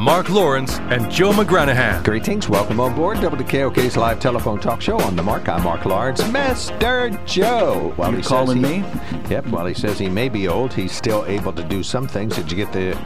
Mark 0.00 0.30
Lawrence 0.30 0.78
and 0.78 1.10
Joe 1.10 1.30
McGranahan. 1.30 2.02
Greetings. 2.02 2.48
Welcome 2.48 2.80
on 2.80 2.94
board 2.94 3.18
WKOK's 3.18 3.98
live 3.98 4.18
telephone 4.18 4.58
talk 4.58 4.80
show 4.80 4.98
on 4.98 5.14
the 5.14 5.22
mark. 5.22 5.46
I'm 5.46 5.62
Mark 5.62 5.84
Lawrence. 5.84 6.22
Mr. 6.22 7.22
Joe. 7.26 7.92
While 7.96 8.14
you 8.14 8.22
calling 8.22 8.64
he, 8.64 8.78
me? 8.78 8.84
Yep. 9.28 9.48
While 9.48 9.66
he 9.66 9.74
says 9.74 9.98
he 9.98 10.08
may 10.08 10.30
be 10.30 10.48
old, 10.48 10.72
he's 10.72 10.92
still 10.92 11.26
able 11.26 11.52
to 11.52 11.62
do 11.62 11.82
some 11.82 12.08
things. 12.08 12.34
Did 12.34 12.50
you 12.50 12.56
get 12.56 12.72
the 12.72 12.98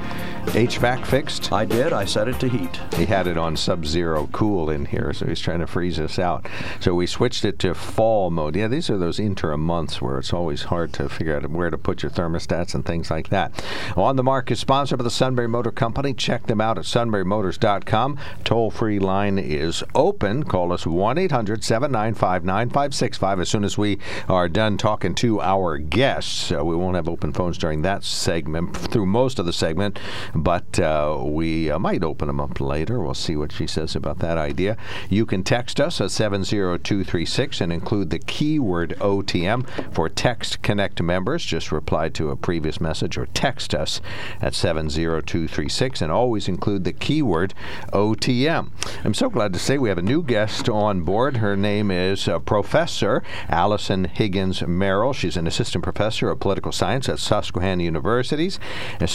HVAC 0.52 1.04
fixed? 1.04 1.52
I 1.52 1.64
did. 1.64 1.92
I 1.92 2.04
set 2.04 2.28
it 2.28 2.38
to 2.38 2.48
heat. 2.48 2.78
He 2.95 3.06
had 3.06 3.26
it 3.26 3.36
on 3.36 3.56
sub-zero 3.56 4.28
cool 4.30 4.70
in 4.70 4.84
here, 4.84 5.12
so 5.12 5.26
he's 5.26 5.40
trying 5.40 5.60
to 5.60 5.66
freeze 5.66 5.98
us 5.98 6.18
out. 6.18 6.46
So 6.78 6.95
we 6.95 7.08
switched 7.08 7.45
it 7.45 7.58
to 7.60 7.74
fall 7.74 8.30
mode. 8.30 8.54
Yeah, 8.54 8.68
these 8.68 8.88
are 8.88 8.98
those 8.98 9.18
interim 9.18 9.62
months 9.62 10.00
where 10.00 10.18
it's 10.18 10.32
always 10.32 10.64
hard 10.64 10.92
to 10.92 11.08
figure 11.08 11.34
out 11.34 11.51
where 11.51 11.70
to 11.70 11.79
put 11.79 12.04
your 12.04 12.10
thermostats 12.10 12.73
and 12.73 12.86
things 12.86 13.10
like 13.10 13.30
that. 13.30 13.64
On 13.96 14.14
the 14.14 14.23
Mark 14.23 14.52
is 14.52 14.60
sponsored 14.60 14.98
by 14.98 15.04
the 15.04 15.10
Sunbury 15.10 15.48
Motor 15.48 15.73
Company. 15.73 16.14
Check 16.14 16.46
them 16.46 16.60
out 16.60 16.79
sunburymotors.com. 16.85 18.18
Toll-free 18.45 18.99
line 18.99 19.38
is 19.38 19.82
open. 19.95 20.45
Call 20.45 20.73
us 20.73 20.85
1-800-795-9565 20.85 23.41
as 23.41 23.49
soon 23.49 23.65
as 23.65 23.79
we 23.79 23.99
are 24.29 24.49
done 24.49 24.76
talking 24.76 25.15
to 25.16 25.41
our 25.41 25.79
guests. 25.79 26.52
Uh, 26.52 26.65
we 26.65 26.76
won't 26.76 26.96
have 26.96 27.09
open 27.09 27.32
phones 27.32 27.59
during 27.59 27.82
that 27.82 28.04
segment 28.04 28.76
through 28.76 29.07
most 29.07 29.38
of 29.38 29.46
the 29.46 29.52
segment 29.52 29.99
but 30.35 30.79
uh, 30.79 31.23
we 31.24 31.71
uh, 31.71 31.79
might 31.79 32.04
open 32.04 32.26
them 32.26 32.41
up 32.41 32.60
later. 32.60 33.01
We'll 33.01 33.15
see 33.15 33.37
what 33.37 33.52
she 33.52 33.66
says 33.66 33.96
about 33.96 34.19
that 34.19 34.38
idea. 34.38 34.76
You 35.09 35.26
can 35.26 35.43
text 35.43 35.80
us 35.80 36.01
at 36.01 36.10
70236 36.10 37.60
and 37.60 37.73
include 37.73 38.10
the 38.10 38.19
keyword 38.19 38.91
OTM 38.98 39.95
for 39.95 40.09
Text 40.09 40.63
Connect 40.63 41.01
members. 41.02 41.45
Just 41.45 41.73
reply 41.73 42.09
to 42.10 42.30
a 42.30 42.37
previous 42.37 42.80
message 42.80 43.16
or 43.16 43.26
text 43.26 43.74
us 43.74 44.01
at 44.41 44.54
70236 44.54 46.02
and 46.02 46.13
always 46.13 46.48
include 46.48 46.73
the 46.78 46.92
keyword 46.92 47.54
OTM. 47.92 48.70
I'm 49.04 49.14
so 49.14 49.28
glad 49.30 49.52
to 49.52 49.58
say 49.58 49.78
we 49.78 49.88
have 49.88 49.98
a 49.98 50.02
new 50.02 50.22
guest 50.22 50.68
on 50.68 51.02
board. 51.02 51.38
Her 51.38 51.56
name 51.56 51.90
is 51.90 52.28
uh, 52.28 52.38
Professor 52.38 53.22
Allison 53.48 54.04
Higgins 54.04 54.62
Merrill. 54.66 55.12
She's 55.12 55.36
an 55.36 55.46
assistant 55.46 55.84
professor 55.84 56.30
of 56.30 56.40
political 56.40 56.72
science 56.72 57.08
at 57.08 57.18
Susquehanna 57.18 57.82
Universities, 57.82 58.58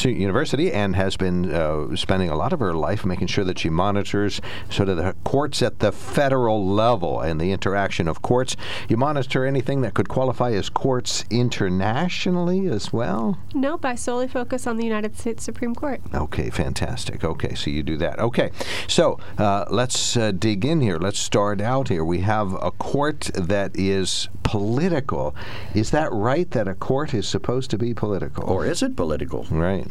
University 0.04 0.72
and 0.72 0.96
has 0.96 1.18
been 1.18 1.52
uh, 1.52 1.96
spending 1.96 2.30
a 2.30 2.36
lot 2.36 2.54
of 2.54 2.60
her 2.60 2.74
life 2.74 3.06
making 3.06 3.28
sure 3.28 3.44
that 3.44 3.60
she 3.60 3.70
monitors 3.70 4.42
sort 4.70 4.90
of 4.90 4.98
the 4.98 5.16
courts 5.24 5.62
at 5.62 5.80
the 5.80 5.92
federal 5.92 6.66
level 6.66 7.20
and 7.20 7.40
the 7.40 7.52
interaction 7.52 8.08
of 8.08 8.22
courts. 8.22 8.56
You 8.88 8.98
monitor 8.98 9.46
anything 9.46 9.82
that 9.82 9.94
could 9.94 10.10
qualify 10.10 10.52
as 10.52 10.70
courts 10.70 11.26
internationally 11.30 12.68
as 12.68 12.92
well? 12.94 13.38
Nope, 13.54 13.86
I 13.86 13.96
solely 13.96 14.28
focus 14.28 14.68
on 14.68 14.78
the 14.78 14.84
United 14.86 15.18
States 15.18 15.44
Supreme 15.44 15.76
Court. 15.76 16.02
Okay, 16.14 16.50
fantastic. 16.50 17.24
Okay, 17.24 17.39
so 17.56 17.70
you 17.70 17.84
do 17.84 17.98
that. 17.98 18.20
Okay, 18.20 18.52
so 18.88 19.20
uh, 19.38 19.66
let's 19.70 20.18
uh, 20.18 20.32
dig 20.32 20.66
in 20.66 20.82
here. 20.82 20.98
Let's 20.98 21.20
start 21.20 21.62
out 21.62 21.90
here. 21.90 22.04
We 22.04 22.20
have 22.20 22.54
a 22.62 22.72
court 22.72 23.32
that 23.36 23.72
is 23.76 24.30
political. 24.44 25.36
Is 25.74 25.92
that 25.92 26.12
right 26.12 26.50
that 26.52 26.68
a 26.68 26.76
court 26.76 27.14
is 27.14 27.28
supposed 27.28 27.70
to 27.72 27.78
be 27.78 27.94
political? 27.94 28.44
Or 28.44 28.66
is 28.66 28.82
it 28.82 28.96
political? 28.96 29.46
Right. 29.50 29.88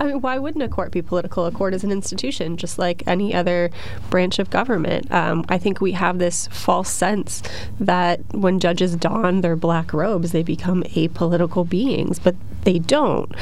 I 0.00 0.04
mean, 0.04 0.22
why 0.22 0.38
wouldn't 0.38 0.64
a 0.64 0.68
court 0.68 0.92
be 0.92 1.02
political? 1.02 1.44
A 1.44 1.52
court 1.52 1.74
is 1.74 1.84
an 1.84 1.92
institution, 1.92 2.56
just 2.56 2.78
like 2.78 3.02
any 3.06 3.34
other 3.34 3.70
branch 4.08 4.38
of 4.38 4.48
government. 4.48 5.12
Um, 5.12 5.44
I 5.50 5.58
think 5.58 5.82
we 5.82 5.92
have 5.92 6.18
this 6.18 6.48
false 6.50 6.88
sense 6.88 7.42
that 7.78 8.20
when 8.32 8.60
judges 8.60 8.96
don 8.96 9.42
their 9.42 9.56
black 9.56 9.92
robes, 9.92 10.32
they 10.32 10.42
become 10.42 10.84
apolitical 10.84 11.68
beings, 11.68 12.18
but 12.18 12.34
they 12.62 12.78
don't. 12.78 13.32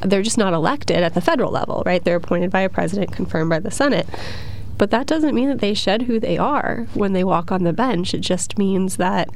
They're 0.00 0.22
just 0.22 0.38
not 0.38 0.52
elected 0.52 0.98
at 0.98 1.14
the 1.14 1.20
federal 1.20 1.52
level, 1.52 1.82
right? 1.86 2.02
They're 2.02 2.16
appointed 2.16 2.50
by 2.50 2.60
a 2.60 2.68
president, 2.68 3.12
confirmed 3.12 3.50
by 3.50 3.60
the 3.60 3.70
Senate. 3.70 4.06
But 4.78 4.90
that 4.90 5.06
doesn't 5.06 5.34
mean 5.34 5.48
that 5.48 5.60
they 5.60 5.74
shed 5.74 6.02
who 6.02 6.20
they 6.20 6.36
are 6.36 6.86
when 6.94 7.12
they 7.12 7.24
walk 7.24 7.50
on 7.50 7.64
the 7.64 7.72
bench. 7.72 8.12
It 8.12 8.20
just 8.20 8.58
means 8.58 8.96
that 8.96 9.30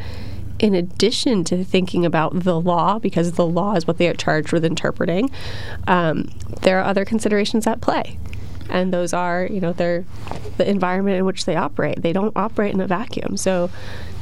in 0.59 0.75
addition 0.75 1.43
to 1.45 1.65
thinking 1.65 2.05
about 2.05 2.41
the 2.41 2.61
law, 2.61 2.99
because 2.99 3.33
the 3.33 3.47
law 3.47 3.75
is 3.75 3.87
what 3.87 3.97
they 3.97 4.09
are 4.09 4.15
charged 4.15 4.53
with 4.53 4.65
interpreting, 4.65 5.31
um, 5.89 6.29
there 6.63 6.79
are 6.79 6.85
other 6.85 7.07
considerations 7.07 7.67
at 7.67 7.81
play. 7.81 8.19
And 8.71 8.93
those 8.93 9.13
are, 9.13 9.47
you 9.51 9.61
know, 9.61 9.73
they're 9.73 10.05
the 10.57 10.69
environment 10.69 11.19
in 11.19 11.25
which 11.25 11.45
they 11.45 11.57
operate. 11.57 12.03
They 12.03 12.13
don't 12.13 12.33
operate 12.37 12.75
in 12.75 12.81
a 12.81 12.87
vacuum. 12.87 13.37
So 13.37 13.71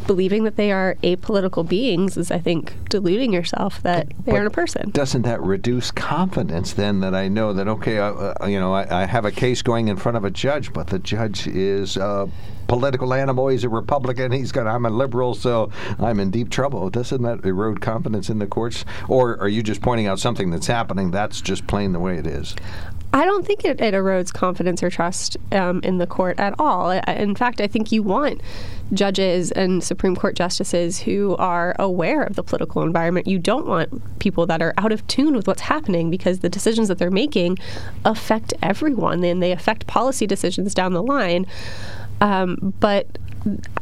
believing 0.08 0.44
that 0.44 0.56
they 0.56 0.72
are 0.72 0.96
apolitical 1.02 1.68
beings 1.68 2.16
is, 2.16 2.30
I 2.30 2.38
think, 2.38 2.72
deluding 2.88 3.32
yourself 3.32 3.82
that 3.82 4.08
they 4.24 4.32
aren't 4.32 4.46
a 4.46 4.50
person. 4.50 4.90
Doesn't 4.90 5.22
that 5.22 5.40
reduce 5.42 5.90
confidence 5.90 6.72
then 6.72 7.00
that 7.00 7.14
I 7.14 7.28
know 7.28 7.52
that, 7.52 7.68
okay, 7.68 7.98
uh, 7.98 8.34
uh, 8.40 8.46
you 8.46 8.58
know, 8.58 8.72
I, 8.72 9.02
I, 9.02 9.04
have 9.04 9.26
a 9.26 9.30
case 9.30 9.62
going 9.62 9.88
in 9.88 9.96
front 9.96 10.16
of 10.16 10.24
a 10.24 10.30
judge, 10.30 10.72
but 10.72 10.88
the 10.88 10.98
judge 10.98 11.46
is. 11.46 11.96
a 11.96 12.28
political 12.68 13.14
animal. 13.14 13.48
He's 13.48 13.64
a 13.64 13.68
Republican. 13.68 14.30
He's 14.30 14.52
got. 14.52 14.66
I'm 14.66 14.84
a 14.84 14.90
liberal, 14.90 15.34
so 15.34 15.70
I'm 15.98 16.20
in 16.20 16.30
deep 16.30 16.50
trouble. 16.50 16.90
Doesn't 16.90 17.22
that 17.22 17.44
erode 17.44 17.80
confidence 17.80 18.28
in 18.28 18.38
the 18.38 18.46
courts? 18.46 18.84
Or 19.08 19.40
are 19.40 19.48
you 19.48 19.62
just 19.62 19.80
pointing 19.80 20.06
out 20.06 20.20
something 20.20 20.50
that's 20.50 20.66
happening? 20.66 21.10
That's 21.10 21.40
just 21.40 21.66
plain 21.66 21.92
the 21.92 21.98
way 21.98 22.18
it 22.18 22.26
is. 22.26 22.54
I 23.12 23.24
don't 23.24 23.46
think 23.46 23.64
it, 23.64 23.80
it 23.80 23.94
erodes 23.94 24.32
confidence 24.32 24.82
or 24.82 24.90
trust 24.90 25.38
um, 25.52 25.80
in 25.82 25.96
the 25.96 26.06
court 26.06 26.38
at 26.38 26.54
all. 26.58 26.90
In 26.90 27.34
fact, 27.34 27.60
I 27.60 27.66
think 27.66 27.90
you 27.90 28.02
want 28.02 28.42
judges 28.92 29.50
and 29.52 29.82
Supreme 29.82 30.14
Court 30.14 30.36
justices 30.36 31.00
who 31.00 31.34
are 31.36 31.74
aware 31.78 32.22
of 32.22 32.36
the 32.36 32.42
political 32.42 32.82
environment. 32.82 33.26
You 33.26 33.38
don't 33.38 33.66
want 33.66 34.18
people 34.18 34.44
that 34.46 34.60
are 34.60 34.74
out 34.76 34.92
of 34.92 35.06
tune 35.06 35.34
with 35.34 35.46
what's 35.46 35.62
happening 35.62 36.10
because 36.10 36.40
the 36.40 36.50
decisions 36.50 36.88
that 36.88 36.98
they're 36.98 37.10
making 37.10 37.58
affect 38.04 38.52
everyone 38.62 39.24
and 39.24 39.42
they 39.42 39.52
affect 39.52 39.86
policy 39.86 40.26
decisions 40.26 40.74
down 40.74 40.92
the 40.92 41.02
line. 41.02 41.46
Um, 42.20 42.74
but 42.78 43.06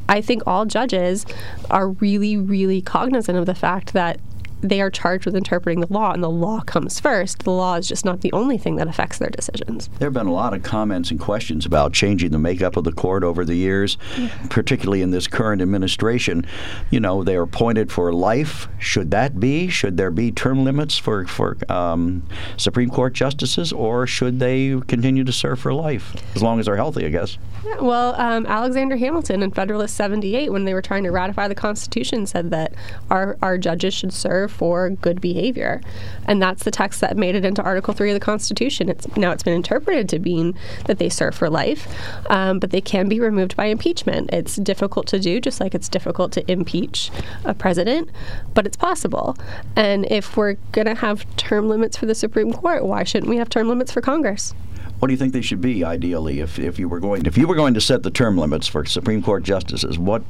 I 0.09 0.21
think 0.21 0.43
all 0.47 0.67
judges 0.67 1.27
are 1.71 1.89
really, 1.89 2.37
really 2.37 2.81
cognizant 2.81 3.37
of 3.39 3.47
the 3.47 3.55
fact 3.55 3.93
that 3.93 4.21
they 4.61 4.81
are 4.81 4.91
charged 4.91 5.27
with 5.27 5.37
interpreting 5.37 5.81
the 5.81 5.93
law, 5.93 6.13
and 6.13 6.23
the 6.23 6.31
law 6.31 6.61
comes 6.61 6.99
first. 6.99 7.45
The 7.45 7.51
law 7.51 7.75
is 7.77 7.89
just 7.89 8.05
not 8.05 8.21
the 8.21 8.33
only 8.33 8.59
thing 8.59 8.77
that 8.77 8.89
affects 8.89 9.19
their 9.19 9.31
decisions. 9.31 9.89
There 9.99 10.07
have 10.07 10.15
been 10.15 10.27
a 10.27 10.33
lot 10.33 10.55
of 10.55 10.63
comments 10.63 11.11
and 11.11 11.21
questions 11.21 11.67
about 11.67 11.93
changing 11.93 12.31
the 12.31 12.39
makeup 12.39 12.77
of 12.77 12.85
the 12.85 12.93
court 12.93 13.23
over 13.23 13.45
the 13.45 13.55
years, 13.55 13.99
yeah. 14.17 14.31
particularly 14.49 15.03
in 15.03 15.11
this 15.11 15.27
current 15.27 15.61
administration. 15.63 16.47
You 16.91 17.01
know, 17.01 17.23
they 17.23 17.37
are 17.37 17.43
appointed 17.43 17.93
for 17.93 18.13
life. 18.13 18.69
Should 18.79 19.11
that 19.11 19.39
be? 19.39 19.69
Should 19.69 19.97
there 19.97 20.11
be 20.11 20.33
term 20.33 20.65
limits 20.65 20.97
for 20.97 21.27
for 21.27 21.57
um, 21.71 22.27
Supreme 22.57 22.91
Court 22.91 23.13
justices, 23.13 23.73
or 23.73 24.07
should 24.07 24.41
they 24.41 24.81
continue 24.87 25.25
to 25.25 25.33
serve 25.33 25.61
for 25.61 25.73
life 25.73 26.15
as 26.35 26.43
long 26.43 26.59
as 26.61 26.67
they're 26.67 26.77
healthy? 26.77 27.05
I 27.05 27.11
guess. 27.11 27.39
Yeah, 27.65 27.81
well, 27.81 28.15
um, 28.21 28.47
Alexander 28.47 28.97
Hamilton 28.97 29.43
in 29.43 29.51
Federalist 29.51 29.97
78, 29.97 30.53
when 30.53 30.65
they 30.65 30.75
were 30.75 30.83
trying 30.83 31.05
to 31.05 31.11
ratify 31.11 31.49
the 31.49 31.55
Constitution, 31.55 32.27
said 32.27 32.51
that 32.51 32.75
our 33.11 33.37
our 33.43 33.59
judges 33.59 33.95
should 33.95 34.13
serve 34.13 34.46
for 34.49 34.91
good 34.91 35.21
behavior. 35.21 35.81
And 36.27 36.41
that's 36.41 36.65
the 36.65 36.71
text 36.71 37.01
that 37.01 37.17
made 37.17 37.35
it 37.35 37.45
into 37.45 37.63
Article 37.63 37.95
3 37.95 38.11
of 38.11 38.15
the 38.15 38.21
Constitution. 38.21 38.89
It's 38.89 39.07
Now 39.17 39.33
it's 39.33 39.43
been 39.43 39.55
interpreted 39.55 40.09
to 40.11 40.19
mean 40.19 40.55
that 40.87 40.99
they 40.99 41.09
serve 41.09 41.35
for 41.35 41.49
life, 41.49 41.89
um, 42.31 42.59
but 42.59 42.71
they 42.71 42.81
can 42.81 43.09
be 43.09 43.21
removed 43.21 43.57
by 43.57 43.67
impeachment. 43.67 44.31
It's 44.33 44.57
difficult 44.57 45.07
to 45.09 45.19
do, 45.19 45.41
just 45.41 45.61
like 45.61 45.75
it's 45.75 45.89
difficult 45.89 46.33
to 46.33 46.51
impeach 46.51 47.11
a 47.45 47.55
president, 47.55 48.11
but 48.55 48.67
it's 48.67 48.77
possible. 48.77 49.37
And 49.75 50.07
if 50.11 50.37
we're 50.37 50.55
going 50.73 50.87
to 50.87 50.95
have 50.95 51.27
term 51.37 51.69
limits 51.69 51.97
for 51.97 52.07
the 52.07 52.15
Supreme 52.15 52.53
Court, 52.53 52.85
why 52.85 53.05
shouldn't 53.05 53.31
we 53.31 53.37
have 53.37 53.49
term 53.49 53.69
limits 53.69 53.93
for 53.93 54.01
Congress? 54.01 54.55
What 54.99 55.09
do 55.09 55.13
you 55.13 55.19
think 55.19 55.33
they 55.33 55.43
should 55.43 55.61
be 55.61 55.85
ideally 55.85 56.41
if, 56.41 56.59
if 56.59 56.79
you 56.79 56.89
were 56.89 57.01
going 57.01 57.27
if 57.27 57.37
you 57.37 57.47
were 57.47 57.55
going 57.55 57.75
to 57.75 57.81
set 57.81 58.03
the 58.03 58.11
term 58.11 58.39
limits 58.39 58.67
for 58.67 58.85
Supreme 58.85 59.23
Court 59.23 59.43
justices? 59.43 59.99
What 59.99 60.23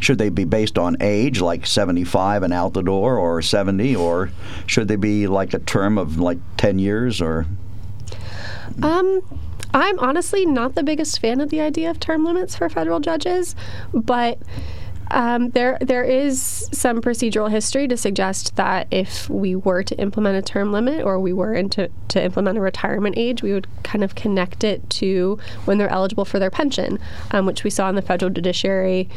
should 0.00 0.18
they 0.18 0.28
be 0.28 0.44
based 0.44 0.78
on 0.78 0.96
age, 1.00 1.40
like 1.40 1.66
75 1.66 2.42
and 2.42 2.52
out 2.52 2.72
the 2.72 2.82
door, 2.82 3.18
or 3.18 3.42
70, 3.42 3.96
or 3.96 4.30
should 4.66 4.88
they 4.88 4.96
be 4.96 5.26
like 5.26 5.54
a 5.54 5.58
term 5.58 5.98
of 5.98 6.18
like 6.18 6.38
10 6.56 6.78
years, 6.78 7.20
or? 7.20 7.46
Um, 8.82 9.22
I'm 9.74 9.98
honestly 9.98 10.46
not 10.46 10.74
the 10.74 10.82
biggest 10.82 11.18
fan 11.20 11.40
of 11.40 11.50
the 11.50 11.60
idea 11.60 11.90
of 11.90 11.98
term 11.98 12.24
limits 12.24 12.54
for 12.56 12.68
federal 12.68 13.00
judges, 13.00 13.56
but 13.92 14.38
um, 15.10 15.50
there, 15.50 15.78
there 15.80 16.04
is 16.04 16.68
some 16.72 17.00
procedural 17.00 17.50
history 17.50 17.86
to 17.88 17.96
suggest 17.96 18.56
that 18.56 18.86
if 18.90 19.28
we 19.28 19.54
were 19.54 19.82
to 19.82 19.94
implement 19.96 20.36
a 20.36 20.42
term 20.42 20.72
limit 20.72 21.04
or 21.04 21.18
we 21.20 21.32
were 21.32 21.54
into, 21.54 21.90
to 22.08 22.22
implement 22.22 22.58
a 22.58 22.60
retirement 22.60 23.16
age, 23.18 23.42
we 23.42 23.52
would 23.52 23.66
kind 23.82 24.04
of 24.04 24.14
connect 24.14 24.64
it 24.64 24.88
to 24.90 25.38
when 25.64 25.78
they're 25.78 25.90
eligible 25.90 26.24
for 26.24 26.38
their 26.38 26.50
pension, 26.50 26.98
um, 27.32 27.46
which 27.46 27.64
we 27.64 27.70
saw 27.70 27.88
in 27.88 27.94
the 27.94 28.02
federal 28.02 28.30
judiciary 28.30 29.08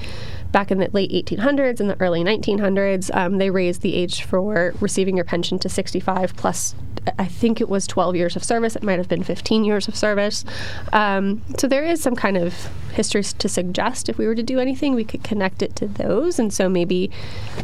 back 0.56 0.72
in 0.72 0.78
the 0.78 0.90
late 0.94 1.12
1800s 1.12 1.82
and 1.82 1.90
the 1.90 2.00
early 2.00 2.24
1900s. 2.24 3.14
Um, 3.14 3.40
they 3.40 3.50
raised 3.50 3.82
the 3.82 3.94
age 3.94 4.24
for 4.24 4.74
receiving 4.80 5.18
your 5.18 5.26
pension 5.26 5.60
to 5.60 5.68
65 5.68 6.34
plus 6.38 6.74
I 7.20 7.26
think 7.26 7.60
it 7.62 7.70
was 7.70 7.86
12 7.86 8.16
years 8.16 8.36
of 8.38 8.44
service. 8.44 8.76
It 8.76 8.82
might 8.82 8.98
have 8.98 9.10
been 9.10 9.22
15 9.22 9.66
years 9.66 9.88
of 9.88 9.96
service. 9.96 10.46
Um, 10.94 11.44
so 11.58 11.68
there 11.68 11.84
is 11.84 12.02
some 12.02 12.16
kind 12.16 12.38
of 12.38 12.70
history 12.94 13.22
to 13.22 13.50
suggest 13.50 14.08
if 14.08 14.18
we 14.18 14.26
were 14.26 14.34
to 14.34 14.42
do 14.42 14.60
anything, 14.60 14.96
we 14.96 15.04
could 15.04 15.24
connect 15.24 15.62
it 15.62 15.76
to 15.76 15.88
those. 15.88 16.40
And 16.40 16.54
so 16.54 16.70
maybe 16.70 17.12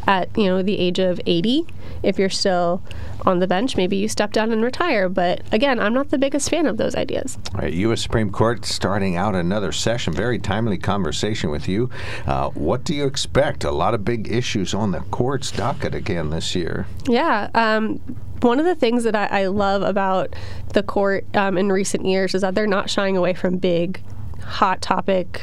at 0.05 0.29
you 0.37 0.45
know 0.45 0.61
the 0.61 0.77
age 0.77 0.99
of 0.99 1.19
80, 1.25 1.65
if 2.03 2.19
you're 2.19 2.29
still 2.29 2.83
on 3.25 3.39
the 3.39 3.47
bench, 3.47 3.75
maybe 3.77 3.97
you 3.97 4.07
step 4.07 4.33
down 4.33 4.51
and 4.51 4.63
retire. 4.63 5.09
But 5.09 5.41
again, 5.51 5.79
I'm 5.79 5.93
not 5.93 6.09
the 6.09 6.17
biggest 6.17 6.49
fan 6.49 6.65
of 6.65 6.77
those 6.77 6.95
ideas. 6.95 7.37
All 7.53 7.61
right, 7.61 7.73
U.S. 7.73 8.01
Supreme 8.01 8.31
Court 8.31 8.65
starting 8.65 9.15
out 9.15 9.35
another 9.35 9.71
session. 9.71 10.13
Very 10.13 10.39
timely 10.39 10.77
conversation 10.77 11.49
with 11.49 11.67
you. 11.67 11.89
Uh, 12.25 12.49
what 12.49 12.83
do 12.83 12.93
you 12.93 13.05
expect? 13.05 13.63
A 13.63 13.71
lot 13.71 13.93
of 13.93 14.03
big 14.03 14.31
issues 14.31 14.73
on 14.73 14.91
the 14.91 14.99
court's 15.11 15.51
docket 15.51 15.95
again 15.95 16.29
this 16.29 16.55
year. 16.55 16.87
Yeah. 17.07 17.49
Um, 17.53 17.99
one 18.41 18.59
of 18.59 18.65
the 18.65 18.75
things 18.75 19.03
that 19.03 19.15
I, 19.15 19.25
I 19.41 19.45
love 19.47 19.83
about 19.83 20.35
the 20.73 20.83
court 20.83 21.25
um, 21.35 21.57
in 21.57 21.71
recent 21.71 22.05
years 22.05 22.33
is 22.33 22.41
that 22.41 22.55
they're 22.55 22.67
not 22.67 22.89
shying 22.89 23.15
away 23.15 23.33
from 23.33 23.57
big, 23.57 24.01
hot 24.43 24.81
topic 24.81 25.41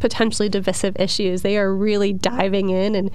potentially 0.00 0.48
divisive 0.48 0.96
issues. 0.98 1.42
They 1.42 1.58
are 1.58 1.74
really 1.74 2.12
diving 2.12 2.70
in 2.70 2.94
and 2.94 3.10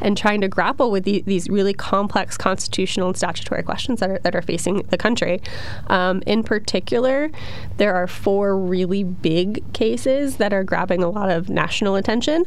and 0.00 0.16
trying 0.16 0.40
to 0.40 0.48
grapple 0.48 0.90
with 0.90 1.04
the, 1.04 1.22
these 1.26 1.48
really 1.48 1.72
complex 1.72 2.36
constitutional 2.36 3.08
and 3.08 3.16
statutory 3.16 3.62
questions 3.62 4.00
that 4.00 4.10
are 4.10 4.18
that 4.20 4.34
are 4.34 4.42
facing 4.42 4.82
the 4.88 4.98
country. 4.98 5.40
Um, 5.88 6.22
in 6.26 6.42
particular, 6.42 7.30
there 7.76 7.94
are 7.94 8.06
four 8.06 8.58
really 8.58 9.04
big 9.04 9.72
cases 9.72 10.36
that 10.36 10.52
are 10.52 10.64
grabbing 10.64 11.02
a 11.02 11.08
lot 11.08 11.30
of 11.30 11.48
national 11.48 11.96
attention. 11.96 12.44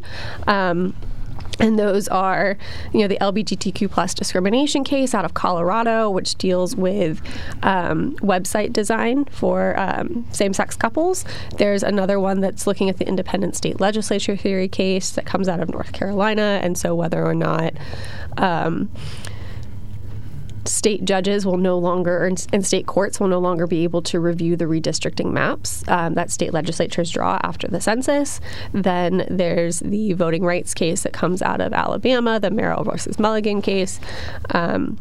Um, 0.47 0.93
and 1.59 1.77
those 1.77 2.07
are, 2.07 2.57
you 2.93 2.99
know, 3.01 3.07
the 3.07 3.17
LGBTQ 3.19 3.89
plus 3.89 4.13
discrimination 4.13 4.83
case 4.83 5.13
out 5.13 5.25
of 5.25 5.33
Colorado, 5.33 6.09
which 6.09 6.35
deals 6.35 6.75
with 6.75 7.21
um, 7.63 8.15
website 8.17 8.73
design 8.73 9.25
for 9.25 9.77
um, 9.79 10.25
same-sex 10.31 10.75
couples. 10.75 11.25
There's 11.57 11.83
another 11.83 12.19
one 12.19 12.41
that's 12.41 12.67
looking 12.67 12.89
at 12.89 12.97
the 12.97 13.07
independent 13.07 13.55
state 13.55 13.79
legislature 13.79 14.37
theory 14.37 14.67
case 14.67 15.11
that 15.11 15.25
comes 15.25 15.47
out 15.47 15.59
of 15.59 15.69
North 15.69 15.93
Carolina, 15.93 16.59
and 16.61 16.77
so 16.77 16.95
whether 16.95 17.25
or 17.25 17.35
not 17.35 17.73
um, 18.37 18.89
state 20.67 21.05
judges 21.05 21.45
will 21.45 21.57
no 21.57 21.77
longer, 21.77 22.25
and 22.25 22.65
state 22.65 22.85
courts 22.85 23.19
will 23.19 23.27
no 23.27 23.39
longer 23.39 23.67
be 23.67 23.83
able 23.83 24.01
to 24.03 24.19
review 24.19 24.55
the 24.55 24.65
redistricting 24.65 25.31
maps 25.31 25.83
um, 25.87 26.13
that 26.15 26.31
state 26.31 26.53
legislatures 26.53 27.11
draw 27.11 27.39
after 27.43 27.67
the 27.67 27.81
census. 27.81 28.39
Then 28.73 29.25
there's 29.29 29.79
the 29.79 30.13
voting 30.13 30.43
rights 30.43 30.73
case 30.73 31.03
that 31.03 31.13
comes 31.13 31.41
out 31.41 31.61
of 31.61 31.73
Alabama, 31.73 32.39
the 32.39 32.51
Merrill 32.51 32.83
versus 32.83 33.19
Milligan 33.19 33.61
case. 33.61 33.99
Um, 34.51 34.97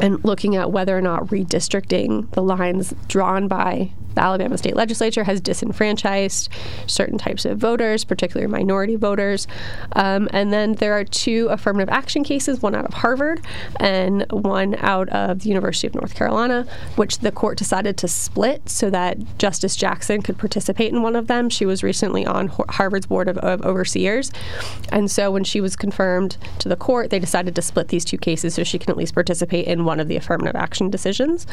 and 0.00 0.24
looking 0.24 0.56
at 0.56 0.72
whether 0.72 0.96
or 0.96 1.02
not 1.02 1.26
redistricting 1.26 2.30
the 2.32 2.42
lines 2.42 2.94
drawn 3.08 3.46
by 3.46 3.92
the 4.14 4.22
Alabama 4.22 4.58
state 4.58 4.76
legislature 4.76 5.24
has 5.24 5.40
disenfranchised 5.40 6.48
certain 6.86 7.18
types 7.18 7.44
of 7.44 7.58
voters, 7.58 8.04
particularly 8.04 8.50
minority 8.50 8.96
voters. 8.96 9.46
Um, 9.92 10.28
and 10.32 10.52
then 10.52 10.74
there 10.74 10.94
are 10.94 11.04
two 11.04 11.48
affirmative 11.50 11.88
action 11.88 12.24
cases, 12.24 12.62
one 12.62 12.74
out 12.74 12.84
of 12.84 12.94
Harvard 12.94 13.40
and 13.80 14.26
one 14.30 14.76
out 14.78 15.08
of 15.10 15.40
the 15.40 15.48
University 15.48 15.86
of 15.86 15.94
North 15.94 16.14
Carolina, 16.14 16.66
which 16.96 17.18
the 17.18 17.32
court 17.32 17.58
decided 17.58 17.96
to 17.98 18.08
split 18.08 18.68
so 18.68 18.90
that 18.90 19.18
Justice 19.38 19.76
Jackson 19.76 20.22
could 20.22 20.38
participate 20.38 20.92
in 20.92 21.02
one 21.02 21.16
of 21.16 21.26
them. 21.26 21.48
She 21.48 21.66
was 21.66 21.82
recently 21.82 22.26
on 22.26 22.48
Harvard's 22.48 23.06
Board 23.06 23.28
of, 23.28 23.38
of 23.38 23.62
Overseers. 23.62 24.32
And 24.90 25.10
so 25.10 25.30
when 25.30 25.44
she 25.44 25.60
was 25.60 25.76
confirmed 25.76 26.36
to 26.58 26.68
the 26.68 26.76
court, 26.76 27.10
they 27.10 27.18
decided 27.18 27.54
to 27.56 27.62
split 27.62 27.88
these 27.88 28.04
two 28.04 28.18
cases 28.18 28.54
so 28.54 28.64
she 28.64 28.78
can 28.78 28.90
at 28.90 28.96
least 28.96 29.14
participate 29.14 29.66
in 29.66 29.84
one 29.84 30.00
of 30.00 30.08
the 30.08 30.16
affirmative 30.16 30.56
action 30.56 30.90
decisions. 30.90 31.46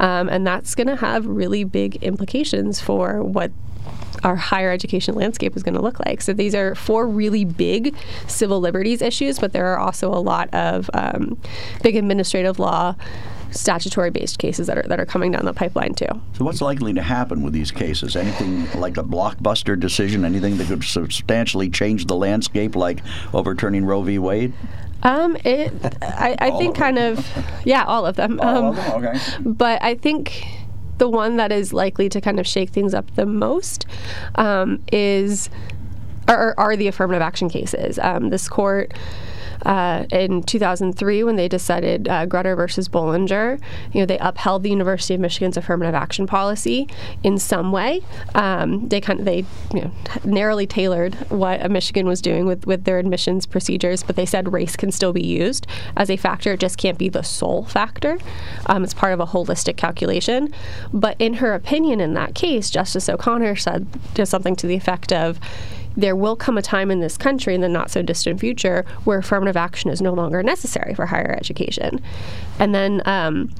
Um, 0.00 0.28
and 0.28 0.46
that's 0.46 0.74
going 0.74 0.86
to 0.88 0.96
have 0.96 1.26
really 1.26 1.64
big 1.64 1.97
implications 2.02 2.80
for 2.80 3.22
what 3.22 3.50
our 4.24 4.36
higher 4.36 4.70
education 4.70 5.14
landscape 5.14 5.56
is 5.56 5.62
going 5.62 5.74
to 5.74 5.80
look 5.80 6.00
like. 6.06 6.20
So 6.20 6.32
these 6.32 6.54
are 6.54 6.74
four 6.74 7.06
really 7.06 7.44
big 7.44 7.94
civil 8.26 8.60
liberties 8.60 9.00
issues, 9.02 9.38
but 9.38 9.52
there 9.52 9.66
are 9.66 9.78
also 9.78 10.10
a 10.10 10.18
lot 10.18 10.52
of 10.52 10.90
um, 10.94 11.38
big 11.82 11.96
administrative 11.96 12.58
law 12.58 12.94
statutory 13.50 14.10
based 14.10 14.38
cases 14.38 14.66
that 14.66 14.76
are 14.76 14.82
that 14.82 15.00
are 15.00 15.06
coming 15.06 15.32
down 15.32 15.44
the 15.46 15.54
pipeline 15.54 15.94
too. 15.94 16.06
So 16.34 16.44
what's 16.44 16.60
likely 16.60 16.92
to 16.92 17.02
happen 17.02 17.42
with 17.42 17.54
these 17.54 17.70
cases? 17.70 18.14
Anything 18.14 18.70
like 18.78 18.98
a 18.98 19.02
blockbuster 19.02 19.78
decision, 19.78 20.24
anything 20.24 20.58
that 20.58 20.66
could 20.66 20.84
substantially 20.84 21.70
change 21.70 22.06
the 22.06 22.16
landscape 22.16 22.76
like 22.76 23.00
overturning 23.32 23.84
Roe 23.84 24.02
v. 24.02 24.18
Wade? 24.18 24.52
Um, 25.02 25.36
it, 25.44 25.72
I, 26.02 26.36
I 26.40 26.50
think 26.58 26.74
kind 26.74 26.98
of, 26.98 27.24
yeah, 27.64 27.84
all 27.84 28.04
of 28.04 28.16
them. 28.16 28.40
All 28.40 28.48
um, 28.48 28.64
of 28.66 28.76
them, 28.76 29.04
okay. 29.04 29.20
But 29.44 29.80
I 29.80 29.94
think 29.94 30.44
the 30.98 31.08
one 31.08 31.36
that 31.36 31.52
is 31.52 31.72
likely 31.72 32.08
to 32.08 32.20
kind 32.20 32.38
of 32.38 32.46
shake 32.46 32.70
things 32.70 32.94
up 32.94 33.14
the 33.14 33.26
most 33.26 33.86
um, 34.34 34.82
is 34.92 35.48
are, 36.28 36.54
are 36.58 36.76
the 36.76 36.88
affirmative 36.88 37.22
action 37.22 37.48
cases. 37.48 37.98
Um, 38.00 38.28
this 38.30 38.48
court 38.48 38.92
uh, 39.64 40.04
in 40.10 40.42
2003 40.42 41.24
when 41.24 41.36
they 41.36 41.48
decided 41.48 42.08
uh, 42.08 42.26
Grutter 42.26 42.56
versus 42.56 42.88
Bollinger. 42.88 43.60
You 43.92 44.00
know, 44.00 44.06
they 44.06 44.18
upheld 44.18 44.62
the 44.62 44.70
University 44.70 45.14
of 45.14 45.20
Michigan's 45.20 45.56
affirmative 45.56 45.94
action 45.94 46.26
policy 46.26 46.88
in 47.22 47.38
some 47.38 47.72
way. 47.72 48.02
Um, 48.34 48.88
they 48.88 49.00
kind 49.00 49.20
of 49.20 49.24
they 49.24 49.44
you 49.74 49.82
know, 49.82 49.92
narrowly 50.24 50.66
tailored 50.66 51.14
what 51.30 51.70
Michigan 51.70 52.06
was 52.06 52.20
doing 52.20 52.46
with 52.46 52.66
with 52.66 52.84
their 52.84 52.98
admissions 52.98 53.46
procedures, 53.46 54.02
but 54.02 54.16
they 54.16 54.26
said 54.26 54.52
race 54.52 54.76
can 54.76 54.92
still 54.92 55.12
be 55.12 55.26
used 55.26 55.66
as 55.96 56.10
a 56.10 56.16
factor. 56.16 56.52
It 56.52 56.60
just 56.60 56.78
can't 56.78 56.98
be 56.98 57.08
the 57.08 57.22
sole 57.22 57.64
factor. 57.64 58.18
Um, 58.66 58.84
it's 58.84 58.94
part 58.94 59.12
of 59.12 59.20
a 59.20 59.26
holistic 59.26 59.76
calculation. 59.76 60.52
But 60.92 61.16
in 61.18 61.34
her 61.34 61.54
opinion, 61.54 62.00
in 62.00 62.14
that 62.14 62.34
case, 62.34 62.70
Justice 62.70 63.08
O'Connor 63.08 63.56
said 63.56 63.86
something 64.24 64.56
to 64.56 64.66
the 64.66 64.74
effect 64.74 65.12
of 65.12 65.38
there 65.98 66.14
will 66.14 66.36
come 66.36 66.56
a 66.56 66.62
time 66.62 66.92
in 66.92 67.00
this 67.00 67.16
country 67.16 67.56
in 67.56 67.60
the 67.60 67.68
not 67.68 67.90
so 67.90 68.02
distant 68.02 68.38
future 68.38 68.86
where 69.02 69.18
affirmative 69.18 69.56
action 69.56 69.90
is 69.90 70.00
no 70.00 70.12
longer 70.12 70.44
necessary 70.44 70.94
for 70.94 71.06
higher 71.06 71.34
education. 71.36 72.00
And 72.60 72.72
then 72.72 73.02
um, 73.04 73.52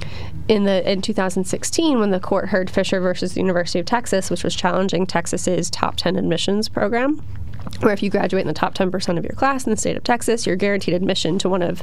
in 0.47 0.63
the 0.63 0.89
in 0.91 1.03
2016, 1.03 1.99
when 1.99 2.13
the 2.13 2.21
court 2.21 2.49
heard 2.49 2.71
Fisher 2.71 3.01
versus 3.01 3.35
the 3.35 3.41
University 3.41 3.81
of 3.81 3.87
Texas, 3.87 4.31
which 4.31 4.45
was 4.45 4.55
challenging 4.55 5.05
Texas's 5.05 5.69
top 5.69 5.97
10 5.97 6.15
admissions 6.15 6.69
program, 6.69 7.21
where 7.81 7.93
if 7.93 8.03
you 8.03 8.11
graduate 8.11 8.43
in 8.43 8.49
the 8.49 8.55
top 8.55 8.75
10% 8.75 9.19
of 9.19 9.25
your 9.25 9.35
class 9.35 9.65
in 9.65 9.71
the 9.71 9.77
state 9.77 9.97
of 9.97 10.05
Texas, 10.05 10.47
you're 10.47 10.57
guaranteed 10.57 10.95
admission 10.95 11.39
to 11.39 11.49
one 11.49 11.63
of 11.63 11.83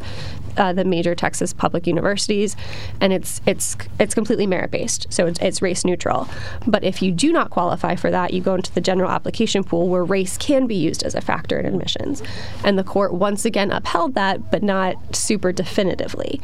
uh, 0.58 0.74
the 0.74 0.86
major 0.86 1.15
Texas 1.15 1.54
public 1.54 1.88
universities, 1.88 2.56
and 3.01 3.12
it's 3.12 3.42
it's 3.46 3.75
it's 4.00 4.13
completely 4.13 4.48
merit 4.48 4.72
based, 4.72 5.12
so 5.12 5.25
it's, 5.25 5.39
it's, 5.39 5.62
race 5.62 5.84
neutral. 5.84 6.27
But 6.68 6.84
if 6.84 7.01
you 7.01 7.12
do 7.12 7.32
not 7.32 7.50
qualify 7.50 7.96
for 7.96 8.12
that, 8.12 8.34
you 8.34 8.42
go 8.42 8.56
into 8.56 8.74
the 8.74 8.82
general 8.82 9.10
application 9.10 9.63
pool 9.63 9.89
where 9.89 10.04
race 10.04 10.38
can 10.38 10.68
be 10.68 10.75
used 10.75 11.04
as 11.04 11.15
a 11.15 11.22
factor 11.22 11.60
in 11.60 11.65
admissions, 11.65 12.22
and 12.63 12.77
the 12.77 12.84
court 12.84 13.13
once 13.13 13.46
again 13.46 13.72
upheld 13.72 14.13
that, 14.15 14.51
but 14.51 14.63
not 14.63 14.96
super 15.15 15.51
definitively. 15.51 16.42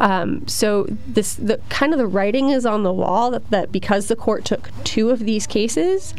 Um, 0.00 0.46
so 0.46 0.86
this 1.06 1.34
the 1.34 1.60
kind 1.68 1.92
of 1.92 1.98
the 1.98 2.06
writing 2.06 2.50
is 2.50 2.64
on 2.66 2.82
the 2.82 2.92
wall 2.92 3.30
that, 3.32 3.50
that 3.50 3.72
because 3.72 4.08
the 4.08 4.16
court 4.16 4.44
took 4.44 4.70
two 4.84 5.10
of 5.10 5.20
these 5.20 5.46
cases 5.46 6.14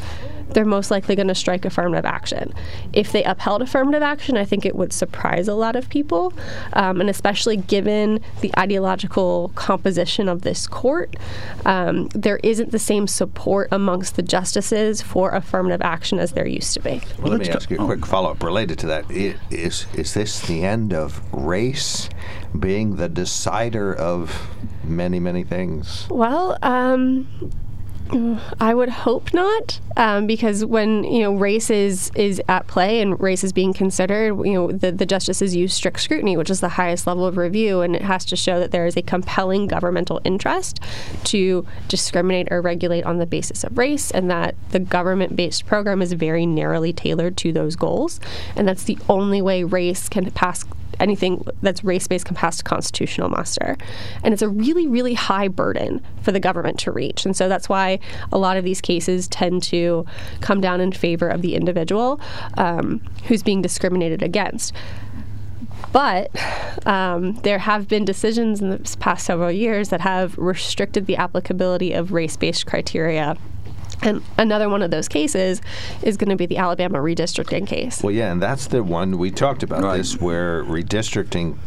they're 0.53 0.65
most 0.65 0.91
likely 0.91 1.15
going 1.15 1.27
to 1.27 1.35
strike 1.35 1.65
affirmative 1.65 2.05
action. 2.05 2.53
If 2.93 3.11
they 3.11 3.23
upheld 3.23 3.61
affirmative 3.61 4.01
action, 4.01 4.37
I 4.37 4.45
think 4.45 4.65
it 4.65 4.75
would 4.75 4.93
surprise 4.93 5.47
a 5.47 5.53
lot 5.55 5.75
of 5.75 5.89
people, 5.89 6.33
um, 6.73 7.01
and 7.01 7.09
especially 7.09 7.57
given 7.57 8.19
the 8.41 8.51
ideological 8.57 9.51
composition 9.55 10.27
of 10.27 10.41
this 10.41 10.67
court, 10.67 11.15
um, 11.65 12.07
there 12.09 12.39
isn't 12.43 12.71
the 12.71 12.79
same 12.79 13.07
support 13.07 13.67
amongst 13.71 14.15
the 14.15 14.21
justices 14.21 15.01
for 15.01 15.31
affirmative 15.31 15.81
action 15.81 16.19
as 16.19 16.31
there 16.33 16.47
used 16.47 16.73
to 16.73 16.79
be. 16.79 17.01
Well, 17.19 17.31
let 17.31 17.41
me 17.41 17.49
ask 17.49 17.69
you 17.69 17.77
a 17.77 17.85
quick 17.85 18.05
follow 18.05 18.31
up 18.31 18.43
related 18.43 18.79
to 18.79 18.87
that. 18.87 19.09
Is, 19.11 19.85
is 19.93 20.13
this 20.13 20.41
the 20.41 20.63
end 20.63 20.93
of 20.93 21.21
race 21.33 22.09
being 22.57 22.95
the 22.95 23.09
decider 23.09 23.93
of 23.93 24.49
many, 24.83 25.19
many 25.19 25.43
things? 25.43 26.07
Well, 26.09 26.57
um, 26.61 27.27
I 28.59 28.73
would 28.73 28.89
hope 28.89 29.33
not, 29.33 29.79
um, 29.95 30.25
because 30.25 30.65
when 30.65 31.03
you 31.03 31.21
know 31.21 31.33
race 31.35 31.69
is 31.69 32.11
is 32.15 32.41
at 32.47 32.67
play 32.67 33.01
and 33.01 33.19
race 33.19 33.43
is 33.43 33.53
being 33.53 33.73
considered, 33.73 34.35
you 34.45 34.53
know 34.53 34.71
the, 34.71 34.91
the 34.91 35.05
justices 35.05 35.55
use 35.55 35.73
strict 35.73 35.99
scrutiny, 35.99 36.35
which 36.35 36.49
is 36.49 36.59
the 36.59 36.69
highest 36.69 37.05
level 37.05 37.25
of 37.25 37.37
review, 37.37 37.81
and 37.81 37.95
it 37.95 38.01
has 38.01 38.25
to 38.25 38.35
show 38.35 38.59
that 38.59 38.71
there 38.71 38.85
is 38.85 38.97
a 38.97 39.01
compelling 39.01 39.67
governmental 39.67 40.21
interest 40.23 40.79
to 41.25 41.65
discriminate 41.87 42.47
or 42.51 42.61
regulate 42.61 43.03
on 43.03 43.17
the 43.17 43.25
basis 43.27 43.63
of 43.63 43.77
race, 43.77 44.09
and 44.11 44.29
that 44.29 44.55
the 44.71 44.79
government-based 44.79 45.65
program 45.65 46.01
is 46.01 46.13
very 46.13 46.45
narrowly 46.45 46.93
tailored 46.93 47.37
to 47.37 47.53
those 47.53 47.75
goals, 47.75 48.19
and 48.55 48.67
that's 48.67 48.83
the 48.83 48.97
only 49.07 49.41
way 49.41 49.63
race 49.63 50.09
can 50.09 50.29
pass 50.31 50.65
anything 50.99 51.45
that's 51.61 51.83
race 51.83 52.07
based 52.07 52.25
can 52.25 52.35
pass 52.35 52.61
constitutional 52.61 53.29
muster. 53.29 53.77
And 54.23 54.33
it's 54.33 54.41
a 54.41 54.49
really, 54.49 54.87
really 54.87 55.13
high 55.13 55.47
burden 55.47 56.03
for 56.21 56.31
the 56.31 56.39
government 56.39 56.79
to 56.81 56.91
reach. 56.91 57.25
And 57.25 57.35
so 57.35 57.49
that's 57.49 57.69
why 57.69 57.99
a 58.31 58.37
lot 58.37 58.57
of 58.57 58.63
these 58.63 58.81
cases 58.81 59.27
tend 59.27 59.63
to 59.63 60.05
come 60.41 60.61
down 60.61 60.81
in 60.81 60.91
favor 60.91 61.27
of 61.27 61.41
the 61.41 61.55
individual 61.55 62.19
um, 62.57 63.01
who's 63.25 63.43
being 63.43 63.61
discriminated 63.61 64.21
against. 64.21 64.73
But 65.91 66.29
um, 66.85 67.35
there 67.41 67.59
have 67.59 67.87
been 67.87 68.05
decisions 68.05 68.61
in 68.61 68.69
the 68.69 68.97
past 68.99 69.25
several 69.25 69.51
years 69.51 69.89
that 69.89 70.01
have 70.01 70.37
restricted 70.37 71.05
the 71.07 71.15
applicability 71.15 71.93
of 71.93 72.11
race 72.11 72.37
based 72.37 72.65
criteria 72.65 73.37
and 74.01 74.21
another 74.37 74.69
one 74.69 74.81
of 74.81 74.91
those 74.91 75.07
cases 75.07 75.61
is 76.01 76.17
going 76.17 76.29
to 76.29 76.35
be 76.35 76.45
the 76.45 76.57
Alabama 76.57 76.99
redistricting 76.99 77.67
case. 77.67 78.01
Well, 78.01 78.13
yeah, 78.13 78.31
and 78.31 78.41
that's 78.41 78.67
the 78.67 78.83
one 78.83 79.17
we 79.17 79.31
talked 79.31 79.63
about 79.63 79.83
Right. 79.83 79.97
this, 79.97 80.19
where 80.19 80.63
redistricting 80.63 81.57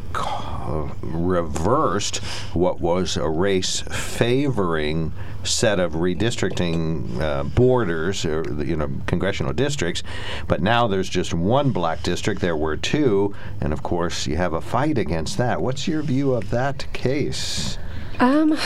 reversed 1.03 2.19
what 2.55 2.81
was 2.81 3.17
a 3.17 3.29
race 3.29 3.81
favoring 3.91 5.12
set 5.45 5.81
of 5.81 5.95
redistricting 5.95 7.21
uh, 7.21 7.43
borders, 7.43 8.25
or 8.25 8.45
you 8.65 8.77
know, 8.77 8.89
congressional 9.07 9.53
districts. 9.53 10.03
But 10.47 10.62
now 10.62 10.87
there's 10.87 11.09
just 11.09 11.35
one 11.35 11.71
black 11.73 12.03
district. 12.03 12.41
There 12.41 12.57
were 12.57 12.77
two, 12.77 13.35
and 13.61 13.73
of 13.73 13.83
course 13.83 14.27
you 14.27 14.37
have 14.37 14.53
a 14.53 14.61
fight 14.61 14.99
against 14.99 15.39
that. 15.39 15.61
What's 15.61 15.89
your 15.89 16.03
view 16.03 16.33
of 16.35 16.51
that 16.51 16.87
case? 16.93 17.77
Um, 18.21 18.57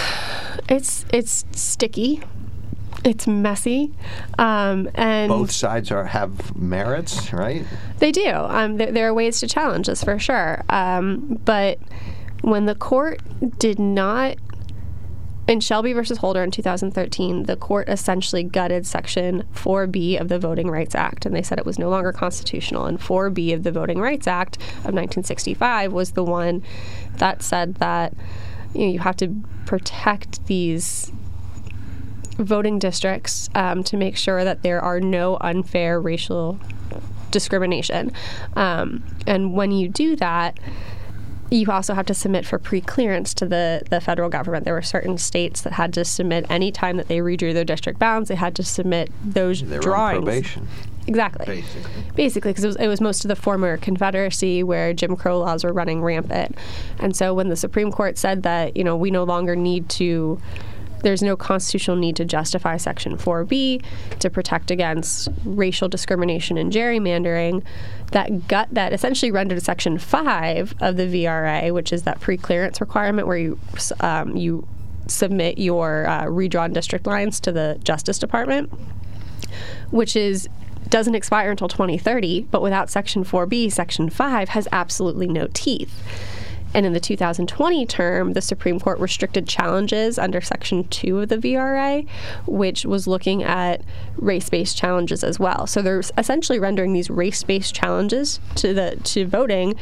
it's 0.68 1.06
it's 1.12 1.46
sticky. 1.52 2.22
It's 3.04 3.26
messy, 3.26 3.92
um, 4.38 4.90
and 4.94 5.28
Both 5.28 5.52
sides 5.52 5.90
are 5.92 6.04
have 6.04 6.56
merits, 6.56 7.32
right? 7.32 7.64
They 7.98 8.10
do. 8.10 8.30
Um, 8.30 8.78
there, 8.78 8.90
there 8.90 9.08
are 9.08 9.14
ways 9.14 9.38
to 9.40 9.46
challenge 9.46 9.86
this 9.86 10.02
for 10.02 10.18
sure. 10.18 10.64
Um, 10.68 11.40
but 11.44 11.78
when 12.40 12.66
the 12.66 12.74
court 12.74 13.20
did 13.58 13.78
not, 13.78 14.36
in 15.48 15.60
Shelby 15.60 15.92
versus 15.92 16.18
Holder 16.18 16.42
in 16.42 16.50
2013, 16.50 17.44
the 17.44 17.56
court 17.56 17.88
essentially 17.88 18.42
gutted 18.42 18.86
Section 18.86 19.44
4B 19.54 20.20
of 20.20 20.28
the 20.28 20.38
Voting 20.38 20.68
Rights 20.70 20.94
Act, 20.94 21.26
and 21.26 21.34
they 21.34 21.42
said 21.42 21.58
it 21.58 21.66
was 21.66 21.78
no 21.78 21.88
longer 21.88 22.12
constitutional. 22.12 22.86
And 22.86 22.98
4B 22.98 23.54
of 23.54 23.62
the 23.62 23.70
Voting 23.70 24.00
Rights 24.00 24.26
Act 24.26 24.56
of 24.56 24.94
1965 24.94 25.92
was 25.92 26.12
the 26.12 26.24
one 26.24 26.62
that 27.18 27.42
said 27.42 27.76
that 27.76 28.14
you 28.74 28.86
know 28.86 28.92
you 28.92 28.98
have 28.98 29.16
to 29.16 29.34
protect 29.64 30.44
these 30.46 31.12
voting 32.38 32.78
districts 32.78 33.48
um, 33.54 33.82
to 33.84 33.96
make 33.96 34.16
sure 34.16 34.44
that 34.44 34.62
there 34.62 34.80
are 34.80 35.00
no 35.00 35.36
unfair 35.40 36.00
racial 36.00 36.58
discrimination. 37.30 38.12
Um, 38.54 39.02
and 39.26 39.54
when 39.54 39.72
you 39.72 39.88
do 39.88 40.16
that, 40.16 40.58
you 41.50 41.70
also 41.70 41.94
have 41.94 42.06
to 42.06 42.14
submit 42.14 42.44
for 42.44 42.58
pre-clearance 42.58 43.32
to 43.34 43.46
the, 43.46 43.82
the 43.90 44.00
federal 44.00 44.28
government. 44.28 44.64
There 44.64 44.74
were 44.74 44.82
certain 44.82 45.16
states 45.16 45.60
that 45.62 45.74
had 45.74 45.92
to 45.94 46.04
submit 46.04 46.44
any 46.50 46.72
time 46.72 46.96
that 46.96 47.08
they 47.08 47.18
redrew 47.18 47.54
their 47.54 47.64
district 47.64 47.98
bounds. 47.98 48.28
They 48.28 48.34
had 48.34 48.56
to 48.56 48.64
submit 48.64 49.12
those 49.24 49.62
They're 49.62 49.78
drawings. 49.78 50.18
on 50.18 50.24
probation. 50.24 50.68
Exactly. 51.06 51.46
Basically. 51.46 52.02
Basically, 52.16 52.50
because 52.50 52.64
it 52.64 52.66
was, 52.66 52.76
it 52.76 52.88
was 52.88 53.00
most 53.00 53.24
of 53.24 53.28
the 53.28 53.36
former 53.36 53.76
Confederacy 53.76 54.64
where 54.64 54.92
Jim 54.92 55.14
Crow 55.14 55.38
laws 55.38 55.62
were 55.62 55.72
running 55.72 56.02
rampant. 56.02 56.56
And 56.98 57.14
so 57.14 57.32
when 57.32 57.48
the 57.48 57.54
Supreme 57.54 57.92
Court 57.92 58.18
said 58.18 58.42
that, 58.42 58.76
you 58.76 58.82
know, 58.82 58.96
we 58.96 59.12
no 59.12 59.22
longer 59.22 59.54
need 59.54 59.88
to, 59.90 60.40
there's 61.02 61.22
no 61.22 61.36
constitutional 61.36 61.96
need 61.96 62.16
to 62.16 62.24
justify 62.24 62.76
Section 62.76 63.16
4B 63.16 63.82
to 64.18 64.30
protect 64.30 64.70
against 64.70 65.28
racial 65.44 65.88
discrimination 65.88 66.56
and 66.58 66.72
gerrymandering, 66.72 67.62
that 68.12 68.48
gut 68.48 68.68
that 68.72 68.92
essentially 68.92 69.30
rendered 69.30 69.62
Section 69.62 69.98
5 69.98 70.74
of 70.80 70.96
the 70.96 71.04
VRA, 71.04 71.72
which 71.72 71.92
is 71.92 72.02
that 72.04 72.20
pre-clearance 72.20 72.80
requirement 72.80 73.26
where 73.26 73.38
you 73.38 73.58
um, 74.00 74.36
you 74.36 74.66
submit 75.08 75.58
your 75.58 76.08
uh, 76.08 76.26
redrawn 76.26 76.72
district 76.72 77.06
lines 77.06 77.38
to 77.38 77.52
the 77.52 77.78
Justice 77.84 78.18
Department 78.18 78.72
which 79.90 80.16
is 80.16 80.48
doesn't 80.88 81.16
expire 81.16 81.50
until 81.50 81.66
2030, 81.66 82.42
but 82.50 82.62
without 82.62 82.88
Section 82.88 83.24
4B, 83.24 83.72
Section 83.72 84.08
5 84.08 84.50
has 84.50 84.68
absolutely 84.70 85.26
no 85.26 85.48
teeth. 85.52 86.00
And 86.76 86.84
in 86.84 86.92
the 86.92 87.00
2020 87.00 87.86
term, 87.86 88.34
the 88.34 88.42
Supreme 88.42 88.78
Court 88.78 89.00
restricted 89.00 89.48
challenges 89.48 90.18
under 90.18 90.42
Section 90.42 90.86
2 90.88 91.20
of 91.20 91.30
the 91.30 91.38
VRA, 91.38 92.06
which 92.46 92.84
was 92.84 93.06
looking 93.06 93.42
at 93.42 93.80
race 94.16 94.50
based 94.50 94.76
challenges 94.76 95.24
as 95.24 95.40
well. 95.40 95.66
So 95.66 95.80
they're 95.80 96.02
essentially 96.18 96.58
rendering 96.58 96.92
these 96.92 97.08
race 97.08 97.42
based 97.42 97.74
challenges 97.74 98.40
to, 98.56 98.74
the, 98.74 99.00
to 99.04 99.26
voting 99.26 99.74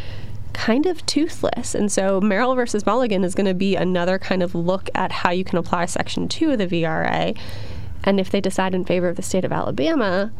kind 0.53 0.87
of 0.87 1.05
toothless. 1.05 1.75
And 1.75 1.91
so 1.91 2.21
Merrill 2.21 2.55
versus 2.55 2.87
Milligan 2.87 3.25
is 3.25 3.35
going 3.35 3.47
to 3.47 3.55
be 3.55 3.75
another 3.75 4.17
kind 4.17 4.41
of 4.41 4.55
look 4.55 4.89
at 4.95 5.11
how 5.11 5.33
you 5.33 5.43
can 5.43 5.59
apply 5.59 5.87
Section 5.87 6.29
2 6.29 6.53
of 6.53 6.59
the 6.59 6.69
VRA. 6.69 7.37
And 8.05 8.21
if 8.21 8.31
they 8.31 8.41
decide 8.41 8.73
in 8.73 8.85
favor 8.85 9.09
of 9.09 9.17
the 9.17 9.23
state 9.23 9.45
of 9.45 9.51
Alabama, 9.51 10.31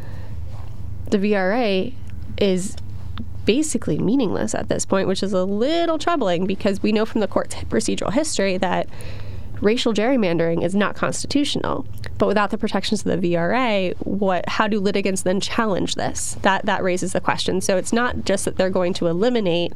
the 1.11 1.19
VRA 1.19 1.93
is 2.39 2.77
basically 3.45 3.99
meaningless 3.99 4.55
at 4.55 4.69
this 4.69 4.85
point, 4.85 5.09
which 5.09 5.23
is 5.23 5.33
a 5.33 5.45
little 5.45 5.99
troubling 5.99 6.47
because 6.47 6.83
we 6.83 6.93
know 6.93 7.05
from 7.05 7.21
the 7.21 7.29
court's 7.29 7.55
procedural 7.55 8.13
history 8.13 8.57
that 8.59 8.89
racial 9.61 9.93
gerrymandering 9.93 10.63
is 10.63 10.75
not 10.75 10.95
constitutional. 10.95 11.87
But 12.19 12.29
without 12.29 12.51
the 12.51 12.59
protections 12.59 13.05
of 13.05 13.21
the 13.21 13.33
VRA, 13.35 13.95
what 13.99 14.49
how 14.49 14.69
do 14.69 14.79
litigants 14.79 15.23
then 15.23 15.41
challenge 15.41 15.97
this? 15.97 16.37
That 16.43 16.65
that 16.67 16.83
raises 16.83 17.13
the 17.13 17.21
question. 17.21 17.61
So 17.61 17.77
it's 17.77 17.93
not 17.93 18.25
just 18.25 18.45
that 18.45 18.57
they're 18.57 18.71
going 18.71 18.95
to 18.95 19.09
eliminate 19.09 19.73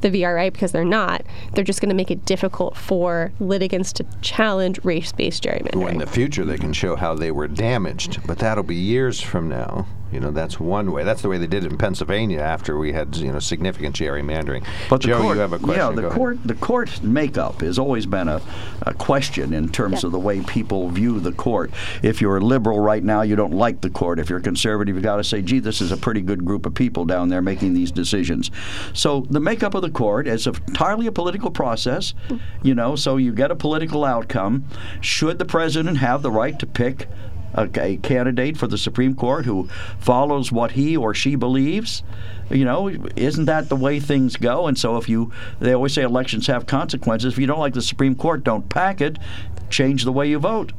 the 0.00 0.10
VRA 0.10 0.52
because 0.52 0.72
they're 0.72 0.84
not. 0.84 1.22
They're 1.54 1.64
just 1.64 1.80
going 1.80 1.88
to 1.88 1.94
make 1.94 2.10
it 2.10 2.24
difficult 2.24 2.76
for 2.76 3.32
litigants 3.40 3.92
to 3.94 4.06
challenge 4.20 4.84
race-based 4.84 5.42
gerrymandering. 5.42 5.76
Well, 5.76 5.88
in 5.88 5.98
the 5.98 6.06
future, 6.06 6.44
they 6.44 6.58
can 6.58 6.72
show 6.72 6.94
how 6.94 7.14
they 7.14 7.30
were 7.30 7.48
damaged, 7.48 8.20
but 8.26 8.38
that'll 8.38 8.64
be 8.64 8.76
years 8.76 9.20
from 9.20 9.48
now. 9.48 9.86
You 10.12 10.20
know, 10.20 10.30
that's 10.30 10.58
one 10.58 10.90
way. 10.92 11.04
That's 11.04 11.20
the 11.22 11.28
way 11.28 11.36
they 11.38 11.46
did 11.46 11.64
it 11.64 11.70
in 11.70 11.76
Pennsylvania 11.78 12.40
after 12.40 12.78
we 12.78 12.92
had, 12.92 13.14
you 13.16 13.30
know, 13.32 13.38
significant 13.38 13.94
gerrymandering. 13.94 14.64
But 14.88 15.02
the 15.02 15.08
Joe, 15.08 15.20
court, 15.20 15.36
you 15.36 15.40
have 15.42 15.52
a 15.52 15.58
question. 15.58 15.76
Yeah, 15.76 15.90
Go 15.90 15.96
the 16.00 16.06
ahead. 16.06 16.16
court, 16.16 16.38
the 16.44 16.54
court 16.54 17.02
makeup 17.02 17.60
has 17.60 17.78
always 17.78 18.06
been 18.06 18.26
a, 18.28 18.40
a 18.82 18.94
question 18.94 19.52
in 19.52 19.68
terms 19.68 20.02
Yeah. 20.02 20.06
of 20.06 20.12
the 20.12 20.18
way 20.18 20.40
people 20.40 20.88
view 20.88 21.20
the 21.20 21.32
court. 21.32 21.70
If 22.02 22.20
you're 22.22 22.38
a 22.38 22.40
liberal 22.40 22.80
right 22.80 23.04
now, 23.04 23.20
you 23.22 23.36
don't 23.36 23.52
like 23.52 23.82
the 23.82 23.90
court. 23.90 24.18
If 24.18 24.30
you're 24.30 24.40
conservative, 24.40 24.94
you've 24.94 25.04
got 25.04 25.16
to 25.16 25.24
say, 25.24 25.42
"Gee, 25.42 25.58
this 25.58 25.80
is 25.82 25.92
a 25.92 25.96
pretty 25.96 26.22
good 26.22 26.44
group 26.44 26.64
of 26.64 26.74
people 26.74 27.04
down 27.04 27.28
there 27.28 27.42
making 27.42 27.74
these 27.74 27.90
decisions." 27.90 28.50
So 28.94 29.26
the 29.28 29.40
makeup 29.40 29.74
of 29.74 29.82
the 29.82 29.90
court 29.90 30.26
is 30.26 30.46
entirely 30.46 31.06
a 31.06 31.12
political 31.12 31.50
process. 31.50 32.14
You 32.62 32.74
know, 32.74 32.96
so 32.96 33.16
you 33.18 33.32
get 33.32 33.50
a 33.50 33.56
political 33.56 34.04
outcome. 34.06 34.64
Should 35.00 35.38
the 35.38 35.44
president 35.44 35.98
have 35.98 36.22
the 36.22 36.30
right 36.30 36.58
to 36.58 36.66
pick? 36.66 37.08
A, 37.54 37.68
a 37.80 37.96
candidate 37.98 38.56
for 38.56 38.66
the 38.66 38.76
Supreme 38.78 39.14
Court 39.14 39.44
who 39.46 39.68
follows 39.98 40.52
what 40.52 40.72
he 40.72 40.96
or 40.96 41.14
she 41.14 41.34
believes, 41.34 42.02
you 42.50 42.64
know, 42.64 42.88
isn't 43.16 43.46
that 43.46 43.68
the 43.68 43.76
way 43.76 44.00
things 44.00 44.36
go? 44.36 44.66
And 44.66 44.78
so 44.78 44.96
if 44.96 45.08
you, 45.08 45.32
they 45.58 45.72
always 45.72 45.94
say 45.94 46.02
elections 46.02 46.46
have 46.46 46.66
consequences. 46.66 47.32
If 47.32 47.38
you 47.38 47.46
don't 47.46 47.58
like 47.58 47.74
the 47.74 47.82
Supreme 47.82 48.14
Court, 48.14 48.44
don't 48.44 48.68
pack 48.68 49.00
it. 49.00 49.18
Change 49.70 50.04
the 50.04 50.12
way 50.12 50.28
you 50.28 50.38
vote. 50.38 50.72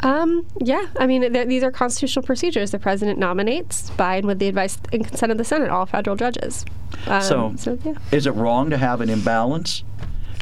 Um, 0.00 0.46
yeah, 0.60 0.86
I 0.98 1.06
mean, 1.06 1.32
th- 1.32 1.48
these 1.48 1.62
are 1.62 1.70
constitutional 1.70 2.22
procedures. 2.24 2.70
The 2.70 2.78
president 2.78 3.18
nominates 3.18 3.88
by 3.90 4.16
and 4.16 4.26
with 4.26 4.38
the 4.38 4.46
advice 4.48 4.76
and 4.92 5.06
consent 5.06 5.32
of 5.32 5.38
the 5.38 5.44
Senate 5.44 5.70
all 5.70 5.86
federal 5.86 6.16
judges. 6.16 6.66
Um, 7.06 7.56
So- 7.56 7.78
yeah. 7.82 7.94
Is 8.12 8.26
it 8.26 8.32
wrong 8.32 8.68
to 8.70 8.76
have 8.76 9.00
an 9.00 9.08
imbalance? 9.08 9.84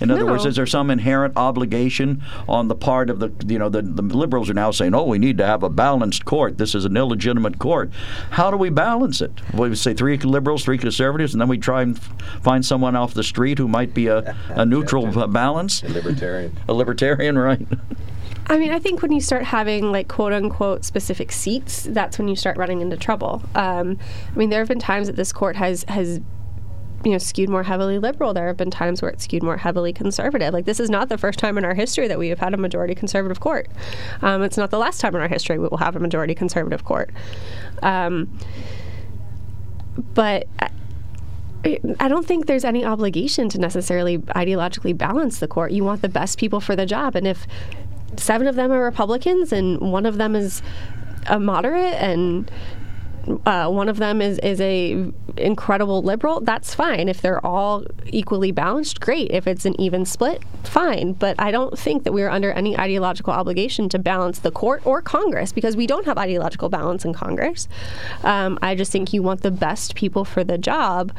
In 0.01 0.11
other 0.11 0.27
words, 0.27 0.45
is 0.45 0.57
there 0.57 0.67
some 0.67 0.91
inherent 0.91 1.37
obligation 1.37 2.23
on 2.49 2.69
the 2.69 2.75
part 2.75 3.11
of 3.11 3.21
the, 3.21 3.33
you 3.47 3.59
know, 3.59 3.69
the, 3.69 3.83
the 3.83 4.03
liberals 4.03 4.51
are 4.51 4.55
now 4.55 4.71
saying, 4.71 4.95
oh, 4.95 5.05
we 5.05 5.19
need 5.19 5.39
to 5.39 5.47
have 5.47 5.63
a 5.63 5.71
balanced 5.71 6.25
court. 6.25 6.59
This 6.59 6.75
is 6.75 6.85
an 6.85 6.97
illegitimate 6.97 7.59
court. 7.59 7.91
How 8.31 8.51
do 8.51 8.57
we 8.57 8.71
balance 8.71 9.21
it? 9.21 9.33
We 9.53 9.75
say 9.75 9.95
three 9.95 10.17
liberals, 10.19 10.65
three 10.65 10.79
conservatives, 10.79 11.35
and 11.35 11.41
then 11.41 11.49
we 11.49 11.59
try 11.59 11.83
and 11.83 11.99
find 12.43 12.65
someone 12.65 12.97
off 12.97 13.15
the 13.15 13.23
street 13.23 13.59
who 13.59 13.69
might 13.69 13.95
be 13.95 14.09
a, 14.09 14.37
a 14.49 14.67
neutral 14.67 15.19
uh, 15.19 15.27
balance? 15.27 15.83
Libertarian. 15.83 16.57
A 16.69 16.73
libertarian, 16.73 17.39
right? 17.39 17.67
I 18.47 18.59
mean, 18.59 18.71
I 18.71 18.79
think 18.79 19.01
when 19.01 19.13
you 19.13 19.21
start 19.21 19.43
having 19.45 19.91
like 19.91 20.09
quote 20.09 20.33
unquote 20.33 20.85
specific 20.85 21.33
seats, 21.33 21.85
that's 21.91 22.19
when 22.19 22.29
you 22.29 22.37
start 22.37 22.57
running 22.57 22.81
into 22.81 22.97
trouble. 22.97 23.43
Um, 23.55 23.99
I 24.33 24.39
mean, 24.39 24.51
there 24.51 24.61
have 24.61 24.69
been 24.69 24.79
times 24.79 25.07
that 25.07 25.17
this 25.17 25.33
court 25.33 25.57
has 25.57 25.85
has 25.89 26.21
you 27.05 27.13
know 27.13 27.19
skewed 27.19 27.49
more 27.49 27.63
heavily 27.63 27.99
liberal. 27.99 28.35
There 28.35 28.47
have 28.47 28.57
been 28.57 28.71
times 28.71 29.03
where 29.03 29.11
it's 29.11 29.25
skewed 29.25 29.43
more 29.43 29.57
heavily 29.57 29.93
conservative. 29.93 30.53
Like 30.53 30.65
this 30.65 30.81
is 30.81 30.91
not 30.91 31.09
the 31.09 31.19
first 31.19 31.39
time 31.39 31.59
in 31.59 31.65
our 31.65 31.75
history 31.75 32.09
that 32.09 32.19
we 32.19 32.29
have 32.29 32.39
had 32.39 32.55
a 32.55 32.57
majority 32.57 32.95
conservative 32.95 33.41
court. 33.41 33.69
Um, 34.23 34.43
it's 34.43 34.57
not 34.57 34.71
the 34.71 34.79
last 34.79 35.01
time 35.01 35.15
in 35.15 35.21
our 35.21 35.29
history 35.29 35.59
we 35.59 35.69
will 35.69 35.79
have 35.79 35.97
a 35.97 36.01
majority 36.01 36.35
conservative 36.35 36.85
court. 36.85 37.11
Um, 37.83 38.37
but. 40.15 40.49
I, 41.67 41.81
I 41.99 42.09
don't 42.09 42.27
think 42.27 42.45
there's 42.45 42.67
any 42.67 42.85
obligation 42.85 43.49
to 43.49 43.59
necessarily 43.59 44.19
ideologically 44.19 44.95
balance 44.95 45.39
the 45.39 45.49
court. 45.49 45.73
You 45.73 45.83
want 45.83 46.03
the 46.03 46.11
best 46.11 46.39
people 46.39 46.61
for 46.61 46.77
the 46.77 46.85
job, 46.85 47.17
and 47.17 47.27
if 47.27 47.47
seven 48.19 48.47
of 48.47 48.55
them 48.55 48.71
are 48.71 48.83
Republicans 48.83 49.53
and 49.53 49.81
one 49.81 50.07
of 50.07 50.19
them 50.19 50.37
is 50.37 50.63
a 51.27 51.41
moderate 51.41 51.95
and 51.95 52.51
uh, 53.47 53.69
one 53.69 53.89
of 53.89 53.99
them 53.99 54.21
is 54.21 54.39
is 54.41 54.61
a 54.61 55.11
incredible 55.37 56.03
liberal. 56.03 56.41
That's 56.41 56.75
fine 56.75 57.09
if 57.09 57.21
they're 57.21 57.45
all 57.45 57.85
equally 58.07 58.53
balanced. 58.53 59.01
Great. 59.01 59.31
If 59.31 59.47
it's 59.47 59.65
an 59.65 59.79
even 59.81 60.05
split, 60.05 60.43
fine. 60.65 61.13
But 61.15 61.37
I 61.39 61.51
don't 61.51 61.79
think 61.79 62.05
that 62.05 62.13
we're 62.13 62.29
under 62.29 62.53
any 62.53 62.79
ideological 62.79 63.33
obligation 63.33 63.89
to 63.91 63.99
balance 63.99 64.41
the 64.41 64.51
court 64.51 64.87
or 64.87 65.01
Congress 65.03 65.53
because 65.53 65.77
we 65.77 65.87
don't 65.87 66.05
have 66.07 66.19
ideological 66.19 66.69
balance 66.69 67.05
in 67.05 67.13
Congress. 67.13 67.69
Um, 68.23 68.59
I 68.63 68.75
just 68.75 68.93
think 68.93 69.13
you 69.13 69.23
want 69.23 69.43
the 69.43 69.51
best 69.51 69.95
people 69.95 70.25
for 70.25 70.45
the 70.45 70.59
job. 70.59 71.13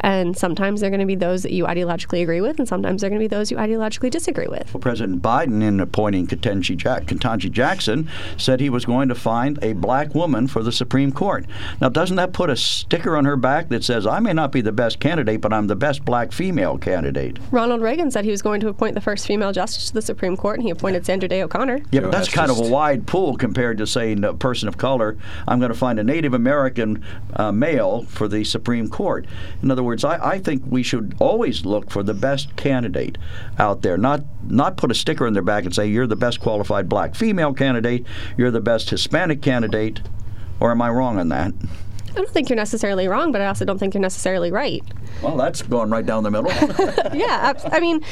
And 0.00 0.36
sometimes 0.36 0.80
they're 0.80 0.90
going 0.90 1.00
to 1.00 1.06
be 1.06 1.14
those 1.14 1.42
that 1.42 1.52
you 1.52 1.64
ideologically 1.64 2.22
agree 2.22 2.40
with, 2.40 2.58
and 2.58 2.68
sometimes 2.68 3.00
they're 3.00 3.10
going 3.10 3.20
to 3.20 3.24
be 3.24 3.28
those 3.28 3.50
you 3.50 3.56
ideologically 3.56 4.10
disagree 4.10 4.48
with. 4.48 4.72
Well, 4.74 4.80
President 4.80 5.22
Biden, 5.22 5.62
in 5.62 5.80
appointing 5.80 6.26
Ketanji, 6.26 6.76
Jack- 6.76 7.04
Ketanji 7.04 7.50
Jackson, 7.50 8.08
said 8.36 8.60
he 8.60 8.70
was 8.70 8.84
going 8.84 9.08
to 9.08 9.14
find 9.14 9.58
a 9.62 9.72
black 9.72 10.14
woman 10.14 10.48
for 10.48 10.62
the 10.62 10.72
Supreme 10.72 11.12
Court. 11.12 11.46
Now, 11.80 11.88
doesn't 11.88 12.16
that 12.16 12.32
put 12.32 12.50
a 12.50 12.56
sticker 12.56 13.16
on 13.16 13.24
her 13.24 13.36
back 13.36 13.68
that 13.68 13.84
says, 13.84 14.06
I 14.06 14.20
may 14.20 14.32
not 14.32 14.52
be 14.52 14.60
the 14.60 14.72
best 14.72 15.00
candidate, 15.00 15.40
but 15.40 15.52
I'm 15.52 15.68
the 15.68 15.76
best 15.76 16.04
black 16.04 16.32
female 16.32 16.76
candidate? 16.76 17.38
Ronald 17.50 17.80
Reagan 17.80 18.10
said 18.10 18.24
he 18.24 18.30
was 18.30 18.42
going 18.42 18.60
to 18.60 18.68
appoint 18.68 18.94
the 18.94 19.00
first 19.00 19.26
female 19.26 19.52
justice 19.52 19.88
to 19.88 19.94
the 19.94 20.02
Supreme 20.02 20.36
Court, 20.36 20.56
and 20.56 20.64
he 20.64 20.70
appointed 20.70 21.06
Sandra 21.06 21.28
Day 21.28 21.42
O'Connor. 21.42 21.82
Yeah, 21.92 22.00
but 22.00 22.10
that's, 22.10 22.26
that's 22.26 22.34
kind 22.34 22.50
of 22.50 22.58
a 22.58 22.68
wide 22.68 23.06
pool 23.06 23.36
compared 23.36 23.78
to 23.78 23.86
saying 23.86 24.24
a 24.24 24.34
person 24.34 24.68
of 24.68 24.76
color, 24.76 25.16
I'm 25.46 25.60
going 25.60 25.72
to 25.72 25.78
find 25.78 25.98
a 26.00 26.04
Native 26.04 26.34
American 26.34 27.04
uh, 27.34 27.52
male 27.52 28.02
for 28.04 28.26
the 28.26 28.42
Supreme 28.44 28.88
Court. 28.88 29.26
In 29.62 29.70
other 29.70 29.83
words, 29.84 30.04
I, 30.04 30.32
I 30.32 30.38
think 30.38 30.62
we 30.66 30.82
should 30.82 31.14
always 31.18 31.64
look 31.64 31.90
for 31.90 32.02
the 32.02 32.14
best 32.14 32.56
candidate 32.56 33.18
out 33.58 33.82
there, 33.82 33.96
not 33.96 34.22
not 34.44 34.76
put 34.76 34.90
a 34.90 34.94
sticker 34.94 35.26
in 35.26 35.34
their 35.34 35.42
back 35.42 35.64
and 35.64 35.74
say 35.74 35.86
you're 35.86 36.06
the 36.06 36.16
best 36.16 36.40
qualified 36.40 36.88
black 36.88 37.14
female 37.14 37.54
candidate, 37.54 38.06
you're 38.36 38.50
the 38.50 38.60
best 38.60 38.90
Hispanic 38.90 39.42
candidate, 39.42 40.00
or 40.60 40.70
am 40.70 40.82
I 40.82 40.90
wrong 40.90 41.18
on 41.18 41.28
that? 41.28 41.52
I 42.14 42.18
don't 42.18 42.30
think 42.30 42.48
you're 42.48 42.56
necessarily 42.56 43.08
wrong, 43.08 43.32
but 43.32 43.40
I 43.40 43.46
also 43.46 43.64
don't 43.64 43.78
think 43.78 43.92
you're 43.92 44.00
necessarily 44.00 44.52
right. 44.52 44.84
Well, 45.22 45.36
that's 45.36 45.62
going 45.62 45.90
right 45.90 46.06
down 46.06 46.22
the 46.22 46.30
middle. 46.30 46.50
yeah, 47.12 47.52
I 47.72 47.80
mean, 47.80 48.04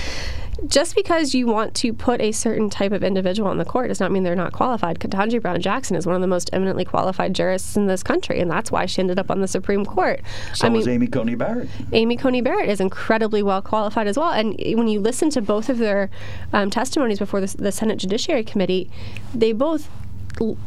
just 0.67 0.95
because 0.95 1.35
you 1.35 1.47
want 1.47 1.75
to 1.77 1.93
put 1.93 2.21
a 2.21 2.33
certain 2.33 2.69
type 2.69 2.93
of 2.93 3.03
individual 3.03 3.49
on 3.49 3.59
the 3.59 3.65
court 3.65 3.89
does 3.89 4.01
not 4.01 4.13
mean 4.13 4.23
they're 4.23 4.35
not 4.37 4.53
qualified. 4.53 4.99
Ketanji 4.99 5.41
Brown 5.41 5.61
Jackson 5.61 5.97
is 5.97 6.07
one 6.07 6.15
of 6.15 6.21
the 6.21 6.27
most 6.27 6.51
eminently 6.53 6.85
qualified 6.85 7.35
jurists 7.35 7.77
in 7.77 7.87
this 7.87 8.03
country, 8.03 8.41
and 8.41 8.51
that's 8.51 8.71
why 8.71 8.87
she 8.87 9.01
ended 9.01 9.19
up 9.19 9.31
on 9.31 9.41
the 9.41 9.49
Supreme 9.49 9.85
Court. 9.85 10.21
So 10.55 10.67
I 10.67 10.71
mean, 10.71 10.83
is 10.83 10.89
Amy 10.89 11.07
Coney 11.07 11.35
Barrett. 11.35 11.69
Amy 11.93 12.17
Coney 12.17 12.41
Barrett 12.41 12.69
is 12.69 12.81
incredibly 12.81 13.43
well 13.43 13.63
qualified 13.63 14.07
as 14.07 14.17
well. 14.17 14.31
And 14.31 14.57
when 14.77 14.89
you 14.89 15.01
listen 15.01 15.31
to 15.31 15.41
both 15.41 15.69
of 15.69 15.79
their 15.79 16.11
um, 16.53 16.71
testimonies 16.71 17.19
before 17.19 17.41
the, 17.41 17.57
the 17.57 17.73
Senate 17.73 17.99
Judiciary 17.99 18.45
Committee, 18.45 18.91
they 19.35 19.53
both 19.53 19.89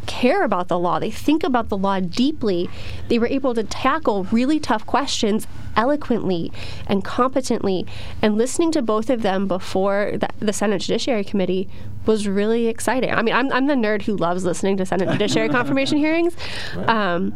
care 0.05 0.43
about 0.43 0.67
the 0.67 0.79
law. 0.79 1.00
They 1.00 1.12
think 1.12 1.43
about 1.43 1.69
the 1.69 1.77
law 1.77 2.00
deeply. 2.00 2.69
They 3.07 3.19
were 3.19 3.27
able 3.27 3.53
to 3.53 3.63
tackle 3.63 4.25
really 4.25 4.60
tough 4.60 4.86
questions 4.86 5.48
eloquently 5.75 6.51
and 6.88 7.03
competently. 7.03 7.86
And 8.22 8.38
listening 8.38 8.72
to 8.74 8.81
both 8.81 9.10
of 9.10 9.22
them 9.22 9.48
before 9.48 10.13
the, 10.15 10.29
the 10.39 10.53
Senate 10.53 10.81
Judiciary 10.81 11.24
Committee 11.24 11.67
was 12.05 12.27
really 12.27 12.67
exciting. 12.67 13.12
I 13.12 13.22
mean, 13.22 13.34
I'm, 13.36 13.51
I'm 13.51 13.67
the 13.67 13.74
nerd 13.74 14.03
who 14.03 14.15
loves 14.15 14.45
listening 14.45 14.77
to 14.77 14.86
Senate 14.86 15.10
Judiciary 15.10 15.50
confirmation 15.60 15.98
hearings. 15.98 16.36
Right. 16.75 16.89
Um, 16.89 17.36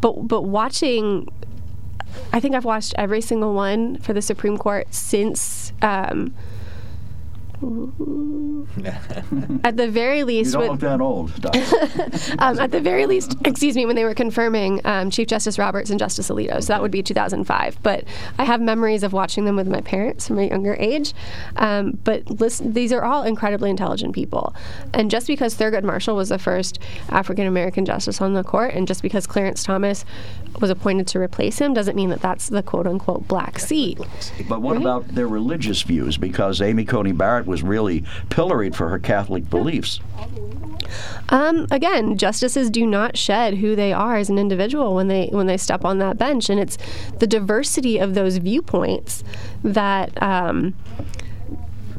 but, 0.00 0.28
but 0.28 0.42
watching 0.42 1.28
I 2.32 2.40
think 2.40 2.54
I've 2.54 2.64
watched 2.64 2.94
every 2.96 3.20
single 3.20 3.54
one 3.54 3.98
for 3.98 4.12
the 4.12 4.22
Supreme 4.22 4.56
Court 4.56 4.86
since 4.92 5.72
um, 5.82 6.34
at 9.64 9.78
the 9.78 9.88
very 9.90 10.24
least, 10.24 10.52
you 10.52 10.60
don't 10.60 10.70
look 10.72 10.80
that 10.80 11.00
old. 11.00 11.32
um, 12.38 12.58
at 12.58 12.70
the 12.70 12.80
very 12.80 13.06
least, 13.06 13.34
excuse 13.46 13.74
me, 13.74 13.86
when 13.86 13.96
they 13.96 14.04
were 14.04 14.14
confirming 14.14 14.80
um, 14.84 15.10
Chief 15.10 15.26
Justice 15.26 15.58
Roberts 15.58 15.88
and 15.88 15.98
Justice 15.98 16.28
Alito, 16.28 16.62
so 16.62 16.72
that 16.72 16.82
would 16.82 16.90
be 16.90 17.02
2005. 17.02 17.82
But 17.82 18.04
I 18.38 18.44
have 18.44 18.60
memories 18.60 19.02
of 19.02 19.14
watching 19.14 19.46
them 19.46 19.56
with 19.56 19.68
my 19.68 19.80
parents 19.80 20.28
from 20.28 20.38
a 20.38 20.46
younger 20.46 20.76
age. 20.78 21.14
Um, 21.56 21.98
but 22.04 22.28
listen, 22.28 22.74
these 22.74 22.92
are 22.92 23.04
all 23.04 23.22
incredibly 23.22 23.70
intelligent 23.70 24.14
people, 24.14 24.54
and 24.92 25.10
just 25.10 25.26
because 25.26 25.54
Thurgood 25.54 25.82
Marshall 25.82 26.16
was 26.16 26.28
the 26.28 26.38
first 26.38 26.78
African 27.08 27.46
American 27.46 27.86
justice 27.86 28.20
on 28.20 28.34
the 28.34 28.44
court, 28.44 28.74
and 28.74 28.86
just 28.86 29.00
because 29.00 29.26
Clarence 29.26 29.64
Thomas 29.64 30.04
was 30.60 30.68
appointed 30.68 31.06
to 31.08 31.18
replace 31.18 31.58
him, 31.58 31.72
doesn't 31.72 31.96
mean 31.96 32.10
that 32.10 32.20
that's 32.20 32.48
the 32.48 32.62
quote 32.62 32.86
unquote 32.86 33.26
black 33.26 33.58
seat. 33.58 33.98
But 34.46 34.60
what 34.60 34.72
right? 34.72 34.82
about 34.82 35.08
their 35.08 35.28
religious 35.28 35.82
views? 35.82 36.18
Because 36.18 36.60
Amy 36.60 36.84
Coney 36.84 37.12
Barrett 37.12 37.45
was 37.46 37.62
really 37.62 38.04
pilloried 38.30 38.74
for 38.74 38.88
her 38.88 38.98
Catholic 38.98 39.48
beliefs. 39.48 40.00
Um, 41.30 41.66
again, 41.70 42.16
justices 42.16 42.70
do 42.70 42.86
not 42.86 43.16
shed 43.16 43.54
who 43.54 43.74
they 43.74 43.92
are 43.92 44.16
as 44.16 44.30
an 44.30 44.38
individual 44.38 44.94
when 44.94 45.08
they 45.08 45.28
when 45.32 45.46
they 45.46 45.56
step 45.56 45.84
on 45.84 45.98
that 45.98 46.16
bench, 46.18 46.48
and 46.48 46.60
it's 46.60 46.78
the 47.18 47.26
diversity 47.26 47.98
of 47.98 48.14
those 48.14 48.36
viewpoints 48.38 49.24
that. 49.62 50.20
Um, 50.22 50.74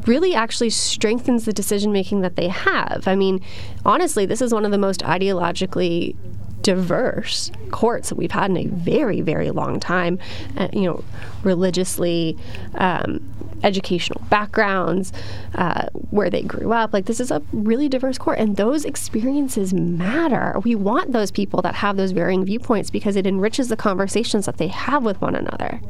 really 0.05 0.33
actually 0.33 0.69
strengthens 0.69 1.43
the 1.43 1.51
decision 1.51 1.91
making 1.91 2.21
that 2.21 2.37
they 2.37 2.47
have. 2.47 3.03
I 3.07 3.15
mean, 3.17 3.41
honestly, 3.85 4.25
this 4.25 4.41
is 4.41 4.53
one 4.53 4.63
of 4.63 4.71
the 4.71 4.77
most 4.77 5.01
ideologically 5.01 6.15
diverse 6.61 7.51
courts 7.71 8.09
that 8.09 8.15
we've 8.15 8.31
had 8.31 8.49
in 8.49 8.57
a 8.57 8.67
very, 8.67 9.21
very 9.21 9.51
long 9.51 9.79
time. 9.79 10.19
Uh, 10.57 10.67
you 10.73 10.83
know, 10.83 11.03
religiously, 11.43 12.37
um, 12.75 13.21
educational 13.63 14.21
backgrounds, 14.29 15.11
uh, 15.55 15.87
where 16.11 16.29
they 16.29 16.41
grew 16.41 16.71
up. 16.73 16.93
Like, 16.93 17.05
this 17.05 17.19
is 17.19 17.31
a 17.31 17.41
really 17.51 17.89
diverse 17.89 18.17
court, 18.17 18.39
and 18.39 18.55
those 18.55 18.85
experiences 18.85 19.73
matter. 19.73 20.55
We 20.63 20.75
want 20.75 21.11
those 21.11 21.31
people 21.31 21.61
that 21.61 21.75
have 21.75 21.97
those 21.97 22.11
varying 22.11 22.45
viewpoints 22.45 22.89
because 22.89 23.15
it 23.15 23.25
enriches 23.25 23.69
the 23.69 23.77
conversations 23.77 24.45
that 24.45 24.57
they 24.57 24.67
have 24.67 25.03
with 25.03 25.19
one 25.21 25.35
another. 25.35 25.81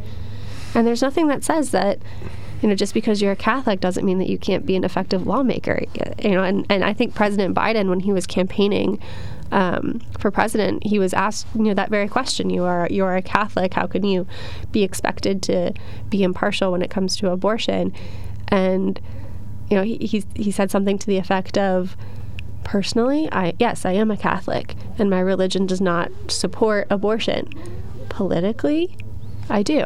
And 0.76 0.86
there's 0.86 1.02
nothing 1.02 1.28
that 1.28 1.44
says 1.44 1.72
that 1.72 2.00
you 2.62 2.68
know, 2.68 2.76
just 2.76 2.94
because 2.94 3.22
you're 3.22 3.34
a 3.34 3.36
Catholic 3.36 3.80
doesn't 3.80 4.04
mean 4.04 4.18
that 4.18 4.30
you 4.30 4.38
can't 4.38 4.66
be 4.66 4.76
an 4.76 4.84
effective 4.84 5.28
lawmaker. 5.28 5.84
You 6.24 6.32
know, 6.32 6.44
and, 6.44 6.66
and 6.70 6.84
I 6.84 6.94
think 6.94 7.14
President 7.14 7.56
Biden, 7.56 7.88
when 7.88 8.00
he 8.00 8.12
was 8.12 8.26
campaigning 8.26 9.00
um, 9.52 10.02
for 10.20 10.32
president, 10.32 10.86
he 10.86 11.00
was 11.00 11.14
asked, 11.14 11.48
you 11.56 11.64
know, 11.64 11.74
that 11.74 11.90
very 11.90 12.08
question. 12.08 12.50
You 12.50 12.64
are 12.64 12.88
you 12.92 13.04
are 13.06 13.16
a 13.16 13.22
Catholic. 13.22 13.74
How 13.74 13.88
can 13.88 14.04
you 14.04 14.28
be 14.72 14.84
expected 14.84 15.42
to 15.44 15.74
be 16.10 16.24
impartial 16.24 16.72
when 16.72 16.82
it 16.82 16.90
comes 16.90 17.16
to 17.18 17.32
abortion? 17.32 17.94
And 18.50 19.00
you 19.70 19.78
know, 19.78 19.84
he 19.84 19.98
he, 19.98 20.24
he 20.36 20.52
said 20.52 20.72
something 20.72 20.98
to 20.98 21.08
the 21.08 21.18
effect 21.18 21.58
of, 21.58 21.98
personally, 22.64 23.30
I 23.32 23.54
yes, 23.60 23.86
I 23.86 23.94
am 23.94 24.12
a 24.12 24.18
Catholic, 24.18 24.76
and 24.98 25.10
my 25.10 25.20
religion 25.20 25.66
does 25.66 25.82
not 25.82 26.12
support 26.28 26.88
abortion. 26.90 27.50
Politically, 28.10 28.96
I 29.50 29.64
do 29.64 29.84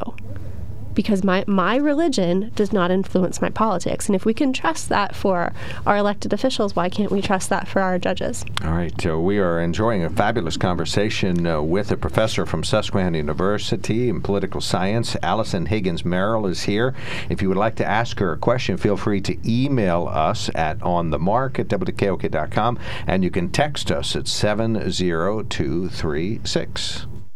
because 0.94 1.24
my, 1.24 1.44
my 1.48 1.76
religion 1.76 2.52
does 2.56 2.74
not 2.74 2.92
influence 2.92 3.42
my 3.42 3.50
politics. 3.50 4.08
And 4.08 4.16
if 4.16 4.26
we 4.26 4.34
can 4.34 4.54
trust 4.54 4.90
that 4.90 5.16
for 5.16 5.54
our 5.86 5.98
elected 5.98 6.34
officials, 6.34 6.76
why 6.76 6.90
can't 6.90 7.12
we 7.12 7.22
trust 7.22 7.50
that 7.50 7.68
for 7.68 7.82
our 7.82 8.00
judges? 8.00 8.44
All 8.64 8.72
right. 8.72 9.06
Uh, 9.06 9.20
we 9.20 9.38
are 9.40 9.60
enjoying 9.60 10.04
a 10.04 10.10
fabulous 10.10 10.58
conversation 10.58 11.48
uh, 11.48 11.62
with 11.62 11.92
a 11.92 11.98
professor 11.98 12.46
from 12.46 12.64
Susquehanna 12.64 13.18
University 13.18 14.08
in 14.10 14.22
political 14.22 14.62
science. 14.62 15.18
Allison 15.24 15.66
Higgins 15.68 16.06
Merrill 16.06 16.48
is 16.48 16.64
here. 16.64 16.94
If 17.30 17.42
you 17.42 17.50
would 17.50 17.58
like 17.58 17.76
to 17.76 17.86
ask 17.86 18.20
her 18.20 18.32
a 18.34 18.38
question, 18.38 18.78
feel 18.78 18.98
free 18.98 19.22
to 19.22 19.38
email 19.50 20.08
us 20.08 20.50
at 20.56 20.80
onthemark 20.80 21.60
at 21.60 21.68
wkok.com 21.68 22.80
and 23.08 23.24
you 23.24 23.32
can 23.32 23.50
text 23.50 23.92
us 23.92 24.16
at 24.16 24.28
70236. 24.28 27.08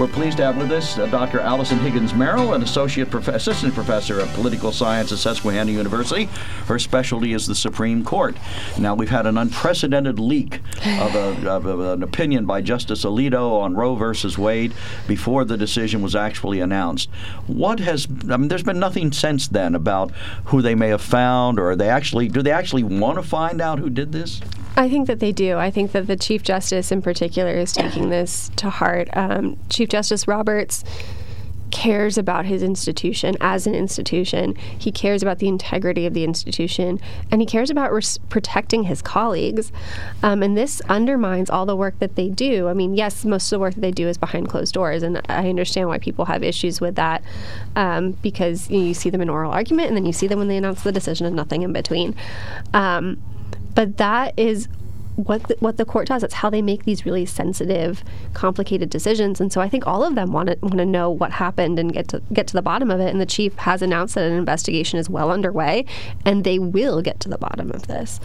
We're 0.00 0.08
pleased 0.08 0.38
to 0.38 0.44
have 0.44 0.56
with 0.56 0.72
us 0.72 0.96
uh, 0.96 1.04
Dr. 1.08 1.40
Allison 1.40 1.78
Higgins 1.78 2.14
Merrill, 2.14 2.54
an 2.54 2.62
associate 2.62 3.10
prof- 3.10 3.28
assistant 3.28 3.74
professor 3.74 4.18
of 4.18 4.32
political 4.32 4.72
science 4.72 5.12
at 5.12 5.18
Susquehanna 5.18 5.72
University. 5.72 6.24
Her 6.68 6.78
specialty 6.78 7.34
is 7.34 7.46
the 7.46 7.54
Supreme 7.54 8.02
Court. 8.02 8.34
Now, 8.78 8.94
we've 8.94 9.10
had 9.10 9.26
an 9.26 9.36
unprecedented 9.36 10.18
leak 10.18 10.60
of, 10.86 11.14
a, 11.14 11.50
of 11.50 11.66
a, 11.66 11.92
an 11.92 12.02
opinion 12.02 12.46
by 12.46 12.62
Justice 12.62 13.04
Alito 13.04 13.60
on 13.60 13.74
Roe 13.74 13.94
versus 13.94 14.38
Wade 14.38 14.72
before 15.06 15.44
the 15.44 15.58
decision 15.58 16.00
was 16.00 16.16
actually 16.16 16.60
announced. 16.60 17.10
What 17.46 17.78
has 17.80 18.08
I 18.30 18.38
mean? 18.38 18.48
There's 18.48 18.62
been 18.62 18.80
nothing 18.80 19.12
since 19.12 19.48
then 19.48 19.74
about 19.74 20.12
who 20.46 20.62
they 20.62 20.74
may 20.74 20.88
have 20.88 21.02
found, 21.02 21.60
or 21.60 21.76
they 21.76 21.90
actually 21.90 22.28
do 22.28 22.40
they 22.40 22.52
actually 22.52 22.84
want 22.84 23.18
to 23.18 23.22
find 23.22 23.60
out 23.60 23.78
who 23.78 23.90
did 23.90 24.12
this? 24.12 24.40
I 24.80 24.88
think 24.88 25.08
that 25.08 25.20
they 25.20 25.30
do. 25.30 25.58
I 25.58 25.70
think 25.70 25.92
that 25.92 26.06
the 26.06 26.16
Chief 26.16 26.42
Justice 26.42 26.90
in 26.90 27.02
particular 27.02 27.52
is 27.52 27.70
taking 27.70 28.08
this 28.08 28.50
to 28.56 28.70
heart. 28.70 29.10
Um, 29.12 29.58
Chief 29.68 29.90
Justice 29.90 30.26
Roberts 30.26 30.84
cares 31.70 32.16
about 32.16 32.46
his 32.46 32.62
institution 32.62 33.36
as 33.42 33.66
an 33.66 33.74
institution. 33.74 34.56
He 34.56 34.90
cares 34.90 35.22
about 35.22 35.38
the 35.38 35.48
integrity 35.48 36.06
of 36.06 36.14
the 36.14 36.24
institution, 36.24 36.98
and 37.30 37.42
he 37.42 37.46
cares 37.46 37.68
about 37.68 37.92
res- 37.92 38.16
protecting 38.30 38.84
his 38.84 39.02
colleagues. 39.02 39.70
Um, 40.22 40.42
and 40.42 40.56
this 40.56 40.80
undermines 40.88 41.50
all 41.50 41.66
the 41.66 41.76
work 41.76 41.98
that 41.98 42.16
they 42.16 42.30
do. 42.30 42.68
I 42.68 42.72
mean, 42.72 42.94
yes, 42.94 43.22
most 43.26 43.52
of 43.52 43.56
the 43.56 43.60
work 43.60 43.74
that 43.74 43.82
they 43.82 43.90
do 43.90 44.08
is 44.08 44.16
behind 44.16 44.48
closed 44.48 44.72
doors, 44.72 45.02
and 45.02 45.20
I 45.28 45.50
understand 45.50 45.88
why 45.88 45.98
people 45.98 46.24
have 46.24 46.42
issues 46.42 46.80
with 46.80 46.94
that 46.94 47.22
um, 47.76 48.12
because 48.22 48.70
you, 48.70 48.78
know, 48.78 48.86
you 48.86 48.94
see 48.94 49.10
them 49.10 49.20
in 49.20 49.28
oral 49.28 49.52
argument, 49.52 49.88
and 49.88 49.96
then 49.98 50.06
you 50.06 50.14
see 50.14 50.26
them 50.26 50.38
when 50.38 50.48
they 50.48 50.56
announce 50.56 50.84
the 50.84 50.90
decision, 50.90 51.26
and 51.26 51.36
nothing 51.36 51.60
in 51.60 51.74
between. 51.74 52.16
Um, 52.72 53.22
but 53.74 53.96
that 53.98 54.34
is 54.36 54.68
what 55.24 55.44
the, 55.44 55.56
what 55.60 55.76
the 55.76 55.84
court 55.84 56.08
does. 56.08 56.22
It's 56.22 56.34
how 56.34 56.50
they 56.50 56.62
make 56.62 56.84
these 56.84 57.04
really 57.04 57.26
sensitive, 57.26 58.04
complicated 58.34 58.90
decisions. 58.90 59.40
And 59.40 59.52
so 59.52 59.60
I 59.60 59.68
think 59.68 59.86
all 59.86 60.04
of 60.04 60.14
them 60.14 60.32
want 60.32 60.48
to 60.48 60.58
want 60.62 60.78
to 60.78 60.86
know 60.86 61.10
what 61.10 61.32
happened 61.32 61.78
and 61.78 61.92
get 61.92 62.08
to 62.08 62.22
get 62.32 62.46
to 62.48 62.54
the 62.54 62.62
bottom 62.62 62.90
of 62.90 63.00
it. 63.00 63.10
And 63.10 63.20
the 63.20 63.26
chief 63.26 63.54
has 63.56 63.82
announced 63.82 64.14
that 64.14 64.24
an 64.24 64.36
investigation 64.36 64.98
is 64.98 65.08
well 65.08 65.30
underway, 65.30 65.84
and 66.24 66.44
they 66.44 66.58
will 66.58 67.02
get 67.02 67.20
to 67.20 67.28
the 67.28 67.38
bottom 67.38 67.70
of 67.70 67.86
this, 67.86 68.20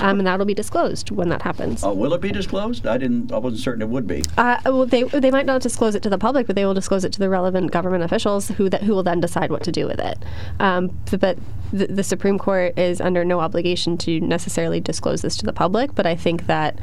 um, 0.00 0.18
and 0.18 0.26
that'll 0.26 0.46
be 0.46 0.54
disclosed 0.54 1.10
when 1.10 1.28
that 1.28 1.42
happens. 1.42 1.84
Uh, 1.84 1.92
will 1.92 2.14
it 2.14 2.20
be 2.20 2.32
disclosed? 2.32 2.86
I 2.86 2.98
didn't. 2.98 3.32
I 3.32 3.38
wasn't 3.38 3.62
certain 3.62 3.82
it 3.82 3.88
would 3.88 4.06
be. 4.06 4.24
Uh, 4.36 4.58
well, 4.64 4.86
they 4.86 5.04
they 5.04 5.30
might 5.30 5.46
not 5.46 5.62
disclose 5.62 5.94
it 5.94 6.02
to 6.02 6.10
the 6.10 6.18
public, 6.18 6.46
but 6.46 6.56
they 6.56 6.64
will 6.64 6.74
disclose 6.74 7.04
it 7.04 7.12
to 7.12 7.18
the 7.18 7.28
relevant 7.28 7.70
government 7.70 8.02
officials 8.04 8.48
who 8.48 8.68
that 8.70 8.82
who 8.82 8.94
will 8.94 9.02
then 9.02 9.20
decide 9.20 9.50
what 9.50 9.62
to 9.64 9.72
do 9.72 9.86
with 9.86 10.00
it. 10.00 10.18
Um, 10.58 10.98
but 11.10 11.38
the, 11.72 11.86
the 11.86 12.02
Supreme 12.02 12.38
Court 12.38 12.78
is 12.78 13.00
under 13.00 13.24
no 13.24 13.40
obligation 13.40 13.96
to 13.98 14.20
necessarily 14.20 14.80
disclose 14.80 15.22
this 15.22 15.36
to 15.38 15.46
the 15.46 15.52
public. 15.52 15.94
But 15.94 16.06
I 16.06 16.16
think 16.16 16.39
that 16.46 16.78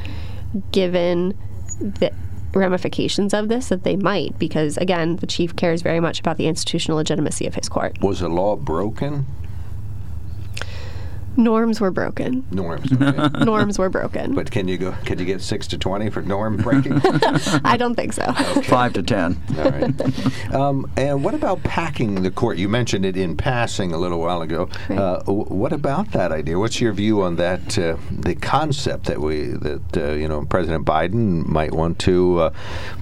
given 0.71 1.37
the 1.79 2.11
ramifications 2.53 3.33
of 3.33 3.49
this, 3.49 3.69
that 3.69 3.83
they 3.83 3.95
might, 3.95 4.37
because 4.39 4.77
again, 4.77 5.17
the 5.17 5.27
chief 5.27 5.55
cares 5.55 5.81
very 5.81 5.99
much 5.99 6.19
about 6.19 6.37
the 6.37 6.47
institutional 6.47 6.97
legitimacy 6.97 7.45
of 7.45 7.55
his 7.55 7.69
court. 7.69 7.99
Was 8.01 8.19
the 8.19 8.29
law 8.29 8.55
broken? 8.55 9.25
Norms 11.37 11.79
were 11.79 11.91
broken. 11.91 12.45
Norms. 12.51 12.91
Okay. 13.07 13.45
Norms 13.45 13.77
were 13.79 13.89
broken. 13.89 14.33
but 14.35 14.49
can 14.51 14.67
you 14.67 14.77
go? 14.77 14.91
Can 15.05 15.19
you 15.19 15.25
get 15.25 15.41
six 15.41 15.67
to 15.67 15.77
twenty 15.77 16.09
for 16.09 16.21
norm 16.21 16.57
breaking? 16.57 16.99
I 17.63 17.77
don't 17.77 17.95
think 17.95 18.11
so. 18.13 18.31
Five 18.63 18.93
to 18.93 19.03
ten. 19.03 19.37
All 19.57 19.69
right. 19.69 20.53
Um, 20.53 20.91
and 20.97 21.23
what 21.23 21.33
about 21.35 21.63
packing 21.63 22.23
the 22.23 22.31
court? 22.31 22.57
You 22.57 22.67
mentioned 22.67 23.05
it 23.05 23.15
in 23.15 23.37
passing 23.37 23.93
a 23.93 23.97
little 23.97 24.19
while 24.19 24.41
ago. 24.41 24.67
Right. 24.89 24.97
Uh, 24.99 25.19
w- 25.19 25.43
what 25.45 25.71
about 25.73 26.11
that 26.11 26.31
idea? 26.31 26.57
What's 26.59 26.81
your 26.81 26.91
view 26.91 27.21
on 27.21 27.35
that? 27.37 27.77
Uh, 27.77 27.97
the 28.11 28.35
concept 28.35 29.05
that 29.05 29.21
we 29.21 29.45
that 29.47 29.97
uh, 29.97 30.11
you 30.13 30.27
know 30.27 30.43
President 30.45 30.85
Biden 30.85 31.45
might 31.45 31.73
want 31.73 31.99
to 31.99 32.39
uh, 32.39 32.53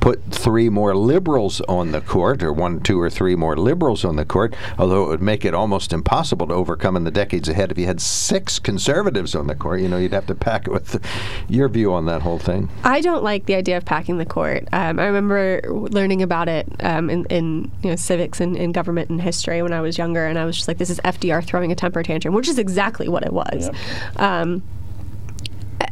put 0.02 0.21
three 0.32 0.69
more 0.69 0.95
liberals 0.95 1.62
on 1.62 1.91
the 1.93 2.02
court, 2.02 2.43
or 2.43 2.52
one, 2.54 2.82
two, 2.82 3.00
or 3.00 3.10
three 3.10 3.36
more 3.36 3.56
liberals 3.58 4.04
on 4.06 4.17
the 4.17 4.26
court. 4.26 4.54
Although 4.78 5.06
it 5.06 5.08
would 5.08 5.21
make 5.21 5.45
it 5.45 5.54
almost 5.54 5.93
impossible 5.93 6.48
to 6.48 6.54
overcome 6.54 6.95
in 6.98 7.06
the 7.06 7.12
decades 7.12 7.48
ahead 7.50 7.71
if 7.71 7.78
you 7.78 7.86
had 7.86 8.02
six 8.26 8.60
conservatives 8.60 9.36
on 9.36 9.48
the 9.48 9.56
court. 9.56 9.82
You 9.82 9.88
know, 9.88 9.98
you'd 9.98 10.14
have 10.14 10.28
to 10.28 10.36
pack 10.36 10.68
it 10.68 10.72
with 10.72 11.04
your 11.48 11.70
view 11.70 11.94
on 11.94 12.06
that 12.06 12.22
whole 12.22 12.40
thing. 12.40 12.70
I 12.84 13.02
don't 13.02 13.24
like 13.24 13.46
the 13.46 13.56
idea 13.56 13.78
of 13.78 13.86
packing 13.86 14.18
the 14.18 14.26
court. 14.26 14.68
Um, 14.74 15.00
I 15.00 15.06
remember 15.06 15.62
learning 15.70 16.22
about 16.22 16.50
it 16.50 16.68
um, 16.82 17.10
in, 17.10 17.26
in 17.26 17.72
you 17.84 17.92
know 17.92 17.96
civics 17.96 18.40
and 18.42 18.58
in 18.58 18.72
government 18.72 19.10
and 19.10 19.22
history 19.22 19.62
when 19.62 19.74
I 19.74 19.82
was 19.82 19.98
younger, 19.98 20.26
and 20.26 20.40
I 20.40 20.46
was 20.46 20.56
just 20.56 20.68
like, 20.68 20.78
"This 20.78 20.90
is 20.90 21.00
FDR 21.02 21.46
throwing 21.46 21.72
a 21.72 21.76
temper 21.76 22.04
tantrum," 22.04 22.34
which 22.34 22.48
is 22.48 22.58
exactly 22.58 23.08
what 23.08 23.24
it 23.24 23.34
was. 23.34 23.70
Um, 24.18 24.64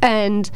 and 0.02 0.50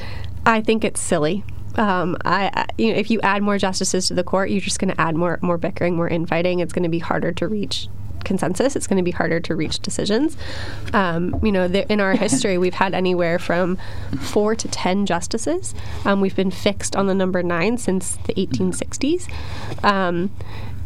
I 0.45 0.61
think 0.61 0.83
it's 0.83 0.99
silly. 0.99 1.43
Um, 1.75 2.17
I, 2.25 2.49
I, 2.53 2.65
you 2.77 2.91
know, 2.91 2.97
if 2.97 3.11
you 3.11 3.21
add 3.21 3.43
more 3.43 3.59
justices 3.59 4.07
to 4.07 4.15
the 4.15 4.23
court, 4.23 4.49
you're 4.49 4.61
just 4.61 4.79
going 4.79 4.89
to 4.89 4.99
add 4.99 5.15
more, 5.15 5.37
more 5.43 5.59
bickering, 5.59 5.95
more 5.95 6.07
infighting. 6.07 6.59
It's 6.59 6.73
going 6.73 6.83
to 6.83 6.89
be 6.89 6.99
harder 6.99 7.31
to 7.33 7.47
reach 7.47 7.87
consensus. 8.23 8.75
It's 8.75 8.87
going 8.87 8.97
to 8.97 9.03
be 9.03 9.11
harder 9.11 9.39
to 9.41 9.55
reach 9.55 9.79
decisions. 9.79 10.37
Um, 10.93 11.39
you 11.43 11.51
know, 11.51 11.67
there, 11.67 11.85
in 11.89 11.99
our 12.01 12.15
history, 12.15 12.57
we've 12.57 12.73
had 12.73 12.93
anywhere 12.93 13.39
from 13.39 13.77
four 14.21 14.55
to 14.55 14.67
ten 14.67 15.05
justices. 15.05 15.73
Um, 16.05 16.21
we've 16.21 16.35
been 16.35 16.51
fixed 16.51 16.95
on 16.95 17.07
the 17.07 17.15
number 17.15 17.43
nine 17.43 17.77
since 17.77 18.17
the 18.27 18.33
1860s, 18.33 19.27
um, 19.83 20.31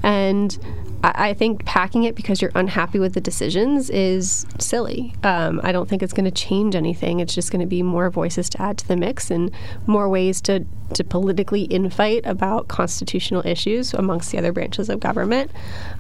and 0.04 0.58
I, 1.04 1.30
I 1.30 1.34
think 1.34 1.66
packing 1.66 2.04
it 2.04 2.16
because 2.16 2.42
you're 2.42 2.52
unhappy 2.56 3.00
with 3.00 3.14
the 3.14 3.22
decisions 3.22 3.90
is 3.90 4.46
silly. 4.60 5.14
Um, 5.24 5.60
I 5.64 5.72
don't 5.72 5.88
think 5.88 6.04
it's 6.04 6.14
going 6.14 6.26
to 6.26 6.32
change 6.32 6.76
anything. 6.76 7.20
It's 7.20 7.34
just 7.34 7.52
going 7.52 7.62
to 7.62 7.68
be 7.68 7.84
more 7.84 8.10
voices 8.10 8.50
to 8.52 8.62
add 8.62 8.78
to 8.80 8.88
the 8.88 8.96
mix 8.96 9.32
and 9.32 9.52
more 9.88 10.10
ways 10.10 10.42
to 10.42 10.66
to 10.94 11.06
politically 11.06 11.70
infight 11.70 12.26
about 12.26 12.68
constitutional 12.68 13.42
issues 13.48 13.94
amongst 13.94 14.32
the 14.32 14.38
other 14.38 14.52
branches 14.52 14.90
of 14.90 15.00
government. 15.00 15.50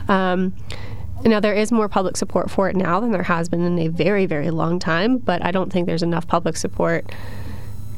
Um, 0.09 0.53
now, 1.23 1.39
there 1.39 1.53
is 1.53 1.71
more 1.71 1.87
public 1.87 2.17
support 2.17 2.49
for 2.49 2.69
it 2.69 2.75
now 2.75 2.99
than 2.99 3.11
there 3.11 3.23
has 3.23 3.49
been 3.49 3.61
in 3.61 3.77
a 3.79 3.87
very, 3.87 4.25
very 4.25 4.49
long 4.51 4.79
time, 4.79 5.17
but 5.17 5.43
I 5.43 5.51
don't 5.51 5.71
think 5.71 5.87
there's 5.87 6.03
enough 6.03 6.27
public 6.27 6.57
support 6.57 7.05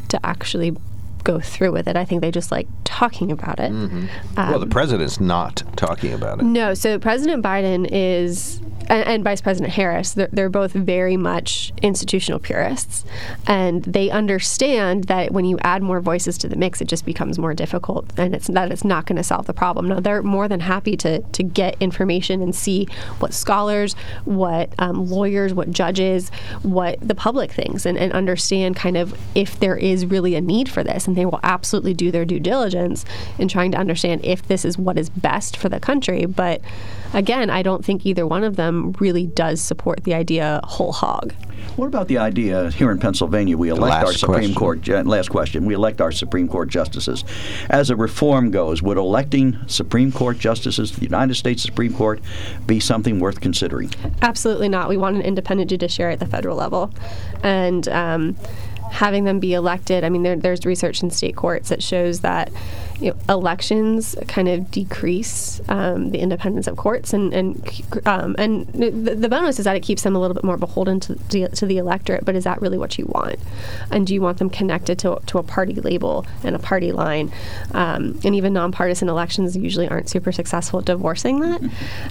to 0.10 0.26
actually 0.26 0.76
go 1.24 1.40
through 1.40 1.72
with 1.72 1.88
it. 1.88 1.96
I 1.96 2.06
think 2.06 2.22
they 2.22 2.32
just 2.32 2.52
like 2.52 2.68
talking 2.84 3.32
about 3.32 3.60
it. 3.60 3.72
Um, 3.72 4.10
well, 4.36 4.60
the 4.60 4.68
president's 4.68 5.20
not 5.20 5.64
talking 5.76 6.14
about 6.14 6.40
it. 6.40 6.44
no, 6.44 6.74
so 6.74 7.00
President 7.00 7.44
Biden 7.44 7.88
is, 7.92 8.60
and, 8.94 9.08
and 9.08 9.24
Vice 9.24 9.42
President 9.42 9.74
Harris, 9.74 10.14
they're, 10.14 10.30
they're 10.32 10.50
both 10.50 10.74
very 10.74 11.18
much 11.18 11.74
institutional 11.82 12.40
purists. 12.40 13.04
And 13.48 13.84
they 13.84 14.12
understand 14.12 15.06
that 15.06 15.32
when 15.32 15.46
you 15.46 15.58
add 15.62 15.82
more 15.82 16.00
voices 16.00 16.38
to 16.40 16.48
the 16.48 16.56
mix, 16.56 16.80
it 16.80 16.88
just 16.88 17.04
becomes 17.04 17.40
more 17.40 17.56
difficult 17.56 18.08
and 18.20 18.36
it's 18.36 18.48
that 18.48 18.72
it's 18.72 18.86
not 18.86 19.08
going 19.08 19.16
to 19.16 19.24
solve 19.24 19.48
the 19.48 19.54
problem. 19.54 19.88
Now, 19.88 20.00
they're 20.00 20.22
more 20.22 20.48
than 20.48 20.60
happy 20.60 20.96
to, 20.98 21.22
to 21.22 21.44
get 21.44 21.76
information 21.80 22.44
and 22.44 22.56
see 22.56 22.88
what 23.18 23.34
scholars, 23.34 23.96
what 24.26 24.72
um, 24.78 25.10
lawyers, 25.10 25.56
what 25.56 25.72
judges, 25.72 26.30
what 26.62 27.00
the 27.02 27.16
public 27.16 27.52
thinks, 27.52 27.88
and, 27.88 27.98
and 27.98 28.14
understand 28.14 28.76
kind 28.76 28.96
of 28.96 29.18
if 29.34 29.60
there 29.60 29.76
is 29.76 30.06
really 30.06 30.36
a 30.36 30.42
need 30.42 30.70
for 30.70 30.84
this. 30.84 31.08
And 31.08 31.16
they 31.16 31.26
will 31.26 31.40
absolutely 31.42 31.96
do 31.96 32.12
their 32.12 32.26
due 32.26 32.40
diligence 32.40 33.06
in 33.40 33.48
trying 33.48 33.72
to 33.72 33.78
understand 33.78 34.24
if 34.24 34.48
this 34.48 34.64
is 34.64 34.78
what 34.78 35.00
is 35.00 35.10
best 35.10 35.58
for 35.58 35.68
the 35.68 35.80
country. 35.80 36.28
But 36.28 36.62
again, 37.14 37.50
I 37.50 37.62
don't 37.62 37.84
think 37.86 38.06
either 38.06 38.26
one 38.28 38.44
of 38.44 38.56
them 38.56 38.94
really 39.00 39.28
does 39.28 39.62
support 39.62 40.04
the 40.04 40.14
idea 40.14 40.62
whole 40.64 40.92
hog. 40.92 41.34
What 41.76 41.88
about 41.88 42.08
the 42.08 42.18
idea 42.18 42.70
here 42.72 42.92
in 42.92 43.00
Pennsylvania 43.00 43.58
we 43.58 43.70
elect 43.70 44.06
our 44.06 44.14
Supreme 44.14 44.36
question. 44.36 44.56
Court 44.56 44.82
ju- 44.82 45.04
last 45.04 45.30
question 45.30 45.66
we 45.66 45.74
elect 45.74 46.02
our 46.02 46.12
Supreme 46.12 46.48
Court 46.48 46.70
justices. 46.70 47.24
As 47.70 47.90
a 47.90 47.96
reform 47.96 48.52
goes, 48.52 48.84
would 48.84 48.98
electing 48.98 49.58
Supreme 49.68 50.12
Court 50.12 50.38
justices 50.38 50.92
to 50.92 51.00
the 51.00 51.06
United 51.06 51.36
States 51.36 51.64
Supreme 51.64 51.94
Court 51.94 52.22
be 52.68 52.80
something 52.80 53.20
worth 53.20 53.42
considering? 53.42 53.92
Absolutely 54.22 54.70
not. 54.70 54.90
We 54.90 54.98
want 54.98 55.16
an 55.16 55.22
independent 55.22 55.70
judiciary 55.70 56.14
at 56.14 56.20
the 56.20 56.28
federal 56.28 56.58
level. 56.58 56.92
And 57.42 57.88
um, 57.88 58.36
having 58.92 59.24
them 59.24 59.40
be 59.40 59.54
elected, 59.54 60.04
I 60.04 60.10
mean, 60.10 60.22
there, 60.22 60.36
there's 60.36 60.66
research 60.66 61.02
in 61.02 61.10
state 61.10 61.36
courts 61.36 61.70
that 61.70 61.82
shows 61.82 62.20
that 62.20 62.52
you 63.04 63.10
know, 63.10 63.18
elections 63.28 64.16
kind 64.30 64.48
of 64.48 64.72
decrease 64.72 65.60
um, 65.68 66.12
the 66.12 66.20
independence 66.20 66.68
of 66.68 66.78
courts, 66.78 67.12
and 67.12 67.34
and 67.34 67.82
um, 68.06 68.34
and 68.40 68.66
the, 68.68 68.92
the, 68.92 69.28
bonus 69.28 69.60
is 69.60 69.66
that 69.66 69.76
it 69.76 69.82
keeps 69.82 70.04
them 70.04 70.16
a 70.16 70.20
little 70.20 70.34
bit 70.34 70.46
more 70.46 70.56
beholden 70.56 71.02
to, 71.02 71.16
to, 71.16 71.50
to, 71.50 71.66
the 71.66 71.78
electorate. 71.78 72.24
But 72.24 72.36
is 72.36 72.46
that 72.46 72.62
really 72.62 72.78
what 72.78 72.98
you 72.98 73.06
want? 73.08 73.40
And 73.92 74.08
do 74.08 74.14
you 74.14 74.22
want 74.22 74.38
them 74.38 74.50
connected 74.50 75.00
to, 75.00 75.20
to 75.26 75.38
a 75.38 75.44
party 75.44 75.74
label 75.74 76.26
and 76.46 76.56
a 76.56 76.60
party 76.60 76.94
line? 76.94 77.30
Um, 77.74 78.22
and 78.24 78.36
even 78.36 78.54
nonpartisan 78.54 79.10
elections 79.10 79.58
usually 79.58 79.90
aren't 79.90 80.08
super 80.08 80.32
successful 80.32 80.80
at 80.80 80.86
divorcing 80.86 81.42
that. 81.42 81.62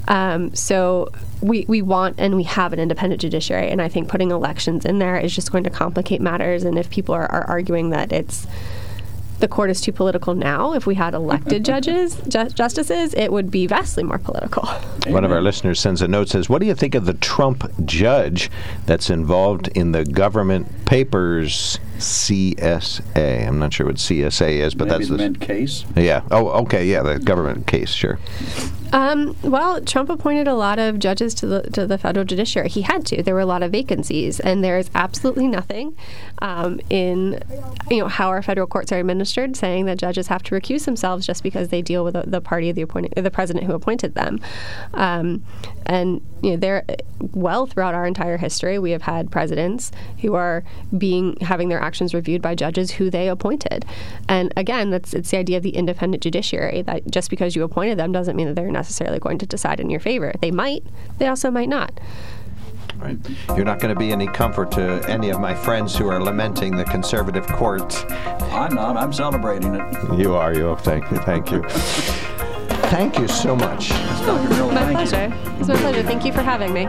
Um, 0.08 0.54
so 0.54 1.10
we 1.40 1.64
we 1.68 1.80
want 1.80 2.16
and 2.18 2.36
we 2.36 2.42
have 2.42 2.74
an 2.74 2.78
independent 2.78 3.22
judiciary, 3.22 3.70
and 3.70 3.80
I 3.80 3.88
think 3.88 4.08
putting 4.08 4.30
elections 4.30 4.84
in 4.84 4.98
there 4.98 5.16
is 5.16 5.34
just 5.34 5.52
going 5.52 5.64
to 5.64 5.70
complicate 5.70 6.20
matters. 6.20 6.64
And 6.64 6.78
if 6.78 6.90
people 6.90 7.14
are, 7.14 7.30
are 7.32 7.44
arguing 7.44 7.88
that 7.90 8.12
it's 8.12 8.46
the 9.42 9.48
court 9.48 9.68
is 9.70 9.80
too 9.80 9.92
political 9.92 10.34
now. 10.34 10.72
If 10.72 10.86
we 10.86 10.94
had 10.94 11.12
elected 11.12 11.64
judges, 11.72 12.16
ju- 12.28 12.48
justices, 12.48 13.12
it 13.12 13.30
would 13.30 13.50
be 13.50 13.66
vastly 13.66 14.04
more 14.04 14.18
political. 14.18 14.64
One 15.08 15.24
of 15.24 15.32
our 15.32 15.42
listeners 15.42 15.80
sends 15.80 16.00
a 16.00 16.08
note 16.08 16.28
says, 16.30 16.48
"What 16.48 16.60
do 16.60 16.66
you 16.66 16.74
think 16.74 16.94
of 16.94 17.04
the 17.04 17.14
Trump 17.14 17.70
judge 17.84 18.50
that's 18.86 19.10
involved 19.10 19.68
in 19.74 19.92
the 19.92 20.04
government 20.04 20.86
papers 20.86 21.78
CSA? 21.98 23.48
I'm 23.48 23.58
not 23.58 23.72
sure 23.74 23.86
what 23.86 23.96
CSA 23.96 24.60
is, 24.60 24.74
but 24.74 24.86
Maybe 24.88 24.98
that's 24.98 25.10
the 25.10 25.16
government 25.16 25.40
case. 25.40 25.84
Yeah. 25.96 26.22
Oh, 26.30 26.48
okay. 26.62 26.86
Yeah, 26.86 27.02
the 27.02 27.18
government 27.18 27.66
case. 27.66 27.90
Sure. 27.90 28.18
Um, 28.92 29.34
well, 29.42 29.80
Trump 29.80 30.10
appointed 30.10 30.46
a 30.46 30.54
lot 30.54 30.78
of 30.78 30.98
judges 30.98 31.32
to 31.34 31.46
the 31.46 31.62
to 31.70 31.86
the 31.86 31.96
federal 31.96 32.26
judiciary. 32.26 32.68
He 32.68 32.82
had 32.82 33.06
to. 33.06 33.22
There 33.22 33.34
were 33.34 33.40
a 33.40 33.46
lot 33.46 33.62
of 33.62 33.72
vacancies, 33.72 34.38
and 34.38 34.62
there 34.62 34.78
is 34.78 34.90
absolutely 34.94 35.48
nothing 35.48 35.96
um, 36.40 36.78
in 36.90 37.42
you 37.90 38.00
know 38.00 38.08
how 38.08 38.28
our 38.28 38.42
federal 38.42 38.66
courts 38.66 38.92
are 38.92 38.98
administered 38.98 39.56
saying 39.56 39.86
that 39.86 39.98
judges 39.98 40.26
have 40.28 40.42
to 40.44 40.54
recuse 40.54 40.84
themselves 40.84 41.26
just 41.26 41.42
because 41.42 41.68
they 41.68 41.80
deal 41.80 42.04
with 42.04 42.14
the, 42.14 42.24
the 42.26 42.40
party 42.40 42.68
of 42.68 42.76
the 42.76 42.82
appointing 42.82 43.12
the 43.16 43.30
president 43.30 43.64
who 43.64 43.72
appointed 43.72 44.14
them. 44.14 44.40
Um, 44.92 45.42
and 45.86 46.20
you 46.42 46.50
know, 46.50 46.56
there 46.56 46.84
well 47.32 47.66
throughout 47.66 47.94
our 47.94 48.06
entire 48.06 48.36
history, 48.36 48.78
we 48.78 48.90
have 48.90 49.02
had 49.02 49.30
presidents 49.30 49.90
who 50.20 50.34
are 50.34 50.64
being 50.96 51.36
having 51.40 51.68
their 51.70 51.80
actions 51.80 52.12
reviewed 52.12 52.42
by 52.42 52.54
judges 52.54 52.90
who 52.90 53.08
they 53.08 53.28
appointed. 53.28 53.86
And 54.28 54.52
again, 54.56 54.90
that's 54.90 55.14
it's 55.14 55.30
the 55.30 55.38
idea 55.38 55.56
of 55.56 55.62
the 55.62 55.70
independent 55.70 56.22
judiciary 56.22 56.82
that 56.82 57.10
just 57.10 57.30
because 57.30 57.56
you 57.56 57.62
appointed 57.62 57.98
them 57.98 58.12
doesn't 58.12 58.36
mean 58.36 58.48
that 58.48 58.54
they're 58.54 58.70
necessarily 58.82 59.20
going 59.20 59.38
to 59.38 59.46
decide 59.46 59.78
in 59.78 59.88
your 59.90 60.00
favor. 60.00 60.32
They 60.40 60.50
might, 60.50 60.84
they 61.18 61.28
also 61.28 61.52
might 61.52 61.68
not. 61.68 62.00
Right. 62.96 63.16
You're 63.48 63.64
not 63.64 63.78
going 63.78 63.94
to 63.94 63.98
be 63.98 64.10
any 64.10 64.26
comfort 64.26 64.72
to 64.72 65.04
any 65.08 65.30
of 65.30 65.40
my 65.40 65.54
friends 65.54 65.96
who 65.96 66.08
are 66.08 66.20
lamenting 66.20 66.76
the 66.76 66.84
conservative 66.84 67.46
courts. 67.46 68.04
I'm 68.60 68.74
not. 68.74 68.96
I'm 68.96 69.12
celebrating 69.12 69.74
it. 69.74 70.18
You 70.18 70.34
are. 70.34 70.52
You. 70.52 70.76
Thank 70.80 71.10
you. 71.10 71.18
Thank 71.18 71.50
you. 71.50 71.64
Thank 72.92 73.18
you 73.18 73.26
so 73.26 73.56
much. 73.56 73.88
Oh, 73.90 74.70
my 74.70 74.92
pleasure. 74.92 75.32
It's 75.58 75.66
my 75.66 75.76
pleasure. 75.76 76.02
Thank 76.02 76.26
you 76.26 76.32
for 76.32 76.42
having 76.42 76.74
me. 76.74 76.86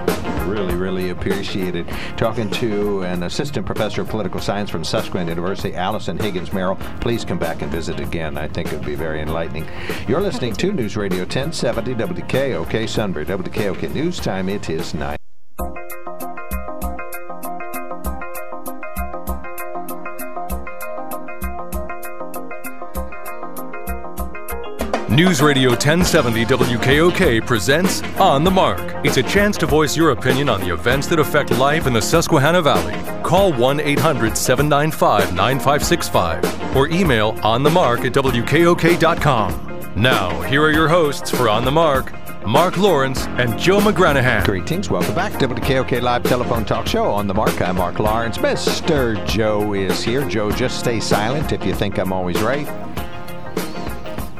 Really, 0.51 0.75
really 0.75 1.11
appreciate 1.11 1.77
it. 1.77 1.87
Talking 2.17 2.49
to 2.49 3.03
an 3.03 3.23
assistant 3.23 3.65
professor 3.65 4.01
of 4.01 4.09
political 4.09 4.41
science 4.41 4.69
from 4.69 4.83
Susquehanna 4.83 5.31
University, 5.31 5.73
Allison 5.73 6.17
Higgins 6.19 6.51
Merrill. 6.51 6.75
Please 6.99 7.23
come 7.23 7.39
back 7.39 7.61
and 7.61 7.71
visit 7.71 8.01
again. 8.01 8.37
I 8.37 8.49
think 8.49 8.73
it 8.73 8.75
would 8.75 8.85
be 8.85 8.95
very 8.95 9.21
enlightening. 9.21 9.65
You're 10.05 10.19
listening 10.19 10.55
to 10.55 10.73
News 10.73 10.97
Radio 10.97 11.19
1070 11.19 11.95
WKOK 11.95 12.89
Sunbury. 12.89 13.25
WKOK 13.25 13.93
News 13.93 14.19
Time. 14.19 14.49
It 14.49 14.69
is 14.69 14.93
9. 14.93 15.15
News 25.13 25.43
Radio 25.43 25.69
1070 25.69 26.43
WKOK 26.45 27.45
presents 27.45 28.01
On 28.19 28.43
the 28.43 28.49
Mark. 28.49 28.81
It's 29.05 29.17
a 29.17 29.21
chance 29.21 29.57
to 29.57 29.67
voice 29.67 29.95
your 29.95 30.09
opinion 30.09 30.49
on 30.49 30.59
the 30.59 30.73
events 30.73 31.05
that 31.05 31.19
affect 31.19 31.51
life 31.51 31.85
in 31.85 31.93
the 31.93 32.01
Susquehanna 32.01 32.63
Valley. 32.63 32.95
Call 33.21 33.53
1 33.53 33.79
800 33.79 34.35
795 34.35 35.35
9565 35.35 36.75
or 36.75 36.87
email 36.87 37.33
onthemark 37.33 38.03
at 38.05 38.13
WKOK.com. 38.13 39.93
Now, 39.95 40.41
here 40.41 40.63
are 40.63 40.71
your 40.71 40.87
hosts 40.87 41.29
for 41.29 41.47
On 41.47 41.63
the 41.63 41.71
Mark. 41.71 42.11
Mark 42.47 42.77
Lawrence 42.77 43.27
and 43.37 43.59
Joe 43.59 43.81
McGranahan. 43.81 44.43
Greetings. 44.45 44.89
Welcome 44.89 45.13
back 45.13 45.37
to 45.37 45.47
WKOK 45.47 46.01
Live 46.01 46.23
Telephone 46.23 46.65
Talk 46.65 46.87
Show 46.87 47.05
on 47.05 47.27
the 47.27 47.35
mark. 47.35 47.61
I'm 47.61 47.75
Mark 47.75 47.99
Lawrence. 47.99 48.39
Mr. 48.39 49.23
Joe 49.27 49.73
is 49.73 50.03
here. 50.03 50.27
Joe, 50.27 50.51
just 50.51 50.79
stay 50.79 50.99
silent 50.99 51.51
if 51.51 51.63
you 51.63 51.75
think 51.75 51.99
I'm 51.99 52.11
always 52.11 52.41
right. 52.41 52.67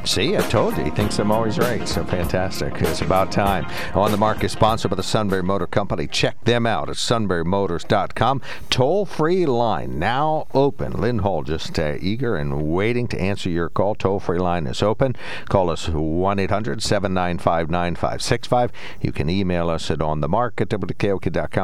See, 0.05 0.35
I 0.35 0.41
told 0.41 0.77
you. 0.77 0.83
He 0.83 0.89
thinks 0.89 1.17
I'm 1.17 1.31
always 1.31 1.57
right. 1.57 1.87
So 1.87 2.03
fantastic. 2.03 2.73
It's 2.81 2.99
about 2.99 3.31
time. 3.31 3.65
On 3.95 4.11
the 4.11 4.17
Mark 4.17 4.43
is 4.43 4.51
sponsored 4.51 4.91
by 4.91 4.97
the 4.97 5.03
Sunbury 5.03 5.41
Motor 5.41 5.65
Company. 5.65 6.07
Check 6.07 6.43
them 6.43 6.65
out 6.65 6.89
at 6.89 6.97
sunburymotors.com. 6.97 8.41
Toll 8.69 9.05
free 9.05 9.45
line 9.45 9.99
now 9.99 10.47
open. 10.53 10.91
Lynn 10.91 11.19
Hall 11.19 11.43
just 11.43 11.79
uh, 11.79 11.95
eager 12.01 12.35
and 12.35 12.67
waiting 12.67 13.07
to 13.07 13.19
answer 13.19 13.49
your 13.49 13.69
call. 13.69 13.95
Toll 13.95 14.19
free 14.19 14.39
line 14.39 14.67
is 14.67 14.83
open. 14.83 15.15
Call 15.47 15.69
us 15.69 15.87
1 15.87 16.37
800 16.37 16.83
795 16.83 17.69
9565. 17.69 18.71
You 19.01 19.13
can 19.13 19.29
email 19.29 19.69
us 19.69 19.89
at 19.89 19.99
onthemark 19.99 20.59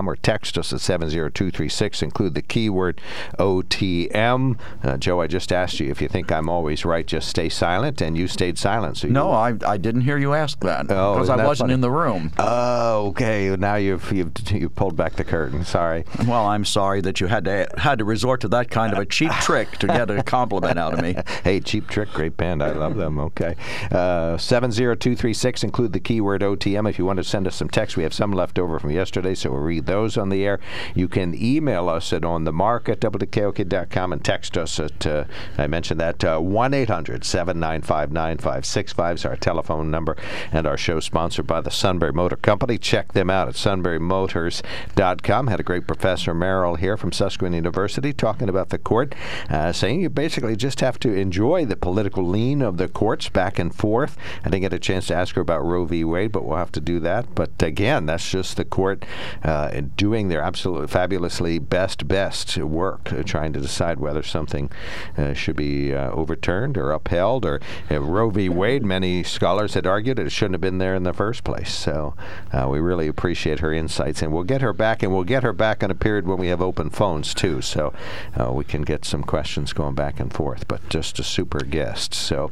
or 0.08 0.16
text 0.16 0.58
us 0.58 0.72
at 0.72 0.80
70236. 0.80 2.02
Include 2.02 2.36
the 2.36 2.42
keyword 2.42 3.02
OTM. 3.38 4.58
Uh, 4.82 4.98
Joe, 4.98 5.20
I 5.20 5.28
just 5.28 5.52
asked 5.52 5.82
you 5.82 5.92
if 5.92 6.02
you 6.02 6.08
think 6.08 6.32
I'm 6.32 6.48
always 6.48 6.86
right, 6.86 7.06
just 7.06 7.28
stay 7.28 7.50
silent 7.50 8.02
and 8.02 8.18
you 8.18 8.29
stayed 8.30 8.58
silent. 8.58 8.98
So 8.98 9.08
no, 9.08 9.32
I, 9.32 9.56
I 9.66 9.78
didn't 9.78 10.02
hear 10.02 10.18
you 10.18 10.34
ask 10.34 10.60
that 10.62 10.92
oh, 10.92 11.14
because 11.14 11.30
I 11.30 11.46
wasn't 11.46 11.68
funny? 11.68 11.74
in 11.74 11.82
the 11.82 11.92
room. 11.92 12.32
Oh, 12.38 13.08
okay. 13.08 13.56
Now 13.56 13.76
you've 13.76 14.12
you've 14.12 14.32
you 14.52 14.70
pulled 14.70 14.96
back 14.96 15.16
the 15.16 15.24
curtain. 15.24 15.66
Sorry. 15.66 16.06
Well, 16.28 16.46
I'm 16.46 16.66
sorry 16.66 17.02
that 17.02 17.20
you 17.20 17.28
had 17.28 17.46
to 17.46 17.68
had 17.78 18.00
to 18.00 18.06
resort 18.06 18.42
to 18.42 18.48
that 18.50 18.70
kind 18.70 18.94
of 18.94 19.00
a 19.00 19.06
cheap 19.06 19.32
trick 19.42 19.72
to 19.80 19.88
get 19.88 20.10
a 20.10 20.24
compliment 20.24 20.78
out 20.78 20.94
of 20.94 21.02
me. 21.02 21.16
hey, 21.44 21.60
cheap 21.60 21.88
trick, 21.88 22.10
great 22.12 22.38
band. 22.38 22.64
I 22.64 22.72
love 22.72 22.96
them. 22.96 23.20
Okay, 23.20 23.56
uh, 23.92 24.38
seven 24.38 24.72
zero 24.72 24.96
two 24.96 25.16
three 25.16 25.34
six. 25.34 25.64
Include 25.64 25.94
the 25.94 26.00
keyword 26.00 26.42
OTM 26.42 26.90
if 26.90 26.98
you 26.98 27.06
want 27.06 27.18
to 27.18 27.24
send 27.24 27.48
us 27.48 27.56
some 27.56 27.70
text. 27.70 27.98
We 27.98 28.04
have 28.04 28.14
some 28.14 28.32
left 28.32 28.60
over 28.60 28.80
from 28.80 28.92
yesterday, 28.92 29.36
so 29.36 29.52
we'll 29.52 29.62
read 29.62 29.86
those 29.86 30.18
on 30.18 30.30
the 30.30 30.46
air. 30.46 30.60
You 30.96 31.08
can 31.08 31.36
email 31.36 31.90
us 31.90 32.14
at 32.14 32.24
on 32.24 32.44
the 32.44 32.54
mark 32.54 32.90
at 32.90 33.00
wkok.com 33.00 34.14
and 34.14 34.24
text 34.24 34.58
us 34.58 34.80
at 34.80 35.06
uh, 35.06 35.26
I 35.58 35.68
mentioned 35.68 36.00
that 36.00 36.24
uh, 36.24 36.40
one 36.40 36.74
eight 36.74 36.90
hundred 36.90 37.26
seven 37.26 37.60
nine 37.60 37.82
five 37.82 38.12
9565 38.20 39.16
is 39.16 39.26
our 39.26 39.38
telephone 39.38 39.90
number, 39.90 40.18
and 40.52 40.68
our 40.68 40.78
show 40.78 41.00
sponsored 41.00 41.48
by 41.48 41.62
the 41.62 41.72
Sunbury 41.72 42.12
Motor 42.12 42.36
Company. 42.36 42.78
Check 42.78 43.14
them 43.14 43.30
out 43.30 43.48
at 43.48 43.56
sunburymotors.com. 43.56 45.48
Had 45.48 45.60
a 45.60 45.64
great 45.64 45.88
Professor 45.88 46.34
Merrill 46.34 46.76
here 46.76 46.98
from 46.98 47.14
Susquehanna 47.14 47.56
University 47.56 48.12
talking 48.12 48.50
about 48.50 48.70
the 48.70 48.78
court, 48.78 49.16
uh, 49.50 49.72
saying 49.72 50.02
you 50.02 50.10
basically 50.10 50.58
just 50.58 50.82
have 50.82 51.00
to 51.00 51.14
enjoy 51.14 51.66
the 51.66 51.78
political 51.78 52.28
lean 52.28 52.62
of 52.62 52.76
the 52.76 52.90
courts 52.90 53.30
back 53.30 53.58
and 53.58 53.74
forth. 53.74 54.18
I 54.42 54.50
didn't 54.50 54.64
get 54.64 54.74
a 54.74 54.80
chance 54.80 55.08
to 55.08 55.16
ask 55.16 55.36
her 55.36 55.42
about 55.42 55.64
Roe 55.64 55.86
v. 55.86 56.04
Wade, 56.04 56.34
but 56.34 56.44
we'll 56.44 56.58
have 56.58 56.74
to 56.74 56.82
do 56.82 57.00
that. 57.00 57.34
But 57.34 57.52
again, 57.62 58.06
that's 58.06 58.30
just 58.30 58.58
the 58.58 58.66
court 58.66 59.06
uh, 59.44 59.82
doing 59.96 60.28
their 60.28 60.42
absolutely 60.42 60.88
fabulously 60.88 61.58
best, 61.60 62.06
best 62.08 62.58
work, 62.58 63.14
uh, 63.14 63.24
trying 63.24 63.54
to 63.54 63.62
decide 63.62 64.02
whether 64.02 64.24
something 64.24 64.70
uh, 65.18 65.34
should 65.34 65.56
be 65.56 65.94
uh, 65.94 66.12
overturned 66.12 66.78
or 66.78 66.92
upheld 66.92 67.46
or 67.46 67.62
uh, 67.90 68.09
Roe 68.10 68.30
v. 68.30 68.50
Wade, 68.50 68.84
many 68.84 69.24
scholars 69.24 69.76
had 69.76 69.86
argued 69.86 70.20
it 70.20 70.32
shouldn't 70.32 70.56
have 70.56 70.62
been 70.62 70.80
there 70.80 70.96
in 70.96 71.04
the 71.04 71.14
first 71.14 71.44
place. 71.44 71.74
So 71.74 72.16
uh, 72.52 72.68
we 72.70 72.80
really 72.80 73.08
appreciate 73.08 73.60
her 73.60 73.72
insights, 73.72 74.22
and 74.22 74.34
we'll 74.34 74.44
get 74.44 74.62
her 74.62 74.74
back, 74.74 75.04
and 75.04 75.14
we'll 75.14 75.24
get 75.24 75.44
her 75.44 75.54
back 75.54 75.84
in 75.84 75.92
a 75.92 75.96
period 75.96 76.28
when 76.28 76.38
we 76.38 76.48
have 76.48 76.62
open 76.62 76.90
phones 76.90 77.34
too, 77.34 77.62
so 77.62 77.94
uh, 78.40 78.52
we 78.52 78.64
can 78.64 78.82
get 78.82 79.06
some 79.06 79.24
questions 79.24 79.74
going 79.74 79.96
back 79.96 80.20
and 80.20 80.34
forth. 80.34 80.68
But 80.68 80.88
just 80.90 81.20
a 81.20 81.24
super 81.24 81.60
guest, 81.60 82.14
so 82.14 82.52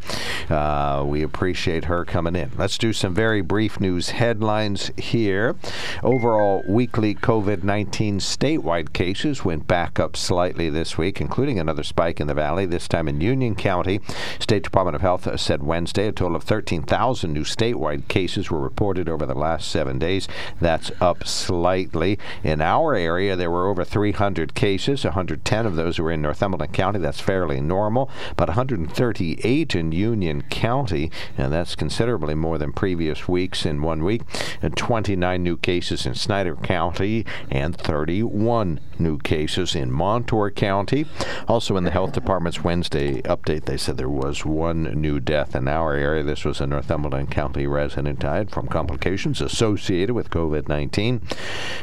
uh, 0.50 1.04
we 1.06 1.24
appreciate 1.24 1.86
her 1.86 2.06
coming 2.06 2.36
in. 2.36 2.52
Let's 2.58 2.78
do 2.78 2.93
some 2.93 3.13
very 3.13 3.41
brief 3.41 3.80
news 3.80 4.12
headlines 4.12 4.91
here. 4.98 5.56
Overall, 6.04 6.63
weekly 6.67 7.15
COVID-19 7.15 8.15
statewide 8.15 8.93
cases 8.93 9.43
went 9.43 9.67
back 9.67 10.00
up 10.00 10.15
slightly 10.15 10.70
this 10.70 10.98
week, 10.98 11.20
including 11.20 11.60
another 11.60 11.84
spike 11.84 12.20
in 12.20 12.28
the 12.28 12.34
valley. 12.34 12.65
This 12.65 12.88
time 12.88 13.08
in 13.08 13.22
Union 13.22 13.56
County, 13.56 14.02
State 14.39 14.63
Department 14.63 14.96
of 14.96 15.02
Health 15.02 15.28
said 15.47 15.63
Wednesday 15.63 16.07
a 16.07 16.12
total 16.12 16.36
of 16.36 16.43
13,000 16.43 17.31
new 17.31 17.45
statewide 17.45 18.05
cases 18.10 18.51
were 18.51 18.60
reported 18.60 19.07
over 19.07 19.25
the 19.25 19.33
last 19.33 19.71
seven 19.71 19.97
days. 19.97 20.27
That's 20.60 20.91
up 20.99 21.25
slightly. 21.25 22.19
In 22.43 22.60
our 22.60 22.95
area, 22.95 23.38
there 23.38 23.49
were 23.49 23.69
over 23.69 23.86
300 23.86 24.53
cases. 24.53 25.05
110 25.05 25.65
of 25.65 25.77
those 25.77 25.99
were 25.99 26.12
in 26.12 26.21
Northumberland 26.21 26.73
County. 26.73 26.99
That's 26.99 27.21
fairly 27.21 27.62
normal. 27.62 28.10
But 28.36 28.49
138 28.49 29.73
in 29.73 29.91
Union 29.93 30.41
County, 30.49 31.12
and 31.38 31.53
that's 31.53 31.75
considerably 31.75 32.36
more 32.36 32.57
than 32.57 32.73
previous 32.73 33.29
weeks 33.29 33.65
in 33.65 33.81
one 33.81 34.03
week. 34.03 34.23
And 34.62 34.75
29 34.75 35.41
new 35.41 35.55
cases 35.55 36.05
in 36.05 36.15
Snyder 36.15 36.57
County 36.57 37.25
and 37.49 37.73
31 37.77 38.81
new 38.99 39.17
cases 39.19 39.75
in 39.75 39.93
Montour 39.93 40.51
County. 40.51 41.05
Also, 41.47 41.77
in 41.77 41.86
the 41.86 41.91
health 41.91 42.12
department's 42.12 42.65
Wednesday 42.65 43.21
update, 43.21 43.63
they 43.63 43.77
said 43.77 43.95
there 43.95 44.10
was 44.10 44.43
one 44.43 44.83
new 44.99 45.21
death 45.21 45.37
death 45.38 45.56
in 45.56 45.67
our 45.67 45.93
area. 45.93 46.23
This 46.23 46.43
was 46.43 46.60
a 46.60 46.65
Northumberland 46.65 47.30
County 47.30 47.67
resident 47.67 48.17
died 48.17 48.50
from 48.50 48.67
complications 48.67 49.39
associated 49.39 50.15
with 50.15 50.32
COVID 50.32 50.67
19. 50.67 51.21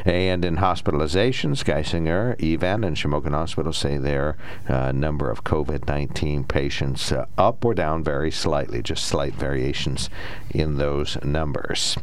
And 0.03 0.43
in 0.43 0.57
hospitalizations, 0.57 1.63
Geisinger, 1.63 2.35
Evan, 2.43 2.83
and 2.83 2.97
Shamokin 2.97 3.31
Hospital 3.31 3.71
say 3.71 3.97
their 3.97 4.35
uh, 4.67 4.91
number 4.91 5.31
of 5.31 5.45
COVID 5.45 5.87
19 5.87 6.43
patients 6.43 7.13
uh, 7.13 7.27
up 7.37 7.63
or 7.63 7.73
down 7.73 8.03
very 8.03 8.29
slightly, 8.29 8.81
just 8.81 9.05
slight 9.05 9.35
variations 9.35 10.09
in 10.49 10.75
those 10.75 11.17
numbers. 11.23 11.97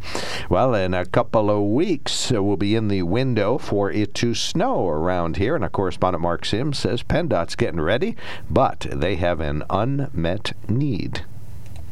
Well, 0.49 0.75
in 0.75 0.95
a 0.95 1.05
couple 1.05 1.51
of 1.51 1.71
weeks, 1.71 2.33
uh, 2.33 2.43
we'll 2.43 2.57
be 2.57 2.75
in 2.75 2.89
the 2.89 3.03
window 3.03 3.59
for 3.59 3.91
it 3.91 4.15
to 4.15 4.35
snow 4.35 4.89
around 4.89 5.37
here. 5.37 5.55
And 5.55 5.63
our 5.63 5.69
correspondent 5.69 6.23
Mark 6.23 6.47
Sims 6.47 6.79
says 6.79 7.03
PennDOT's 7.03 7.57
getting 7.57 7.83
ready, 7.83 8.17
but 8.49 8.87
they 8.91 9.17
have 9.17 9.41
an 9.41 9.65
unmet 9.69 10.55
need. 10.67 11.27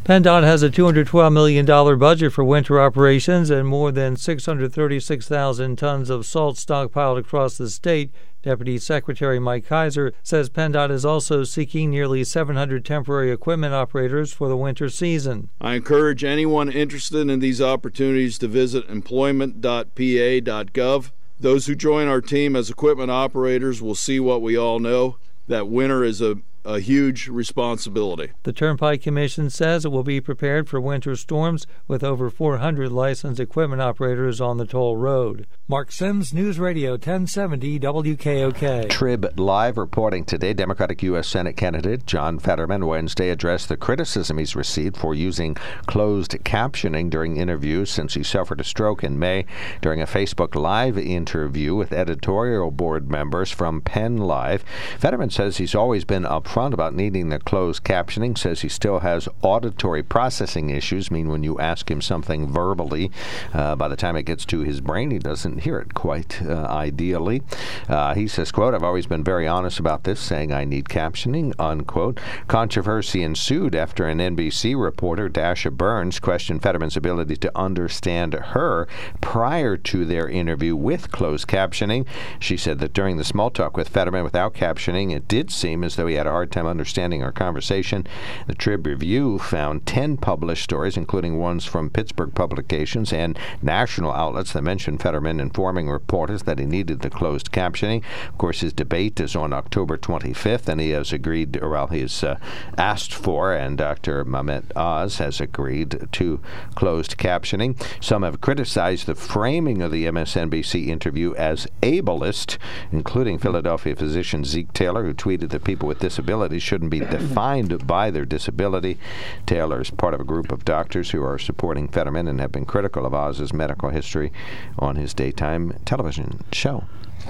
PennDOT 0.04 0.44
has 0.44 0.62
a 0.62 0.70
$212 0.70 1.30
million 1.30 1.66
budget 1.98 2.32
for 2.32 2.42
winter 2.42 2.80
operations 2.80 3.50
and 3.50 3.68
more 3.68 3.92
than 3.92 4.16
636,000 4.16 5.76
tons 5.76 6.08
of 6.08 6.24
salt 6.24 6.56
stockpiled 6.56 7.18
across 7.18 7.58
the 7.58 7.68
state. 7.68 8.10
Deputy 8.42 8.78
Secretary 8.78 9.38
Mike 9.38 9.66
Keiser 9.66 10.12
says 10.22 10.48
PennDOT 10.48 10.90
is 10.90 11.04
also 11.04 11.44
seeking 11.44 11.90
nearly 11.90 12.24
700 12.24 12.82
temporary 12.82 13.30
equipment 13.30 13.74
operators 13.74 14.32
for 14.32 14.48
the 14.48 14.56
winter 14.56 14.88
season. 14.88 15.50
I 15.60 15.74
encourage 15.74 16.24
anyone 16.24 16.70
interested 16.70 17.28
in 17.28 17.40
these 17.40 17.60
opportunities 17.60 18.38
to 18.38 18.48
visit 18.48 18.88
employment.pa.gov. 18.88 21.10
Those 21.38 21.66
who 21.66 21.74
join 21.74 22.08
our 22.08 22.22
team 22.22 22.56
as 22.56 22.70
equipment 22.70 23.10
operators 23.10 23.82
will 23.82 23.94
see 23.94 24.18
what 24.18 24.40
we 24.40 24.56
all 24.56 24.78
know 24.78 25.18
that 25.46 25.68
winter 25.68 26.02
is 26.02 26.22
a 26.22 26.38
a 26.64 26.81
huge 26.81 27.29
responsibility. 27.29 28.33
The 28.42 28.53
Turnpike 28.53 29.03
Commission 29.03 29.51
says 29.51 29.85
it 29.85 29.92
will 29.92 30.03
be 30.03 30.20
prepared 30.20 30.68
for 30.68 30.81
winter 30.81 31.16
storms 31.16 31.66
with 31.88 32.05
over 32.05 32.31
400 32.31 32.92
licensed 32.92 33.40
equipment 33.40 33.83
operators 33.83 34.40
on 34.40 34.59
the 34.59 34.66
toll 34.66 34.96
road. 34.96 35.46
Mark 35.70 35.92
Sims, 35.92 36.35
News 36.35 36.59
Radio 36.59 36.94
1070 36.94 37.78
WKOK. 37.78 38.88
Trib 38.88 39.38
Live 39.38 39.78
reporting 39.78 40.24
today 40.24 40.52
Democratic 40.52 41.00
U.S. 41.04 41.28
Senate 41.28 41.56
candidate 41.56 42.06
John 42.06 42.40
Fetterman 42.40 42.87
Wednesday 42.87 43.30
addressed 43.30 43.68
the 43.68 43.76
criticism 43.76 44.38
he's 44.38 44.56
received 44.56 44.96
for 44.96 45.14
using 45.14 45.54
closed 45.87 46.33
captioning 46.42 47.09
during 47.09 47.37
interviews 47.37 47.88
since 47.88 48.14
he 48.14 48.24
suffered 48.24 48.61
a 48.61 48.64
stroke 48.64 49.04
in 49.04 49.16
May 49.16 49.46
during 49.80 50.02
a 50.02 50.06
Facebook 50.06 50.56
Live 50.56 50.98
interview 50.98 51.76
with 51.76 51.92
editorial 51.92 52.72
board 52.72 53.09
members 53.09 53.52
from 53.52 53.80
Penn 53.80 54.16
Live. 54.16 54.64
Fetterman 54.98 55.30
says 55.30 55.59
he's 55.59 55.76
always 55.76 56.04
been 56.04 56.24
upfront 56.24 56.72
about 56.72 56.96
needing 56.96 57.28
the 57.28 57.38
closed 57.38 57.85
captioning, 57.85 58.37
says 58.37 58.62
he 58.62 58.68
still 58.68 58.98
has 58.98 59.28
auditory 59.40 60.02
processing 60.02 60.70
issues, 60.70 61.12
mean 61.12 61.28
when 61.28 61.44
you 61.44 61.61
ask 61.61 61.88
him 61.88 62.02
something 62.02 62.48
verbally, 62.52 63.12
uh, 63.54 63.76
by 63.76 63.87
the 63.87 63.94
time 63.94 64.16
it 64.16 64.24
gets 64.24 64.44
to 64.44 64.62
his 64.62 64.80
brain, 64.80 65.12
he 65.12 65.20
doesn't 65.20 65.60
hear 65.61 65.79
it 65.79 65.94
quite 65.94 66.42
uh, 66.42 66.66
ideally. 66.68 67.42
Uh, 67.88 68.14
he 68.14 68.27
says, 68.27 68.51
quote, 68.53 68.75
I've 68.75 68.83
always 68.83 69.07
been 69.07 69.25
very 69.25 69.46
honest 69.46 69.79
about 69.79 70.05
this, 70.05 70.20
saying 70.20 70.53
I 70.53 70.64
need 70.64 70.87
captioning, 70.87 71.53
unquote. 71.59 72.18
Controversy 72.49 73.23
ensued 73.23 73.75
after 73.75 74.07
an 74.07 74.18
NBC 74.18 74.81
reporter, 74.81 75.29
Dasha 75.29 75.70
Burns, 75.70 76.18
questioned 76.18 76.62
Fetterman's 76.62 76.96
ability 76.96 77.37
to 77.37 77.59
understand 77.59 78.35
her 78.35 78.88
prior 79.20 79.77
to 79.77 80.05
their 80.05 80.29
interview 80.29 80.75
with 80.75 81.11
closed 81.11 81.46
captioning. 81.46 82.07
She 82.38 82.57
said 82.57 82.79
that 82.81 82.92
during 82.92 83.16
the 83.16 83.25
small 83.25 83.51
talk 83.51 83.77
with 83.77 83.88
Fetterman 83.88 84.25
without 84.25 84.55
captioning, 84.55 85.14
it 85.14 85.29
did 85.29 85.51
seem 85.51 85.85
as 85.85 85.96
though 85.96 86.07
he 86.07 86.14
had 86.14 86.27
a 86.27 86.31
hard 86.31 86.53
time 86.53 86.66
understanding 86.66 87.23
our 87.23 87.33
conversation. 87.33 88.07
The 88.46 88.55
Trib 88.55 88.87
Review 88.87 89.38
found 89.38 89.87
10 89.87 90.16
published 90.16 90.64
stories, 90.64 90.96
including 90.96 91.38
ones 91.38 91.64
from 91.64 91.90
Pittsburgh 91.90 92.35
publications 92.35 93.12
and 93.12 93.38
national 93.62 94.12
outlets 94.12 94.53
that 94.53 94.62
mentioned 94.62 95.03
Fetterman 95.03 95.40
informing 95.50 95.90
reporters 95.90 96.44
that 96.44 96.60
he 96.60 96.64
needed 96.64 97.00
the 97.00 97.10
closed 97.10 97.50
captioning. 97.50 98.04
Of 98.28 98.38
course, 98.38 98.60
his 98.60 98.72
debate 98.72 99.18
is 99.18 99.34
on 99.34 99.52
October 99.52 99.98
25th, 99.98 100.68
and 100.68 100.80
he 100.80 100.90
has 100.90 101.12
agreed, 101.12 101.60
or 101.60 101.70
well, 101.70 101.88
he 101.88 102.02
has 102.02 102.22
uh, 102.22 102.38
asked 102.78 103.12
for, 103.12 103.52
and 103.52 103.76
Dr. 103.76 104.24
Mehmet 104.24 104.70
Oz 104.76 105.18
has 105.18 105.40
agreed 105.40 106.06
to 106.12 106.40
closed 106.76 107.16
captioning. 107.18 107.74
Some 108.00 108.22
have 108.22 108.40
criticized 108.40 109.06
the 109.06 109.16
framing 109.16 109.82
of 109.82 109.90
the 109.90 110.04
MSNBC 110.04 110.86
interview 110.86 111.34
as 111.34 111.66
ableist, 111.82 112.56
including 112.92 113.38
Philadelphia 113.38 113.96
physician 113.96 114.44
Zeke 114.44 114.72
Taylor, 114.72 115.04
who 115.04 115.14
tweeted 115.14 115.50
that 115.50 115.64
people 115.64 115.88
with 115.88 115.98
disabilities 115.98 116.62
shouldn't 116.62 116.92
be 116.92 117.00
defined 117.18 117.88
by 117.88 118.12
their 118.12 118.24
disability. 118.24 118.98
Taylor 119.46 119.80
is 119.80 119.90
part 119.90 120.14
of 120.14 120.20
a 120.20 120.24
group 120.24 120.52
of 120.52 120.64
doctors 120.64 121.10
who 121.10 121.24
are 121.24 121.40
supporting 121.40 121.88
Fetterman 121.88 122.28
and 122.28 122.40
have 122.40 122.52
been 122.52 122.64
critical 122.64 123.04
of 123.04 123.14
Oz's 123.14 123.52
medical 123.52 123.88
history 123.88 124.30
on 124.78 124.94
his 124.94 125.12
daytime 125.40 125.72
television 125.85 126.40
show. 126.53 126.85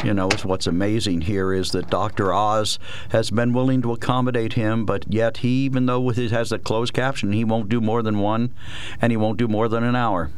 You 0.05 0.14
know, 0.14 0.29
what's 0.44 0.66
amazing 0.66 1.23
here 1.23 1.53
is 1.53 1.73
that 1.73 1.90
Dr. 1.90 2.33
Oz 2.33 2.79
has 3.11 3.31
been 3.31 3.53
willing 3.53 3.83
to 3.83 3.92
accommodate 3.92 4.55
him, 4.55 4.85
but 4.87 5.05
yet 5.12 5.38
he, 5.38 5.64
even 5.64 5.87
though 5.87 6.01
with 6.01 6.18
it 6.18 6.31
has 6.31 6.53
a 6.53 6.59
closed 6.59 6.92
caption, 6.92 7.33
he 7.33 7.44
won't 7.44 7.68
do 7.68 7.81
more 7.81 8.03
than 8.03 8.18
one, 8.18 8.55
and 9.01 9.12
he 9.12 9.16
won't 9.16 9.37
do 9.37 9.46
more 9.46 9.68
than 9.68 9.85
an 9.85 9.96
hour. 9.96 10.31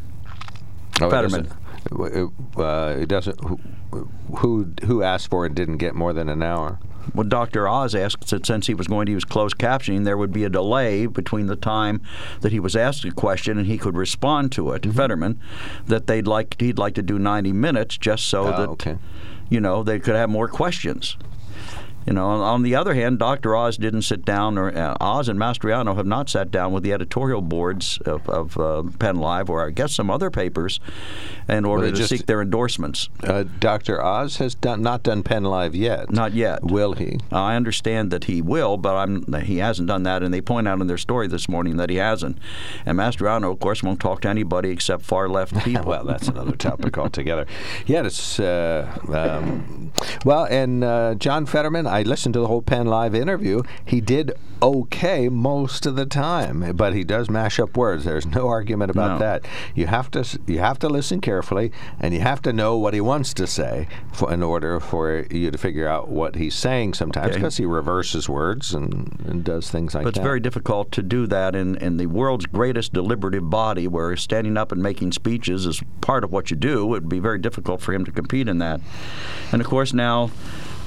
Oh, 1.00 1.10
Fetterman. 1.10 1.46
It 1.86 1.96
doesn't, 1.96 2.32
uh, 2.56 2.96
it 2.98 3.08
doesn't 3.08 3.40
who, 3.44 3.58
who 4.38 4.72
who 4.86 5.02
asked 5.02 5.30
for 5.30 5.46
it 5.46 5.54
didn't 5.54 5.78
get 5.78 5.94
more 5.94 6.12
than 6.12 6.28
an 6.28 6.42
hour. 6.42 6.78
Well, 7.14 7.26
Dr. 7.26 7.68
Oz 7.68 7.94
asked 7.94 8.28
that 8.28 8.46
since 8.46 8.66
he 8.66 8.74
was 8.74 8.86
going 8.86 9.06
to 9.06 9.12
use 9.12 9.24
closed 9.24 9.58
captioning, 9.58 10.04
there 10.04 10.16
would 10.16 10.32
be 10.32 10.44
a 10.44 10.48
delay 10.48 11.06
between 11.06 11.46
the 11.46 11.56
time 11.56 12.00
that 12.40 12.52
he 12.52 12.60
was 12.60 12.76
asked 12.76 13.04
a 13.04 13.12
question 13.12 13.58
and 13.58 13.66
he 13.66 13.78
could 13.78 13.96
respond 13.96 14.52
to 14.52 14.72
it. 14.72 14.82
Mm-hmm. 14.82 14.96
Fetterman, 14.96 15.40
that 15.86 16.06
they'd 16.06 16.26
like 16.26 16.60
he'd 16.60 16.78
like 16.78 16.94
to 16.94 17.02
do 17.02 17.18
90 17.18 17.52
minutes 17.52 17.96
just 17.98 18.26
so 18.26 18.44
oh, 18.44 18.56
that 18.56 18.68
okay. 18.70 18.98
you 19.50 19.60
know 19.60 19.82
they 19.82 19.98
could 19.98 20.14
have 20.14 20.30
more 20.30 20.48
questions. 20.48 21.16
You 22.06 22.12
know, 22.12 22.26
on 22.26 22.62
the 22.62 22.74
other 22.74 22.94
hand, 22.94 23.18
Dr. 23.18 23.54
Oz 23.54 23.76
didn't 23.76 24.02
sit 24.02 24.24
down, 24.24 24.58
or 24.58 24.76
uh, 24.76 24.96
Oz 25.00 25.28
and 25.28 25.38
Mastriano 25.38 25.96
have 25.96 26.06
not 26.06 26.28
sat 26.28 26.50
down 26.50 26.72
with 26.72 26.82
the 26.82 26.92
editorial 26.92 27.40
boards 27.40 27.98
of, 28.04 28.28
of 28.28 28.58
uh, 28.58 28.82
Penn 28.98 29.16
Live, 29.16 29.48
or 29.48 29.66
I 29.66 29.70
guess 29.70 29.92
some 29.92 30.10
other 30.10 30.30
papers, 30.30 30.80
in 31.48 31.64
order 31.64 31.84
well, 31.84 31.92
to 31.92 31.96
just, 31.96 32.10
seek 32.10 32.26
their 32.26 32.42
endorsements. 32.42 33.08
Uh, 33.22 33.44
Dr. 33.60 34.02
Oz 34.02 34.38
has 34.38 34.54
done, 34.54 34.82
not 34.82 35.02
done 35.02 35.22
Penn 35.22 35.44
Live 35.44 35.74
yet. 35.74 36.10
Not 36.10 36.32
yet. 36.32 36.64
Will 36.64 36.94
he? 36.94 37.20
I 37.30 37.54
understand 37.54 38.10
that 38.10 38.24
he 38.24 38.42
will, 38.42 38.76
but 38.76 38.96
I'm, 38.96 39.32
he 39.42 39.58
hasn't 39.58 39.88
done 39.88 40.02
that, 40.02 40.22
and 40.22 40.34
they 40.34 40.40
point 40.40 40.66
out 40.66 40.80
in 40.80 40.88
their 40.88 40.98
story 40.98 41.28
this 41.28 41.48
morning 41.48 41.76
that 41.76 41.90
he 41.90 41.96
hasn't. 41.96 42.38
And 42.84 42.98
Mastriano, 42.98 43.52
of 43.52 43.60
course, 43.60 43.82
won't 43.82 44.00
talk 44.00 44.22
to 44.22 44.28
anybody 44.28 44.70
except 44.70 45.04
far 45.04 45.28
left 45.28 45.56
people. 45.64 45.84
well, 45.84 46.04
that's 46.04 46.26
another 46.28 46.56
topic 46.56 46.98
altogether. 46.98 47.46
Yeah, 47.86 48.04
it's 48.04 48.40
uh, 48.40 48.92
um, 49.12 49.92
well, 50.24 50.44
and 50.44 50.82
uh, 50.82 51.14
John 51.14 51.46
Fetterman. 51.46 51.91
I 51.92 52.02
listened 52.02 52.32
to 52.34 52.40
the 52.40 52.46
whole 52.46 52.62
Penn 52.62 52.86
Live 52.86 53.14
interview. 53.14 53.62
He 53.84 54.00
did 54.00 54.32
okay 54.62 55.28
most 55.28 55.84
of 55.84 55.96
the 55.96 56.06
time, 56.06 56.74
but 56.74 56.94
he 56.94 57.04
does 57.04 57.28
mash 57.28 57.60
up 57.60 57.76
words. 57.76 58.04
There's 58.04 58.24
no 58.24 58.48
argument 58.48 58.90
about 58.90 59.14
no. 59.14 59.18
that. 59.18 59.44
You 59.74 59.88
have 59.88 60.10
to 60.12 60.24
you 60.46 60.60
have 60.60 60.78
to 60.78 60.88
listen 60.88 61.20
carefully, 61.20 61.70
and 62.00 62.14
you 62.14 62.20
have 62.20 62.40
to 62.42 62.52
know 62.52 62.78
what 62.78 62.94
he 62.94 63.00
wants 63.00 63.34
to 63.34 63.46
say 63.46 63.88
for, 64.12 64.32
in 64.32 64.42
order 64.42 64.80
for 64.80 65.26
you 65.30 65.50
to 65.50 65.58
figure 65.58 65.86
out 65.86 66.08
what 66.08 66.36
he's 66.36 66.54
saying. 66.54 66.94
Sometimes 66.94 67.34
because 67.34 67.56
okay. 67.56 67.64
he 67.64 67.66
reverses 67.66 68.26
words 68.26 68.72
and, 68.72 69.20
and 69.26 69.44
does 69.44 69.70
things 69.70 69.94
like 69.94 70.04
but 70.04 70.14
that. 70.14 70.20
But 70.20 70.20
it's 70.20 70.24
very 70.24 70.40
difficult 70.40 70.92
to 70.92 71.02
do 71.02 71.26
that 71.26 71.54
in, 71.54 71.76
in 71.76 71.98
the 71.98 72.06
world's 72.06 72.46
greatest 72.46 72.94
deliberative 72.94 73.50
body, 73.50 73.86
where 73.86 74.16
standing 74.16 74.56
up 74.56 74.72
and 74.72 74.82
making 74.82 75.12
speeches 75.12 75.66
is 75.66 75.82
part 76.00 76.24
of 76.24 76.32
what 76.32 76.50
you 76.50 76.56
do. 76.56 76.82
It 76.82 76.86
would 76.86 77.08
be 77.08 77.18
very 77.18 77.38
difficult 77.38 77.82
for 77.82 77.92
him 77.92 78.06
to 78.06 78.12
compete 78.12 78.48
in 78.48 78.58
that. 78.58 78.80
And 79.50 79.60
of 79.60 79.68
course 79.68 79.92
now 79.92 80.30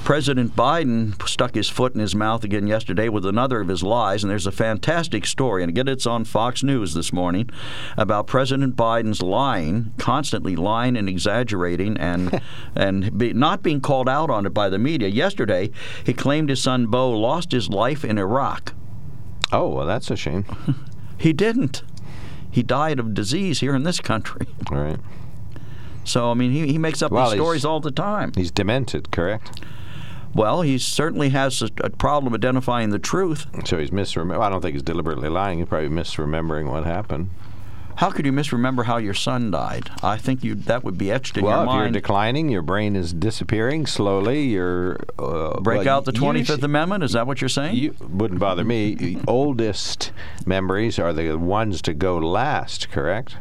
President 0.05 0.55
Biden 0.55 1.19
stuck 1.27 1.55
his 1.55 1.67
foot 1.67 1.95
in 1.95 1.99
his 1.99 2.13
mouth 2.13 2.43
again 2.43 2.67
yesterday 2.67 3.09
with 3.09 3.25
another 3.25 3.59
of 3.59 3.67
his 3.67 3.81
lies, 3.81 4.23
and 4.23 4.29
there's 4.29 4.45
a 4.45 4.51
fantastic 4.51 5.25
story, 5.25 5.63
and 5.63 5.69
again, 5.71 5.87
it's 5.87 6.05
on 6.05 6.25
Fox 6.25 6.61
News 6.61 6.93
this 6.93 7.11
morning 7.11 7.49
about 7.97 8.27
President 8.27 8.75
Biden's 8.75 9.23
lying, 9.23 9.93
constantly 9.97 10.55
lying 10.55 10.95
and 10.95 11.09
exaggerating, 11.09 11.97
and 11.97 12.39
and 12.75 13.17
be, 13.17 13.33
not 13.33 13.63
being 13.63 13.81
called 13.81 14.07
out 14.07 14.29
on 14.29 14.45
it 14.45 14.53
by 14.53 14.69
the 14.69 14.77
media. 14.77 15.07
Yesterday, 15.07 15.71
he 16.05 16.13
claimed 16.13 16.49
his 16.49 16.61
son 16.61 16.85
Beau 16.85 17.09
lost 17.09 17.51
his 17.51 17.69
life 17.69 18.05
in 18.05 18.19
Iraq. 18.19 18.75
Oh, 19.51 19.69
well, 19.69 19.87
that's 19.87 20.11
a 20.11 20.15
shame. 20.15 20.45
he 21.17 21.33
didn't. 21.33 21.81
He 22.51 22.61
died 22.61 22.99
of 22.99 23.15
disease 23.15 23.59
here 23.59 23.73
in 23.73 23.81
this 23.81 23.99
country. 24.01 24.45
All 24.71 24.77
right. 24.77 24.99
So 26.03 26.29
I 26.29 26.35
mean, 26.35 26.51
he, 26.51 26.67
he 26.73 26.77
makes 26.77 27.01
up 27.01 27.11
well, 27.11 27.31
these 27.31 27.39
stories 27.39 27.65
all 27.65 27.79
the 27.79 27.89
time. 27.89 28.33
He's 28.35 28.51
demented, 28.51 29.09
correct? 29.09 29.61
Well, 30.35 30.61
he 30.61 30.77
certainly 30.77 31.29
has 31.29 31.61
a, 31.61 31.69
a 31.77 31.89
problem 31.89 32.33
identifying 32.33 32.89
the 32.89 32.99
truth. 32.99 33.47
So 33.65 33.79
he's 33.79 33.91
misremembering. 33.91 34.41
I 34.41 34.49
don't 34.49 34.61
think 34.61 34.73
he's 34.73 34.83
deliberately 34.83 35.29
lying. 35.29 35.59
He's 35.59 35.67
probably 35.69 35.87
misremembering 35.87 36.69
what 36.69 36.83
happened. 36.83 37.29
How 37.95 38.11
could 38.11 38.25
you 38.25 38.33
misremember 38.33 38.83
how 38.83 38.97
your 38.97 39.13
son 39.13 39.51
died? 39.51 39.89
I 40.03 40.17
think 40.17 40.43
you 40.43 40.55
that 40.55 40.83
would 40.83 40.97
be 40.97 41.09
etched 41.09 41.37
in 41.37 41.45
well, 41.45 41.63
your 41.63 41.73
if 41.73 41.79
you're 41.79 41.91
declining, 41.91 42.49
your 42.49 42.61
brain 42.61 42.97
is 42.97 43.13
disappearing 43.13 43.85
slowly. 43.85 44.43
You're 44.43 44.97
uh, 45.17 45.61
Break 45.61 45.85
well, 45.85 45.97
out 45.97 46.05
the 46.05 46.11
Twenty 46.11 46.43
Fifth 46.43 46.63
Amendment. 46.63 47.05
Is 47.05 47.13
that 47.13 47.25
what 47.25 47.39
you're 47.39 47.47
saying? 47.47 47.77
You 47.77 47.95
wouldn't 48.01 48.41
bother 48.41 48.65
me. 48.65 49.17
Oldest 49.29 50.11
memories 50.45 50.99
are 50.99 51.13
the 51.13 51.37
ones 51.37 51.81
to 51.83 51.93
go 51.93 52.17
last, 52.17 52.89
correct? 52.91 53.37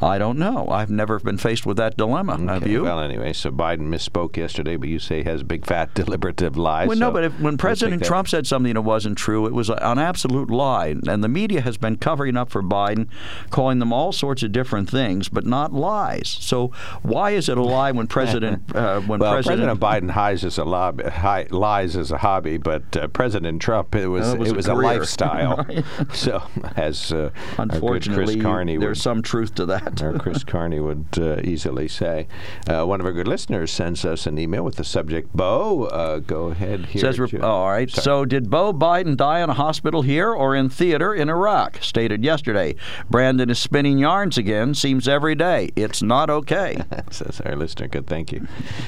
I 0.00 0.18
don't 0.18 0.38
know. 0.38 0.68
I've 0.68 0.90
never 0.90 1.18
been 1.18 1.38
faced 1.38 1.66
with 1.66 1.76
that 1.78 1.96
dilemma. 1.96 2.38
Have 2.52 2.66
you? 2.66 2.82
Well, 2.84 3.00
anyway, 3.00 3.32
so 3.32 3.50
Biden 3.50 3.88
misspoke 3.88 4.36
yesterday, 4.36 4.76
but 4.76 4.88
you 4.88 4.98
say 4.98 5.18
he 5.18 5.28
has 5.28 5.42
big, 5.42 5.66
fat, 5.66 5.92
deliberative 5.94 6.56
lies. 6.56 6.88
Well, 6.88 6.98
no, 6.98 7.10
but 7.10 7.24
if, 7.24 7.40
when 7.40 7.56
President. 7.56 8.04
Trump 8.04 8.28
said 8.28 8.46
something 8.46 8.74
that 8.74 8.82
wasn't 8.82 9.18
true, 9.18 9.46
it 9.46 9.52
was 9.52 9.68
an 9.70 9.98
absolute 9.98 10.50
lie. 10.50 10.94
And 11.08 11.24
the 11.24 11.28
media 11.28 11.60
has 11.62 11.76
been 11.76 11.96
covering 11.96 12.36
up 12.36 12.50
for 12.50 12.62
Biden, 12.62 13.08
calling 13.50 13.80
them 13.80 13.92
all 13.92 14.12
sorts 14.12 14.42
of 14.42 14.52
different 14.52 14.88
things, 14.88 15.28
but 15.28 15.44
not 15.44 15.72
lies. 15.72 16.28
So 16.28 16.68
why 17.02 17.30
is 17.30 17.48
it 17.48 17.58
a 17.58 17.62
lie 17.62 17.90
when 17.90 18.06
President 18.06 18.62
uh, 18.76 19.00
when 19.00 19.18
well, 19.20 19.32
President, 19.32 19.80
Biden 19.80 20.10
hides 20.10 20.44
as 20.44 20.58
a 20.58 20.64
lob, 20.64 21.02
hi, 21.02 21.46
lies 21.50 21.96
as 21.96 22.10
a 22.12 22.18
hobby, 22.18 22.56
but 22.56 22.96
uh, 22.96 23.08
President 23.08 23.60
Trump 23.60 23.94
it 23.94 24.06
was 24.06 24.28
Uh, 24.28 24.34
it 24.34 24.38
was 24.38 24.48
it 24.48 24.52
a 24.52 24.56
was 24.56 24.66
a, 24.68 24.74
career. 24.74 24.82
lifestyle. 24.98 25.66
so, 26.12 26.42
as 26.76 27.12
uh, 27.12 27.30
unfortunately 27.58 28.34
Chris 28.34 28.42
Carney 28.42 28.78
would- 28.78 28.84
there's 28.86 29.02
some 29.02 29.22
truth 29.22 29.54
to 29.56 29.66
that? 29.66 29.87
Or 30.02 30.18
Chris 30.18 30.44
Carney 30.46 30.80
would 30.80 31.06
uh, 31.18 31.40
easily 31.42 31.88
say. 31.88 32.26
Uh, 32.68 32.84
one 32.84 33.00
of 33.00 33.06
our 33.06 33.12
good 33.12 33.28
listeners 33.28 33.70
sends 33.70 34.04
us 34.04 34.26
an 34.26 34.38
email 34.38 34.62
with 34.62 34.76
the 34.76 34.84
subject, 34.84 35.34
Beau. 35.36 35.84
Uh, 35.84 36.18
go 36.18 36.46
ahead 36.46 36.86
here. 36.86 37.00
Says, 37.00 37.18
oh, 37.18 37.40
all 37.40 37.70
right. 37.70 37.90
Sorry. 37.90 38.02
So, 38.02 38.24
did 38.24 38.50
Beau 38.50 38.72
Biden 38.72 39.16
die 39.16 39.40
in 39.40 39.50
a 39.50 39.54
hospital 39.54 40.02
here 40.02 40.32
or 40.32 40.54
in 40.54 40.68
theater 40.68 41.14
in 41.14 41.28
Iraq? 41.28 41.78
Stated 41.82 42.24
yesterday. 42.24 42.74
Brandon 43.10 43.50
is 43.50 43.58
spinning 43.58 43.98
yarns 43.98 44.38
again. 44.38 44.74
Seems 44.74 45.08
every 45.08 45.34
day. 45.34 45.70
It's 45.76 46.02
not 46.02 46.30
okay. 46.30 46.82
Says 47.10 47.40
our 47.44 47.56
listener. 47.56 47.88
Good, 47.88 48.06
thank 48.06 48.32
you. 48.32 48.46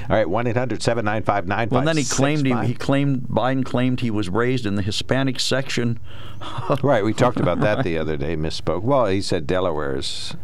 All 0.09 0.16
right, 0.16 0.28
1 0.28 0.46
800 0.46 0.82
795 0.82 1.70
Well, 1.70 1.84
then 1.84 1.96
he 1.96 2.05
claimed 2.05 2.46
he, 2.46 2.55
he 2.66 2.74
claimed 2.74 3.22
Biden 3.22 3.64
claimed 3.64 4.01
he 4.01 4.11
was 4.11 4.28
raised 4.28 4.66
in 4.66 4.74
the 4.74 4.82
Hispanic 4.82 5.40
section. 5.40 5.98
Right, 6.82 7.05
we 7.05 7.12
talked 7.12 7.38
about 7.38 7.61
that 7.61 7.84
the 7.84 7.98
other 7.98 8.16
day, 8.16 8.36
misspoke. 8.36 8.82
Well, 8.82 9.07
he 9.07 9.20
said 9.20 9.46
Delaware 9.46 9.96
is 9.96 10.34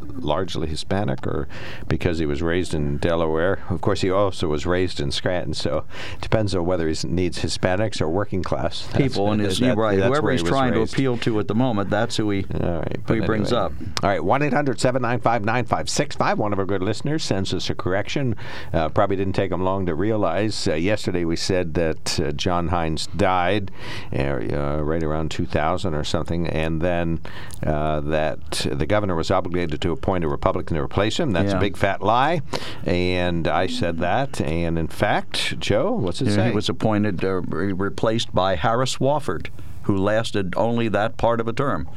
largely 0.00 0.68
Hispanic 0.68 1.26
or 1.26 1.48
because 1.88 2.18
he 2.18 2.26
was 2.26 2.42
raised 2.42 2.74
in 2.74 2.98
Delaware. 2.98 3.60
Of 3.68 3.80
course, 3.80 4.00
he 4.00 4.10
also 4.10 4.48
was 4.48 4.66
raised 4.66 5.00
in 5.00 5.10
Scranton, 5.10 5.54
so 5.54 5.84
it 6.14 6.20
depends 6.20 6.54
on 6.54 6.64
whether 6.66 6.88
he 6.88 6.96
needs 7.06 7.38
Hispanics 7.40 8.00
or 8.00 8.08
working 8.08 8.42
class 8.42 8.88
people 8.94 9.30
and 9.32 9.40
his 9.40 9.58
that- 9.60 9.76
right, 9.76 9.98
whoever 9.98 10.30
he's 10.32 10.42
he 10.42 10.48
trying 10.48 10.74
raised. 10.74 10.92
to 10.92 10.96
appeal 10.96 11.16
to 11.18 11.38
at 11.40 11.48
the 11.48 11.54
moment, 11.54 11.90
that's 11.90 12.16
who 12.16 12.30
he 12.30 12.44
All 12.62 12.78
right, 12.78 13.00
who 13.06 13.14
he 13.14 13.20
brings 13.20 13.52
up. 13.52 13.72
All 14.02 14.08
right, 14.10 14.22
1 14.24 14.42
800 14.42 14.80
795 14.80 15.44
9565. 15.44 16.38
One 16.38 16.52
of 16.52 16.58
our 16.58 16.64
good 16.64 16.82
listeners 16.82 17.22
sends 17.24 17.52
us 17.54 17.70
a 17.70 17.74
correction. 17.74 18.36
Uh, 18.72 18.88
probably 18.88 19.16
didn't 19.16 19.34
take 19.34 19.50
him 19.52 19.62
long 19.62 19.86
to 19.86 19.94
realize. 19.94 20.66
Uh, 20.68 20.74
yesterday 20.74 21.24
we 21.24 21.36
said 21.36 21.74
that 21.74 22.20
uh, 22.20 22.32
John 22.32 22.68
Heinz 22.68 23.06
died 23.08 23.70
uh, 24.12 24.18
uh, 24.18 24.80
right 24.82 25.02
around 25.02 25.30
2000 25.30 25.94
or 25.94 26.04
something, 26.04 26.46
and 26.46 26.80
then 26.80 27.20
uh, 27.64 28.00
that 28.00 28.66
the 28.70 28.86
governor 28.86 29.14
was 29.16 29.30
obligated 29.30 29.80
to 29.90 29.98
appoint 29.98 30.24
a 30.24 30.28
Republican 30.28 30.76
to 30.76 30.82
replace 30.82 31.18
him. 31.18 31.32
That's 31.32 31.52
Yeah. 31.52 31.58
a 31.58 31.60
big 31.60 31.76
fat 31.76 32.02
lie. 32.02 32.42
And 32.84 33.46
I 33.48 33.66
said 33.66 33.98
that. 33.98 34.40
And 34.40 34.78
in 34.78 34.88
fact, 34.88 35.58
Joe, 35.58 35.92
what's 35.92 36.20
it 36.20 36.28
Yeah, 36.28 36.34
say? 36.34 36.48
He 36.50 36.54
was 36.54 36.68
appointed, 36.68 37.24
uh, 37.24 37.40
re- 37.42 37.72
replaced 37.72 38.34
by 38.34 38.56
Harris 38.56 38.96
Wofford, 38.98 39.48
who 39.82 39.96
lasted 39.96 40.54
only 40.56 40.88
that 40.88 41.16
part 41.16 41.40
of 41.40 41.48
a 41.48 41.52
term. 41.52 41.88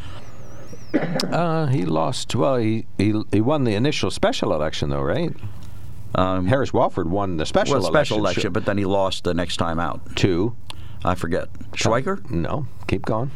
uh, 1.31 1.67
he 1.67 1.85
lost. 1.85 2.35
Well, 2.35 2.57
he, 2.57 2.85
he, 2.97 3.19
he 3.31 3.41
won 3.41 3.63
the 3.63 3.73
initial 3.75 4.11
special 4.11 4.53
election, 4.53 4.89
though, 4.89 5.01
right? 5.01 5.33
Um, 6.15 6.45
Harris 6.47 6.71
Wofford 6.71 7.07
won 7.07 7.37
the 7.37 7.45
special 7.45 7.79
well, 7.79 7.83
special 7.83 8.17
election. 8.17 8.41
election, 8.41 8.53
but 8.53 8.65
then 8.65 8.77
he 8.77 8.85
lost 8.85 9.23
the 9.23 9.33
next 9.33 9.57
time 9.57 9.79
out. 9.79 10.15
Two. 10.15 10.55
I 11.03 11.15
forget. 11.15 11.51
Schweiker? 11.71 12.29
No, 12.29 12.67
keep 12.87 13.03
going. 13.05 13.31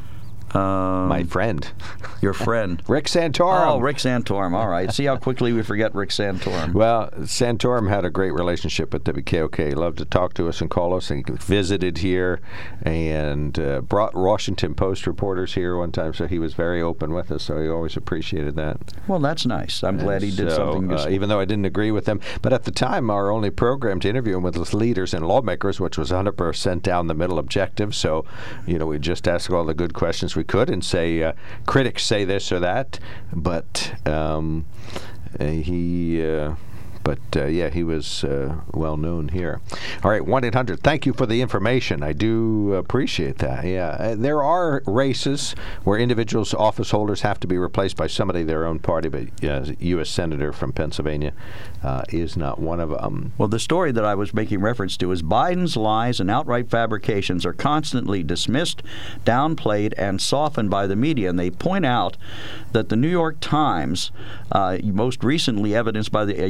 Um, 0.58 1.08
My 1.08 1.24
friend, 1.24 1.68
your 2.22 2.34
friend. 2.34 2.82
Rick 2.88 3.06
Santorum. 3.06 3.68
Oh, 3.68 3.80
Rick 3.80 3.98
Santorum. 3.98 4.54
All 4.54 4.68
right. 4.68 4.92
See 4.92 5.06
how 5.06 5.18
quickly 5.18 5.54
we 5.54 5.62
forget 5.64 5.94
Rick 5.96 6.10
Santorum. 6.10 6.74
Well, 6.74 7.10
Santorum 7.22 7.90
had 7.90 8.06
a 8.06 8.10
great 8.10 8.32
relationship 8.32 8.94
with 8.94 9.04
WKOK. 9.04 9.68
He 9.70 9.76
loved 9.76 9.98
to 10.00 10.06
talk 10.06 10.34
to 10.36 10.48
us 10.48 10.62
and 10.62 10.70
call 10.70 10.96
us, 10.96 11.10
and 11.12 11.26
visited 11.42 12.00
here 12.00 12.40
and 12.84 13.58
uh, 13.60 13.82
brought 13.82 14.16
Washington 14.16 14.74
Post 14.76 15.08
reporters 15.08 15.54
here 15.54 15.78
one 15.78 15.92
time. 15.92 16.14
So 16.14 16.28
he 16.28 16.40
was 16.40 16.54
very 16.54 16.82
open 16.82 17.14
with 17.14 17.32
us. 17.32 17.44
So 17.44 17.62
he 17.62 17.68
always 17.68 17.96
appreciated 17.98 18.56
that. 18.56 18.78
Well, 19.08 19.20
that's 19.20 19.46
nice. 19.46 19.84
I'm 19.84 19.98
glad 19.98 20.22
he 20.22 20.30
did 20.32 20.50
So, 20.52 20.74
something. 20.74 20.92
uh, 20.98 21.08
even 21.10 21.30
though 21.30 21.40
I 21.40 21.46
didn't 21.46 21.66
agree 21.66 21.92
with 21.92 22.08
him, 22.08 22.20
but 22.42 22.54
at 22.54 22.64
the 22.64 22.72
time, 22.72 23.10
our 23.10 23.30
only 23.32 23.50
program 23.50 24.00
to 24.02 24.10
interview 24.10 24.38
him 24.38 24.44
with 24.44 24.58
leaders 24.74 25.14
and 25.14 25.28
lawmakers, 25.28 25.80
which 25.80 25.98
was 25.98 26.12
100% 26.12 26.82
down 26.82 27.08
the 27.08 27.14
middle 27.14 27.40
objective. 27.40 27.96
So, 27.96 28.26
you 28.66 28.78
know, 28.78 28.86
we 28.86 29.00
just 29.00 29.28
asked 29.28 29.50
all 29.50 29.66
the 29.66 29.74
good 29.74 29.94
questions 29.94 30.36
we 30.36 30.44
could 30.48 30.70
and 30.70 30.84
say 30.84 31.24
uh, 31.24 31.34
critics 31.66 32.04
say 32.04 32.26
this 32.26 32.52
or 32.52 32.60
that, 32.60 33.00
but 33.34 33.94
um, 34.06 34.66
uh, 35.40 35.46
he. 35.46 36.26
Uh, 36.26 36.56
but 37.08 37.42
uh, 37.42 37.46
yeah, 37.46 37.70
he 37.70 37.86
was 37.86 38.26
uh, 38.26 38.54
well 38.74 38.98
known 38.98 39.30
here. 39.30 39.62
All 40.04 40.12
right, 40.12 40.26
1 40.26 40.44
800. 40.44 40.82
Thank 40.84 41.06
you 41.06 41.14
for 41.14 41.26
the 41.26 41.42
information. 41.42 42.04
I 42.04 42.12
do 42.12 42.74
appreciate 42.74 43.38
that. 43.38 43.64
Yeah. 43.64 43.96
Uh, 43.98 44.16
there 44.16 44.44
are 44.44 44.84
races 44.86 45.56
where 45.86 45.98
individuals, 45.98 46.54
office 46.54 46.92
holders, 46.92 47.22
have 47.22 47.40
to 47.40 47.48
be 47.48 47.58
replaced 47.58 47.96
by 47.96 48.08
somebody 48.08 48.42
of 48.42 48.48
their 48.48 48.66
own 48.66 48.80
party, 48.80 49.08
but 49.08 49.28
yeah, 49.42 49.64
U.S. 49.80 50.10
Senator 50.10 50.52
from 50.52 50.74
Pennsylvania 50.74 51.32
uh, 51.82 52.04
is 52.10 52.36
not 52.36 52.60
one 52.60 52.82
of 52.82 52.90
them. 52.90 53.32
Well, 53.38 53.48
the 53.48 53.58
story 53.58 53.94
that 53.94 54.04
I 54.04 54.14
was 54.14 54.34
making 54.34 54.60
reference 54.60 54.98
to 54.98 55.10
is 55.14 55.24
Biden's 55.24 55.78
lies 55.78 56.20
and 56.20 56.30
outright 56.30 56.70
fabrications 56.70 57.46
are 57.46 57.54
constantly 57.54 58.22
dismissed, 58.22 58.84
downplayed, 59.24 59.94
and 59.98 60.20
softened 60.20 60.70
by 60.70 60.88
the 60.88 60.98
media. 60.98 61.30
And 61.30 61.40
they 61.40 61.52
point 61.52 61.86
out 61.86 62.18
that 62.74 62.90
the 62.90 62.98
New 62.98 63.08
York 63.08 63.38
Times, 63.40 64.12
uh, 64.52 64.80
most 64.84 65.24
recently 65.24 65.74
evidenced 65.74 66.12
by 66.12 66.26
the 66.26 66.44
a 66.44 66.48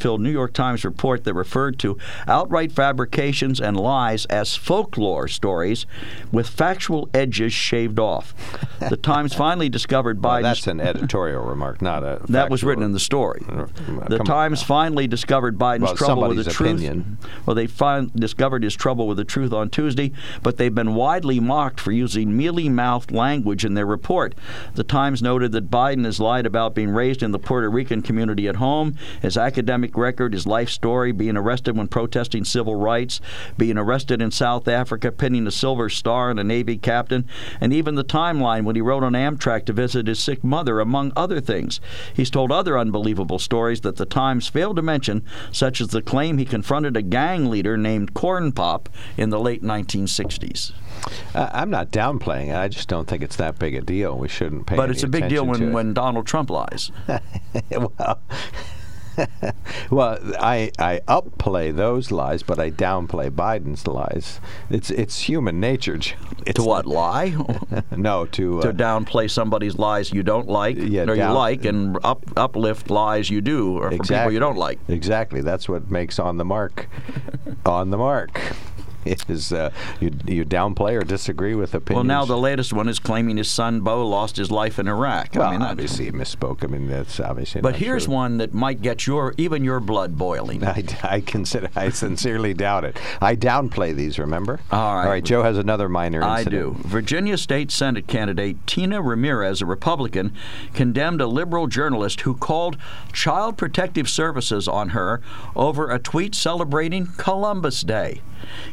filled 0.00 0.20
New 0.20 0.30
York 0.30 0.52
Times 0.52 0.84
report 0.84 1.24
that 1.24 1.34
referred 1.34 1.78
to 1.80 1.96
outright 2.26 2.72
fabrications 2.72 3.60
and 3.60 3.76
lies 3.78 4.24
as 4.26 4.56
folklore 4.56 5.28
stories 5.28 5.86
with 6.32 6.48
factual 6.48 7.08
edges 7.14 7.52
shaved 7.52 7.98
off. 7.98 8.34
The 8.80 8.96
Times 8.96 9.34
finally 9.44 9.68
discovered 9.68 10.22
Well, 10.22 10.34
Biden's. 10.34 10.42
that's 10.44 10.66
an 10.66 10.80
editorial 10.80 11.44
remark, 11.44 11.80
not 11.82 12.02
a. 12.02 12.20
That 12.34 12.50
was 12.50 12.64
written 12.64 12.82
in 12.84 12.92
the 12.92 13.00
story. 13.00 13.42
Uh, 13.48 13.66
The 14.08 14.16
come 14.18 14.26
Times 14.26 14.62
finally 14.62 15.06
discovered 15.06 15.58
Biden's 15.58 15.82
Well, 15.82 15.94
trouble 15.96 16.28
with 16.28 16.44
the 16.44 16.50
somebody's 16.50 16.88
truth. 16.88 17.04
Well, 17.46 17.54
they 17.54 17.66
fin- 17.66 18.10
discovered 18.14 18.62
his 18.64 18.74
trouble 18.74 19.06
with 19.06 19.16
the 19.18 19.24
truth 19.24 19.52
on 19.52 19.70
Tuesday, 19.70 20.12
but 20.42 20.56
they've 20.56 20.74
been 20.74 20.94
widely 20.94 21.38
mocked 21.40 21.80
for 21.80 21.92
using 21.92 22.36
mealy-mouthed 22.36 23.10
language 23.12 23.64
in 23.64 23.74
their 23.74 23.86
report. 23.86 24.34
The 24.74 24.84
Times 24.84 25.22
noted 25.22 25.52
that 25.52 25.70
Biden 25.70 26.04
has 26.04 26.18
lied 26.20 26.46
about 26.46 26.74
being 26.74 26.90
raised 26.90 27.22
in 27.22 27.30
the 27.32 27.38
Puerto 27.38 27.68
Rican 27.70 28.02
community 28.02 28.48
at 28.48 28.56
home, 28.56 28.96
his 29.22 29.36
academic 29.36 29.73
record, 29.82 30.32
his 30.32 30.46
life 30.46 30.68
story, 30.70 31.12
being 31.12 31.36
arrested 31.36 31.76
when 31.76 31.88
protesting 31.88 32.44
civil 32.44 32.76
rights, 32.76 33.20
being 33.56 33.78
arrested 33.78 34.20
in 34.22 34.30
South 34.30 34.68
Africa, 34.68 35.12
pinning 35.12 35.46
a 35.46 35.50
silver 35.50 35.88
star 35.88 36.30
on 36.30 36.38
a 36.38 36.44
Navy 36.44 36.76
captain, 36.76 37.26
and 37.60 37.72
even 37.72 37.94
the 37.94 38.04
timeline 38.04 38.64
when 38.64 38.76
he 38.76 38.82
rode 38.82 39.04
on 39.04 39.12
Amtrak 39.12 39.64
to 39.66 39.72
visit 39.72 40.06
his 40.06 40.20
sick 40.20 40.44
mother, 40.44 40.80
among 40.80 41.12
other 41.16 41.40
things. 41.40 41.80
He's 42.14 42.30
told 42.30 42.52
other 42.52 42.78
unbelievable 42.78 43.38
stories 43.38 43.80
that 43.82 43.96
the 43.96 44.06
Times 44.06 44.48
failed 44.48 44.76
to 44.76 44.82
mention, 44.82 45.24
such 45.50 45.80
as 45.80 45.88
the 45.88 46.02
claim 46.02 46.38
he 46.38 46.44
confronted 46.44 46.96
a 46.96 47.02
gang 47.02 47.50
leader 47.50 47.76
named 47.76 48.14
Corn 48.14 48.52
Pop 48.52 48.88
in 49.16 49.30
the 49.30 49.40
late 49.40 49.62
1960s. 49.62 50.72
Uh, 51.34 51.50
I'm 51.52 51.70
not 51.70 51.90
downplaying 51.90 52.48
it. 52.48 52.54
I 52.54 52.68
just 52.68 52.88
don't 52.88 53.08
think 53.08 53.22
it's 53.22 53.36
that 53.36 53.58
big 53.58 53.74
a 53.74 53.80
deal. 53.80 54.16
We 54.16 54.28
shouldn't 54.28 54.66
pay. 54.66 54.76
But 54.76 54.90
it's 54.90 55.02
a 55.02 55.08
big 55.08 55.28
deal 55.28 55.46
when, 55.46 55.72
when 55.72 55.94
Donald 55.94 56.26
Trump 56.26 56.50
lies. 56.50 56.90
well, 57.70 58.20
well, 59.90 60.18
I 60.40 60.70
I 60.78 61.00
upplay 61.08 61.74
those 61.74 62.10
lies, 62.10 62.42
but 62.42 62.58
I 62.58 62.70
downplay 62.70 63.30
Biden's 63.30 63.86
lies. 63.86 64.40
It's 64.70 64.90
it's 64.90 65.22
human 65.22 65.60
nature. 65.60 65.94
It's 66.46 66.60
to 66.60 66.64
what? 66.64 66.86
Lie? 66.86 67.34
No, 67.96 68.26
to, 68.26 68.60
to 68.60 68.68
uh, 68.68 68.72
downplay 68.72 69.30
somebody's 69.30 69.78
lies 69.78 70.12
you 70.12 70.22
don't 70.22 70.48
like, 70.48 70.76
Yeah, 70.76 71.04
or 71.04 71.14
you 71.14 71.24
like, 71.24 71.64
and 71.64 71.98
up, 72.04 72.24
uplift 72.36 72.90
lies 72.90 73.30
you 73.30 73.40
do, 73.40 73.78
or 73.78 73.90
from 73.90 73.98
people 74.00 74.32
you 74.32 74.38
don't 74.38 74.56
like. 74.56 74.78
Exactly. 74.88 75.40
That's 75.40 75.68
what 75.68 75.90
makes 75.90 76.18
on 76.18 76.36
the 76.36 76.44
mark. 76.44 76.88
on 77.66 77.90
the 77.90 77.98
mark. 77.98 78.40
is 79.28 79.52
uh, 79.52 79.70
you 80.00 80.10
you 80.26 80.44
downplay 80.44 81.00
or 81.00 81.04
disagree 81.04 81.54
with 81.54 81.74
opinions. 81.74 81.96
Well, 81.96 82.04
now 82.04 82.24
the 82.24 82.38
latest 82.38 82.72
one 82.72 82.88
is 82.88 82.98
claiming 82.98 83.36
his 83.36 83.50
son 83.50 83.80
Beau 83.80 84.06
lost 84.06 84.36
his 84.36 84.50
life 84.50 84.78
in 84.78 84.88
Iraq. 84.88 85.34
Well, 85.34 85.48
I 85.48 85.52
mean, 85.52 85.62
obviously 85.62 86.06
he 86.06 86.10
misspoke. 86.10 86.64
I 86.64 86.66
mean, 86.66 86.88
that's 86.88 87.20
obviously. 87.20 87.60
But 87.60 87.76
here's 87.76 88.04
true. 88.04 88.14
one 88.14 88.38
that 88.38 88.54
might 88.54 88.82
get 88.82 89.06
your 89.06 89.34
even 89.36 89.64
your 89.64 89.80
blood 89.80 90.16
boiling. 90.16 90.64
I, 90.64 90.84
I 91.02 91.20
consider. 91.20 91.68
I 91.76 91.90
sincerely 91.90 92.54
doubt 92.54 92.84
it. 92.84 92.98
I 93.20 93.36
downplay 93.36 93.94
these. 93.94 94.18
Remember? 94.18 94.60
All 94.70 94.96
right. 94.96 95.04
All 95.04 95.10
right. 95.10 95.24
Joe 95.24 95.42
has 95.42 95.58
another 95.58 95.88
minor. 95.88 96.22
I 96.22 96.44
do. 96.44 96.76
Virginia 96.80 97.36
State 97.36 97.70
Senate 97.70 98.06
candidate 98.06 98.66
Tina 98.66 99.02
Ramirez, 99.02 99.62
a 99.62 99.66
Republican, 99.66 100.34
condemned 100.72 101.20
a 101.20 101.26
liberal 101.26 101.66
journalist 101.66 102.22
who 102.22 102.34
called 102.34 102.76
Child 103.12 103.56
Protective 103.56 104.08
Services 104.08 104.68
on 104.68 104.90
her 104.90 105.20
over 105.54 105.90
a 105.90 105.98
tweet 105.98 106.34
celebrating 106.34 107.06
Columbus 107.16 107.82
Day. 107.82 108.20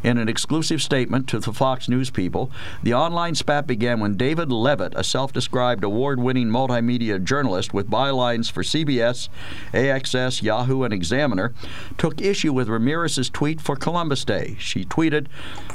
In 0.04 0.18
an 0.18 0.30
exclusive 0.30 0.82
statement 0.82 1.28
to 1.30 1.40
the 1.40 1.54
Fox 1.54 1.88
News 1.88 2.10
people, 2.10 2.52
the 2.84 2.94
online 2.94 3.36
spat 3.36 3.68
began 3.68 4.00
when 4.00 4.18
David 4.18 4.52
Leavitt, 4.52 4.94
a 4.96 5.04
self 5.04 5.32
described 5.34 5.84
award 5.84 6.20
winning 6.20 6.48
multimedia 6.48 7.24
journalist 7.24 7.74
with 7.74 7.90
bylines 7.90 8.52
for 8.52 8.64
CBS, 8.64 9.30
AXS, 9.74 10.42
Yahoo, 10.42 10.84
and 10.84 10.94
Examiner, 10.94 11.54
took 11.98 12.22
issue 12.22 12.54
with 12.54 12.70
Ramirez's 12.70 13.30
tweet 13.30 13.62
for 13.62 13.76
Columbus 13.76 14.26
Day. 14.26 14.56
She 14.60 14.86
tweeted, 14.86 15.28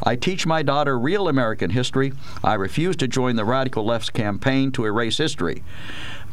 I 0.03 0.17
teach 0.17 0.47
my 0.47 0.63
daughter 0.63 0.99
real 0.99 1.29
American 1.29 1.71
history. 1.71 2.13
I 2.43 2.55
refuse 2.55 2.97
to 2.97 3.09
join 3.09 3.37
the 3.37 3.45
radical 3.45 3.85
left's 3.85 4.11
campaign 4.11 4.73
to 4.73 4.85
erase 4.85 5.19
history. 5.19 5.63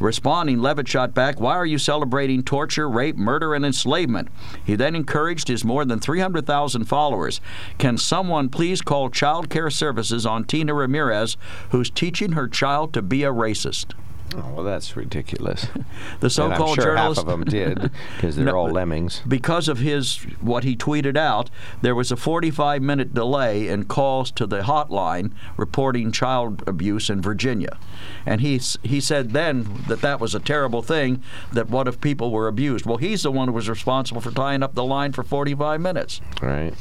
Responding, 0.00 0.60
Leavitt 0.60 0.88
shot 0.88 1.14
back, 1.14 1.40
Why 1.40 1.54
are 1.54 1.66
you 1.66 1.78
celebrating 1.78 2.42
torture, 2.42 2.88
rape, 2.88 3.16
murder, 3.16 3.54
and 3.54 3.64
enslavement? 3.64 4.28
He 4.64 4.74
then 4.74 4.96
encouraged 4.96 5.48
his 5.48 5.64
more 5.64 5.84
than 5.84 6.00
300,000 6.00 6.84
followers 6.84 7.40
Can 7.78 7.96
someone 7.96 8.48
please 8.48 8.82
call 8.82 9.08
Child 9.08 9.50
Care 9.50 9.70
Services 9.70 10.26
on 10.26 10.44
Tina 10.44 10.74
Ramirez, 10.74 11.36
who's 11.70 11.90
teaching 11.90 12.32
her 12.32 12.48
child 12.48 12.92
to 12.94 13.02
be 13.02 13.22
a 13.22 13.32
racist? 13.32 13.92
Oh, 14.36 14.52
well, 14.54 14.64
that's 14.64 14.96
ridiculous. 14.96 15.66
The 16.20 16.30
so-called 16.30 16.76
sure 16.76 16.84
journalist 16.84 17.20
half 17.20 17.26
of 17.26 17.30
them 17.30 17.44
did 17.44 17.90
because 18.16 18.36
they're 18.36 18.46
No, 18.46 18.56
all 18.56 18.70
lemmings. 18.70 19.20
because 19.28 19.68
of 19.68 19.78
his 19.78 20.16
what 20.40 20.64
he 20.64 20.74
tweeted 20.76 21.16
out, 21.16 21.50
there 21.82 21.94
was 21.94 22.10
a 22.10 22.16
45 22.16 22.80
minute 22.82 23.12
delay 23.14 23.68
in 23.68 23.84
calls 23.84 24.30
to 24.32 24.46
the 24.46 24.62
hotline 24.62 25.32
reporting 25.56 26.10
child 26.12 26.62
abuse 26.66 27.10
in 27.10 27.20
Virginia. 27.20 27.78
And 28.24 28.40
he 28.40 28.58
he 28.82 29.00
said 29.00 29.32
then 29.32 29.82
that 29.88 30.00
that 30.00 30.20
was 30.20 30.34
a 30.34 30.40
terrible 30.40 30.82
thing 30.82 31.22
that 31.52 31.68
what 31.68 31.86
if 31.88 32.00
people 32.00 32.30
were 32.30 32.48
abused? 32.48 32.86
Well, 32.86 32.98
he's 32.98 33.22
the 33.24 33.30
one 33.32 33.48
who 33.48 33.54
was 33.54 33.68
responsible 33.68 34.20
for 34.20 34.30
tying 34.30 34.62
up 34.62 34.74
the 34.74 34.84
line 34.84 35.12
for 35.12 35.22
45 35.22 35.80
minutes. 35.80 36.20
Right. 36.40 36.72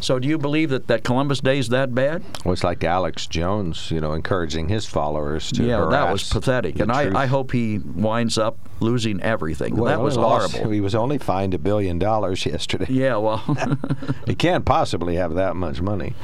So 0.00 0.18
do 0.18 0.26
you 0.28 0.38
believe 0.38 0.70
that 0.70 0.86
that 0.88 1.04
Columbus 1.04 1.40
Day 1.40 1.58
is 1.58 1.68
that 1.68 1.94
bad? 1.94 2.22
Well, 2.44 2.52
it's 2.52 2.64
like 2.64 2.82
Alex 2.84 3.26
Jones, 3.26 3.90
you 3.90 4.00
know, 4.00 4.12
encouraging 4.14 4.68
his 4.68 4.86
followers 4.86 5.52
to 5.52 5.62
yeah, 5.64 5.86
that 5.90 6.10
was 6.10 6.28
pathetic. 6.28 6.78
And 6.80 6.90
I. 6.90 7.20
I 7.20 7.26
hope 7.26 7.52
he 7.52 7.78
winds 7.78 8.38
up 8.38 8.56
losing 8.80 9.20
everything. 9.22 9.76
Well, 9.76 9.84
that 9.86 10.00
was 10.00 10.16
lost- 10.16 10.52
horrible. 10.52 10.70
He 10.72 10.80
was 10.80 10.94
only 10.94 11.18
fined 11.18 11.52
a 11.54 11.58
billion 11.58 11.98
dollars 11.98 12.46
yesterday. 12.54 12.86
Yeah, 12.88 13.16
well, 13.16 13.38
He 14.26 14.34
can't 14.34 14.64
possibly 14.64 15.16
have 15.16 15.34
that 15.34 15.54
much 15.56 15.80
money. 15.82 16.14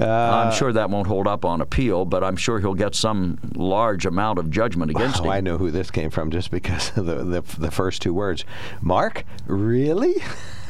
Uh, 0.00 0.06
I'm 0.06 0.52
sure 0.52 0.72
that 0.72 0.90
won't 0.90 1.08
hold 1.08 1.26
up 1.26 1.44
on 1.44 1.60
appeal, 1.60 2.04
but 2.04 2.22
I'm 2.22 2.36
sure 2.36 2.60
he'll 2.60 2.74
get 2.74 2.94
some 2.94 3.38
large 3.56 4.06
amount 4.06 4.38
of 4.38 4.48
judgment 4.50 4.90
against 4.92 5.20
Oh, 5.20 5.24
him. 5.24 5.30
I 5.30 5.40
know 5.40 5.58
who 5.58 5.72
this 5.72 5.90
came 5.90 6.10
from 6.10 6.30
just 6.30 6.50
because 6.52 6.96
of 6.96 7.06
the, 7.06 7.24
the, 7.24 7.40
the 7.58 7.70
first 7.72 8.00
two 8.00 8.14
words. 8.14 8.44
Mark, 8.80 9.24
really? 9.46 10.14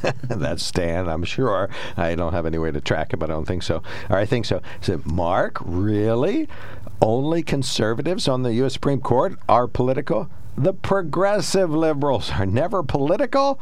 That's 0.29 0.63
Stan, 0.63 1.09
I'm 1.09 1.25
sure. 1.25 1.69
I 1.97 2.15
don't 2.15 2.33
have 2.33 2.47
any 2.47 2.59
way 2.59 2.71
to 2.71 2.81
track 2.81 3.13
it, 3.13 3.19
but 3.19 3.31
I 3.31 3.35
don't 3.35 3.47
think 3.47 3.63
so. 3.63 3.83
Or 4.11 4.17
I 4.17 4.27
think 4.27 4.45
so. 4.45 4.61
So, 4.81 5.01
Mark, 5.05 5.59
really? 5.65 6.49
Only 7.01 7.43
conservatives 7.43 8.29
on 8.29 8.43
the 8.43 8.55
U.S. 8.55 8.75
Supreme 8.75 9.01
Court 9.01 9.39
are 9.49 9.67
political? 9.67 10.29
The 10.57 10.73
progressive 10.73 11.71
liberals 11.71 12.33
are 12.33 12.47
never 12.47 12.83
political? 12.83 13.61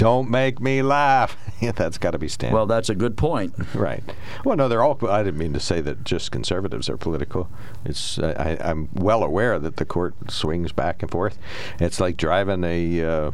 Don't 0.00 0.30
make 0.30 0.60
me 0.60 0.80
laugh. 0.80 1.36
yeah, 1.60 1.72
that's 1.72 1.98
got 1.98 2.12
to 2.12 2.18
be 2.18 2.26
Stan. 2.26 2.54
Well, 2.54 2.64
that's 2.64 2.88
a 2.88 2.94
good 2.94 3.16
point. 3.18 3.54
Right. 3.74 4.02
Well, 4.44 4.56
no, 4.56 4.68
they're 4.68 4.82
all. 4.82 4.98
I 5.08 5.22
didn't 5.22 5.38
mean 5.38 5.52
to 5.52 5.60
say 5.60 5.80
that 5.82 6.04
just 6.04 6.32
conservatives 6.32 6.88
are 6.88 6.96
political. 6.96 7.48
It's. 7.84 8.18
I, 8.18 8.58
I'm 8.60 8.88
well 8.94 9.22
aware 9.22 9.58
that 9.58 9.76
the 9.76 9.84
court 9.84 10.14
swings 10.30 10.72
back 10.72 11.02
and 11.02 11.10
forth. 11.10 11.38
It's 11.78 12.00
like 12.00 12.16
driving 12.16 12.64
a 12.64 13.02
uh, 13.04 13.30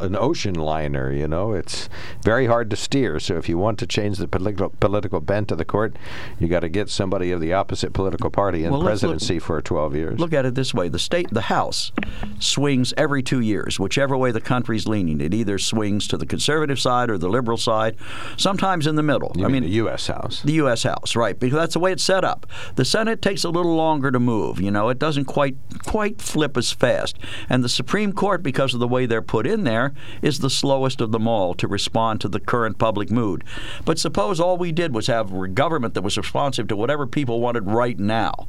an 0.00 0.16
ocean 0.16 0.54
liner. 0.54 1.12
You 1.12 1.26
know, 1.28 1.54
it's 1.54 1.88
very 2.22 2.46
hard 2.46 2.70
to 2.70 2.76
steer. 2.76 3.18
So 3.20 3.36
if 3.36 3.48
you 3.48 3.58
want 3.58 3.78
to 3.78 3.86
change 3.86 4.18
the 4.18 4.28
political 4.28 4.70
political 4.80 5.20
bent 5.20 5.50
of 5.50 5.58
the 5.58 5.64
court, 5.64 5.96
you 6.38 6.46
got 6.46 6.60
to 6.60 6.68
get 6.68 6.90
somebody 6.90 7.30
of 7.32 7.40
the 7.40 7.52
opposite 7.52 7.92
political 7.92 8.30
party 8.30 8.64
in 8.64 8.70
Well, 8.72 8.80
let's 8.80 9.02
look- 9.02 9.12
presidency 9.12 9.38
for 9.38 9.60
12 9.62 9.96
years. 9.96 10.20
Look 10.20 10.32
at 10.32 10.44
it 10.46 10.54
this 10.54 10.74
way: 10.74 10.88
the 10.88 10.98
state, 10.98 11.28
the 11.30 11.42
House, 11.42 11.90
swings 12.38 12.92
every 12.96 13.22
two 13.22 13.40
years, 13.40 13.80
whichever 13.80 14.16
way 14.16 14.30
the 14.30 14.40
country's 14.40 14.86
leaning. 14.86 15.20
It 15.20 15.32
either 15.34 15.58
swings 15.58 15.99
to 16.08 16.16
the 16.16 16.26
conservative 16.26 16.78
side 16.80 17.10
or 17.10 17.18
the 17.18 17.28
liberal 17.28 17.56
side, 17.56 17.96
sometimes 18.36 18.86
in 18.86 18.96
the 18.96 19.02
middle. 19.02 19.32
You 19.36 19.46
I 19.46 19.48
mean, 19.48 19.62
the 19.62 19.70
U.S. 19.70 20.06
House. 20.06 20.42
The 20.42 20.52
U.S. 20.54 20.82
House, 20.82 21.16
right? 21.16 21.38
Because 21.38 21.58
that's 21.58 21.74
the 21.74 21.80
way 21.80 21.92
it's 21.92 22.04
set 22.04 22.24
up. 22.24 22.46
The 22.76 22.84
Senate 22.84 23.22
takes 23.22 23.44
a 23.44 23.50
little 23.50 23.74
longer 23.74 24.10
to 24.10 24.20
move. 24.20 24.60
You 24.60 24.70
know, 24.70 24.88
it 24.88 24.98
doesn't 24.98 25.26
quite 25.26 25.56
quite 25.84 26.20
flip 26.20 26.56
as 26.56 26.72
fast. 26.72 27.18
And 27.48 27.64
the 27.64 27.68
Supreme 27.68 28.12
Court, 28.12 28.42
because 28.42 28.74
of 28.74 28.80
the 28.80 28.88
way 28.88 29.06
they're 29.06 29.22
put 29.22 29.46
in 29.46 29.64
there, 29.64 29.92
is 30.22 30.38
the 30.38 30.50
slowest 30.50 31.00
of 31.00 31.12
them 31.12 31.26
all 31.26 31.54
to 31.54 31.68
respond 31.68 32.20
to 32.20 32.28
the 32.28 32.40
current 32.40 32.78
public 32.78 33.10
mood. 33.10 33.44
But 33.84 33.98
suppose 33.98 34.40
all 34.40 34.56
we 34.56 34.72
did 34.72 34.94
was 34.94 35.06
have 35.06 35.32
a 35.32 35.48
government 35.48 35.94
that 35.94 36.02
was 36.02 36.16
responsive 36.16 36.68
to 36.68 36.76
whatever 36.76 37.06
people 37.06 37.40
wanted 37.40 37.66
right 37.66 37.98
now. 37.98 38.48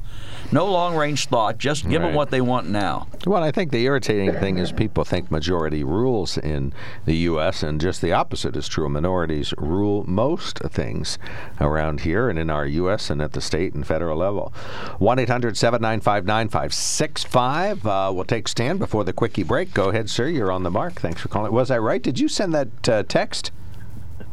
No 0.51 0.65
long-range 0.69 1.27
thought, 1.27 1.57
just 1.57 1.87
give 1.87 2.01
them 2.01 2.13
what 2.13 2.29
they 2.29 2.41
want 2.41 2.69
now. 2.69 3.07
Well, 3.25 3.43
I 3.43 3.51
think 3.51 3.71
the 3.71 3.85
irritating 3.85 4.33
thing 4.33 4.57
is 4.57 4.71
people 4.71 5.03
think 5.03 5.31
majority 5.31 5.83
rules 5.83 6.37
in 6.37 6.73
the 7.05 7.15
U.S., 7.15 7.40
and 7.41 7.81
just 7.81 8.01
the 8.01 8.13
opposite 8.13 8.55
is 8.55 8.67
true. 8.67 8.87
Minorities 8.87 9.53
rule 9.57 10.03
most 10.07 10.59
things 10.59 11.17
around 11.59 12.01
here 12.01 12.29
and 12.29 12.37
in 12.37 12.49
our 12.49 12.65
U.S. 12.65 13.09
and 13.09 13.21
at 13.21 13.33
the 13.33 13.41
state 13.41 13.73
and 13.73 13.85
federal 13.85 14.17
level. 14.17 14.53
1 14.99 15.19
800 15.19 15.57
795 15.57 16.25
9565. 16.25 17.85
Uh, 17.85 18.11
We'll 18.13 18.25
take 18.25 18.47
Stan 18.47 18.77
before 18.77 19.03
the 19.03 19.13
quickie 19.13 19.43
break. 19.43 19.73
Go 19.73 19.89
ahead, 19.89 20.09
sir. 20.09 20.27
You're 20.27 20.51
on 20.51 20.63
the 20.63 20.71
mark. 20.71 21.01
Thanks 21.01 21.21
for 21.21 21.27
calling. 21.29 21.51
Was 21.51 21.71
I 21.71 21.79
right? 21.79 22.01
Did 22.01 22.19
you 22.19 22.27
send 22.27 22.53
that 22.53 22.89
uh, 22.89 23.03
text? 23.03 23.51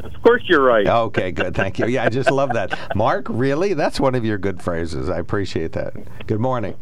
Of 0.01 0.13
course, 0.23 0.43
you're 0.47 0.63
right. 0.63 0.87
Okay, 0.87 1.33
good. 1.33 1.55
Thank 1.55 1.79
you. 1.79 1.87
Yeah, 1.87 2.05
I 2.05 2.09
just 2.09 2.31
love 2.31 2.53
that. 2.53 2.79
Mark, 2.97 3.27
really? 3.29 3.75
That's 3.75 3.99
one 3.99 4.15
of 4.15 4.25
your 4.25 4.39
good 4.39 4.63
phrases. 4.63 5.09
I 5.09 5.19
appreciate 5.19 5.73
that. 5.73 5.95
Good 6.27 6.39
morning. 6.39 6.77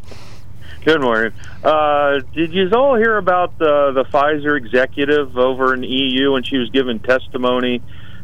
Good 0.85 1.01
morning. 1.01 1.33
Uh, 1.63 2.19
did 2.33 2.53
you 2.53 2.69
all 2.73 2.95
hear 2.95 3.17
about 3.17 3.57
the 3.57 3.91
the 3.93 4.05
Pfizer 4.05 4.57
executive 4.57 5.37
over 5.37 5.73
in 5.73 5.83
EU 5.83 6.33
when 6.33 6.43
she 6.43 6.57
was 6.57 6.69
giving 6.69 6.99
testimony 6.99 7.81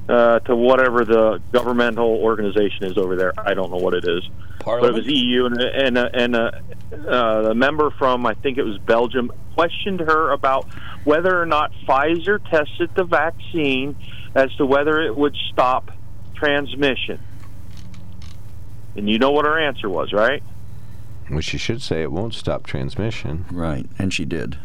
uh, 0.08 0.40
to 0.40 0.56
whatever 0.56 1.04
the 1.04 1.42
governmental 1.52 2.08
organization 2.08 2.86
is 2.86 2.98
over 2.98 3.16
there? 3.16 3.34
I 3.38 3.54
don't 3.54 3.70
know 3.72 3.78
what 3.78 3.94
it 3.96 4.06
is, 4.08 4.24
but 4.64 4.84
it 4.86 4.94
was 4.94 5.06
EU, 5.08 5.46
and 5.46 5.60
and 5.60 5.98
uh, 5.98 6.10
and 6.14 6.36
uh, 6.36 6.52
uh, 6.94 7.50
a 7.52 7.56
member 7.56 7.90
from 7.92 8.26
I 8.26 8.34
think 8.36 8.58
it 8.58 8.64
was 8.64 8.78
Belgium 8.78 9.32
questioned 9.56 10.00
her 10.00 10.32
about 10.32 10.66
whether 11.04 11.40
or 11.40 11.46
not 11.46 11.72
Pfizer 11.88 12.40
tested 12.50 12.92
the 12.96 13.04
vaccine 13.04 13.96
as 14.36 14.54
to 14.56 14.66
whether 14.66 15.02
it 15.02 15.16
would 15.16 15.36
stop 15.52 15.92
transmission. 16.36 17.20
And 18.96 19.10
you 19.10 19.20
know 19.20 19.32
what 19.32 19.46
her 19.46 19.60
answer 19.60 19.90
was, 19.90 20.14
right? 20.14 20.44
Which 21.34 21.46
she 21.46 21.58
should 21.58 21.82
say 21.82 22.02
it 22.02 22.12
won't 22.12 22.34
stop 22.34 22.66
transmission. 22.66 23.46
Right, 23.52 23.88
and 23.98 24.14
she 24.14 24.26
did. 24.26 24.58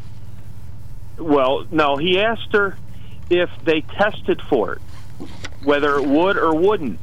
Well, 1.19 1.67
no, 1.71 1.97
he 1.97 2.21
asked 2.21 2.53
her 2.53 2.77
if 3.31 3.51
they 3.65 3.81
tested 3.81 4.41
for 4.49 4.75
it, 4.75 4.81
whether 5.65 5.97
it 5.97 6.07
would 6.07 6.37
or 6.37 6.55
wouldn't. 6.55 7.01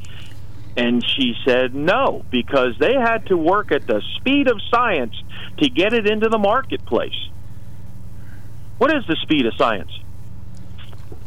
And 0.78 1.04
she 1.06 1.36
said 1.46 1.74
no, 1.74 2.26
because 2.30 2.78
they 2.80 2.94
had 2.94 3.28
to 3.28 3.38
work 3.38 3.72
at 3.72 3.88
the 3.88 4.02
speed 4.18 4.50
of 4.50 4.62
science 4.70 5.16
to 5.58 5.70
get 5.70 5.94
it 5.94 6.10
into 6.10 6.30
the 6.30 6.38
marketplace. 6.38 7.30
What 8.78 8.94
is 8.96 9.06
the 9.08 9.16
speed 9.22 9.46
of 9.46 9.54
science? 9.56 9.92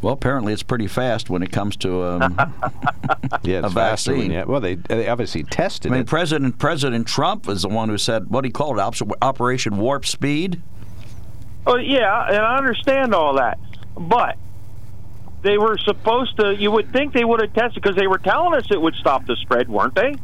Well, 0.00 0.12
apparently 0.14 0.52
it's 0.52 0.62
pretty 0.62 0.86
fast 0.86 1.28
when 1.28 1.42
it 1.42 1.50
comes 1.50 1.76
to 1.78 2.04
um, 2.04 2.36
Yeah, 3.42 3.60
A 3.64 3.68
vaccine. 3.68 4.30
you- 4.30 4.44
well, 4.46 4.60
they 4.60 4.76
they 4.76 5.08
obviously 5.08 5.42
tested 5.42 5.86
it. 5.86 5.88
I 5.90 5.92
mean, 5.92 6.00
it. 6.02 6.06
President 6.06 6.58
President 6.58 7.06
Trump 7.06 7.46
was 7.46 7.62
the 7.62 7.68
one 7.68 7.88
who 7.88 7.98
said 7.98 8.30
what 8.30 8.44
he 8.44 8.50
called 8.50 8.78
it, 8.78 9.02
Operation 9.22 9.78
Warp 9.78 10.06
Speed. 10.06 10.62
Oh, 11.66 11.76
yeah, 11.76 12.28
and 12.28 12.38
I 12.38 12.56
understand 12.56 13.14
all 13.14 13.34
that, 13.34 13.58
but 13.96 14.36
they 15.42 15.58
were 15.58 15.76
supposed 15.78 16.36
to. 16.38 16.54
You 16.54 16.70
would 16.70 16.92
think 16.92 17.12
they 17.12 17.24
would 17.24 17.40
have 17.40 17.52
tested 17.52 17.82
because 17.82 17.96
they 17.96 18.06
were 18.06 18.18
telling 18.18 18.54
us 18.54 18.70
it 18.70 18.80
would 18.80 18.94
stop 18.94 19.26
the 19.26 19.36
spread, 19.36 19.68
weren't 19.68 19.94
they? 19.94 20.14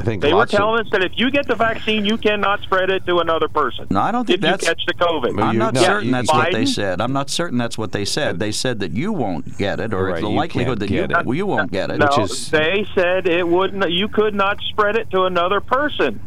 I 0.00 0.04
think 0.04 0.10
think 0.10 0.22
They 0.22 0.32
were 0.32 0.38
lots 0.40 0.52
of- 0.52 0.58
telling 0.58 0.80
us 0.80 0.90
that 0.92 1.02
if 1.04 1.12
you 1.16 1.30
get 1.30 1.46
the 1.46 1.54
vaccine, 1.54 2.04
you 2.04 2.16
cannot 2.16 2.60
spread 2.62 2.90
it 2.90 3.04
to 3.06 3.18
another 3.18 3.48
person. 3.48 3.86
No, 3.90 4.00
I 4.00 4.10
don't 4.10 4.26
think 4.26 4.36
if 4.36 4.40
that's- 4.42 4.62
you 4.62 4.68
catch 4.68 4.84
the 4.86 4.94
COVID. 4.94 5.42
I'm 5.42 5.58
not 5.58 5.74
no, 5.74 5.80
certain 5.82 6.06
you- 6.06 6.12
that's 6.12 6.32
what 6.32 6.52
they 6.52 6.64
said. 6.66 7.00
I'm 7.00 7.12
not 7.12 7.30
certain 7.30 7.58
that's 7.58 7.76
what 7.78 7.92
they 7.92 8.04
said. 8.04 8.38
They 8.38 8.52
said 8.52 8.80
that 8.80 8.92
you 8.92 9.12
won't 9.12 9.58
get 9.58 9.80
it, 9.80 9.92
or 9.92 10.04
Right, 10.06 10.20
the 10.20 10.28
likelihood 10.28 10.78
can't 10.80 10.90
that 11.10 11.24
you, 11.26 11.32
it. 11.32 11.36
you 11.36 11.46
won't 11.46 11.70
get 11.72 11.90
it. 11.90 11.98
no, 11.98 12.06
which 12.06 12.30
is- 12.30 12.50
they 12.50 12.86
said 12.94 13.26
it 13.26 13.46
wouldn't. 13.46 13.90
You 13.90 14.08
could 14.08 14.34
not 14.34 14.58
spread 14.70 14.96
it 14.96 15.10
to 15.10 15.24
another 15.24 15.60
person. 15.60 16.20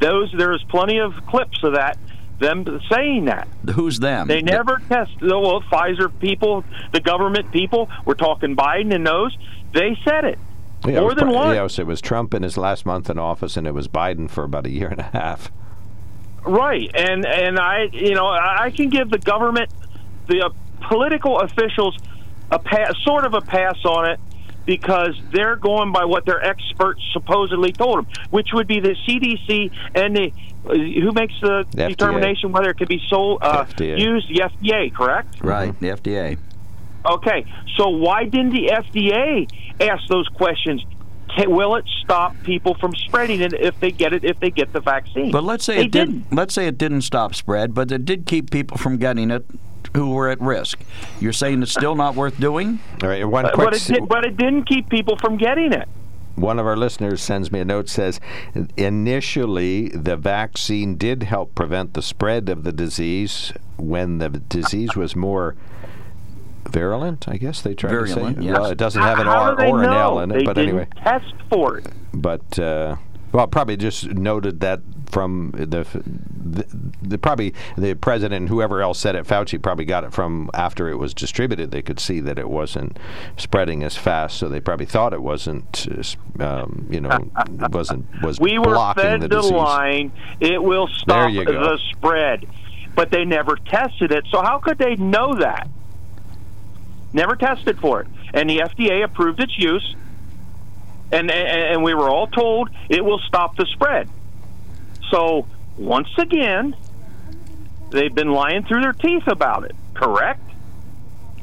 Those 0.00 0.32
there's 0.36 0.62
plenty 0.64 0.98
of 0.98 1.12
clips 1.26 1.62
of 1.64 1.74
that. 1.74 1.98
Them 2.40 2.64
saying 2.88 3.24
that 3.24 3.48
Who's 3.74 3.98
them? 3.98 4.28
they 4.28 4.42
never 4.42 4.80
test. 4.88 5.10
Well, 5.20 5.60
Pfizer 5.72 6.08
people, 6.20 6.62
the 6.92 7.00
government 7.00 7.50
people. 7.50 7.88
We're 8.04 8.14
talking 8.14 8.54
Biden 8.54 8.94
and 8.94 9.04
those. 9.04 9.36
They 9.74 9.98
said 10.04 10.24
it 10.24 10.38
Yeah, 10.86 11.00
more 11.00 11.14
than 11.14 11.26
Pri- 11.26 11.34
once. 11.34 11.54
Yes, 11.54 11.78
it 11.78 11.86
was 11.86 12.00
Trump 12.00 12.34
in 12.34 12.42
his 12.42 12.56
last 12.56 12.86
month 12.86 13.10
in 13.10 13.18
office, 13.18 13.56
and 13.56 13.66
it 13.66 13.74
was 13.74 13.88
Biden 13.88 14.30
for 14.30 14.44
about 14.44 14.66
a 14.66 14.70
year 14.70 14.88
and 14.88 15.00
a 15.00 15.10
half. 15.12 15.50
Right, 16.44 16.90
and 16.94 17.26
and 17.26 17.58
I, 17.58 17.88
you 17.92 18.14
know, 18.14 18.26
I 18.26 18.64
I 18.66 18.70
can 18.70 18.88
give 18.88 19.10
the 19.10 19.18
government, 19.18 19.70
the 20.28 20.46
uh, 20.46 20.50
political 20.88 21.40
officials, 21.40 21.98
a 22.50 22.58
pass, 22.58 22.94
sort 23.02 23.24
of 23.24 23.34
a 23.34 23.40
pass 23.40 23.84
on 23.84 24.08
it, 24.10 24.20
because 24.64 25.20
they're 25.32 25.56
going 25.56 25.92
by 25.92 26.04
what 26.04 26.24
their 26.24 26.42
experts 26.42 27.02
supposedly 27.12 27.72
told 27.72 27.98
them, 27.98 28.06
which 28.30 28.52
would 28.52 28.66
be 28.68 28.80
the 28.80 28.94
CDC 29.06 29.70
and 29.94 30.16
the 30.16 30.32
uh, 30.64 30.74
who 30.74 31.12
makes 31.12 31.34
the, 31.40 31.66
The 31.72 31.82
FDA. 31.82 31.88
determination 31.88 32.52
whether 32.52 32.70
it 32.70 32.78
could 32.78 32.88
be 32.88 33.02
sold 33.08 33.40
uh, 33.42 33.66
used, 33.78 34.28
the 34.28 34.40
FDA, 34.44 34.94
correct? 34.94 35.40
right, 35.42 35.78
the 35.80 35.88
FDA. 35.88 36.38
Okay, 37.08 37.46
so 37.76 37.88
why 37.88 38.24
didn't 38.24 38.50
the 38.50 38.68
FDA 38.68 39.48
ask 39.80 40.06
those 40.08 40.28
questions? 40.28 40.84
Can, 41.34 41.50
will 41.50 41.76
it 41.76 41.84
stop 42.02 42.34
people 42.42 42.74
from 42.74 42.94
spreading 42.94 43.40
it 43.40 43.52
if 43.54 43.78
they 43.80 43.90
get 43.90 44.12
it 44.12 44.24
if 44.24 44.40
they 44.40 44.50
get 44.50 44.72
the 44.72 44.80
vaccine? 44.80 45.30
But 45.30 45.44
let's 45.44 45.64
say 45.64 45.76
they 45.76 45.84
it 45.84 45.90
didn't. 45.90 46.32
Let's 46.32 46.54
say 46.54 46.66
it 46.66 46.78
didn't 46.78 47.02
stop 47.02 47.34
spread, 47.34 47.74
but 47.74 47.90
it 47.92 48.04
did 48.04 48.26
keep 48.26 48.50
people 48.50 48.76
from 48.76 48.96
getting 48.96 49.30
it 49.30 49.44
who 49.94 50.10
were 50.10 50.28
at 50.28 50.40
risk. 50.40 50.80
You're 51.20 51.32
saying 51.32 51.62
it's 51.62 51.72
still 51.72 51.94
not 51.94 52.14
worth 52.14 52.38
doing? 52.38 52.78
All 53.02 53.08
right, 53.08 53.24
one 53.24 53.44
But, 53.44 53.54
quick. 53.54 53.70
but 53.70 53.76
it 53.76 53.86
did, 53.86 54.08
but 54.08 54.24
it 54.24 54.36
didn't 54.36 54.64
keep 54.64 54.88
people 54.88 55.16
from 55.16 55.36
getting 55.38 55.72
it. 55.72 55.88
One 56.34 56.58
of 56.58 56.66
our 56.66 56.76
listeners 56.76 57.20
sends 57.20 57.50
me 57.50 57.58
a 57.60 57.64
note 57.64 57.88
says 57.88 58.20
initially 58.76 59.88
the 59.88 60.16
vaccine 60.16 60.96
did 60.96 61.24
help 61.24 61.54
prevent 61.56 61.94
the 61.94 62.02
spread 62.02 62.48
of 62.48 62.62
the 62.62 62.70
disease 62.70 63.52
when 63.76 64.18
the 64.18 64.28
disease 64.28 64.94
was 64.94 65.16
more 65.16 65.56
virulent. 66.70 67.28
I 67.28 67.36
guess 67.36 67.62
they 67.62 67.74
tried 67.74 67.90
Virulent, 67.90 68.36
to 68.36 68.42
say. 68.42 68.46
yes. 68.48 68.58
Well, 68.60 68.70
it 68.70 68.78
doesn't 68.78 69.02
have 69.02 69.18
an 69.18 69.26
How 69.26 69.40
R 69.42 69.56
do 69.56 69.62
they 69.62 69.70
or 69.70 69.82
an 69.84 69.90
know? 69.90 69.96
L 69.98 70.20
in 70.20 70.30
it, 70.30 70.38
They 70.38 70.44
but 70.44 70.54
didn't 70.54 70.68
anyway. 70.70 70.88
test 71.02 71.32
for 71.50 71.78
it. 71.78 71.86
But 72.12 72.58
uh, 72.58 72.96
well, 73.32 73.46
probably 73.46 73.76
just 73.76 74.06
noted 74.08 74.60
that 74.60 74.80
from 75.10 75.52
the, 75.56 75.86
the, 76.44 76.66
the 77.00 77.16
probably 77.18 77.54
the 77.78 77.94
president 77.94 78.36
and 78.42 78.48
whoever 78.50 78.82
else 78.82 78.98
said 78.98 79.14
it, 79.14 79.24
Fauci 79.24 79.60
probably 79.62 79.86
got 79.86 80.04
it 80.04 80.12
from 80.12 80.50
after 80.52 80.88
it 80.90 80.96
was 80.96 81.14
distributed. 81.14 81.70
They 81.70 81.80
could 81.82 81.98
see 81.98 82.20
that 82.20 82.38
it 82.38 82.48
wasn't 82.50 82.98
spreading 83.38 83.82
as 83.84 83.96
fast, 83.96 84.36
so 84.38 84.48
they 84.48 84.60
probably 84.60 84.84
thought 84.86 85.12
it 85.14 85.22
wasn't, 85.22 85.86
uh, 86.38 86.44
um, 86.44 86.86
you 86.90 87.00
know, 87.00 87.30
it 87.62 87.70
wasn't 87.72 88.04
was 88.22 88.38
We 88.38 88.58
were 88.58 88.66
blocking 88.66 89.02
fed 89.02 89.20
the 89.22 89.28
the, 89.28 89.42
line. 89.42 90.12
It 90.40 90.62
will 90.62 90.88
stop 90.88 91.32
the 91.32 91.78
spread, 91.90 92.46
but 92.94 93.10
they 93.10 93.24
never 93.24 93.56
tested 93.56 94.12
it. 94.12 94.24
So 94.30 94.42
how 94.42 94.58
could 94.58 94.76
they 94.78 94.96
know 94.96 95.34
that? 95.36 95.68
Never 97.12 97.36
tested 97.36 97.78
for 97.80 98.02
it, 98.02 98.06
and 98.34 98.48
the 98.50 98.58
FDA 98.58 99.02
approved 99.02 99.40
its 99.40 99.56
use, 99.58 99.96
and 101.10 101.30
and, 101.30 101.32
and 101.74 101.82
we 101.82 101.94
were 101.94 102.08
all 102.10 102.26
told 102.26 102.68
it 102.88 103.04
will 103.04 103.20
stop 103.20 103.56
the 103.56 103.66
spread. 103.66 104.08
So 105.10 105.46
once 105.78 106.08
again, 106.18 106.76
they've 107.90 108.14
been 108.14 108.32
lying 108.32 108.64
through 108.64 108.82
their 108.82 108.92
teeth 108.92 109.26
about 109.26 109.64
it. 109.64 109.74
Correct? 109.94 110.40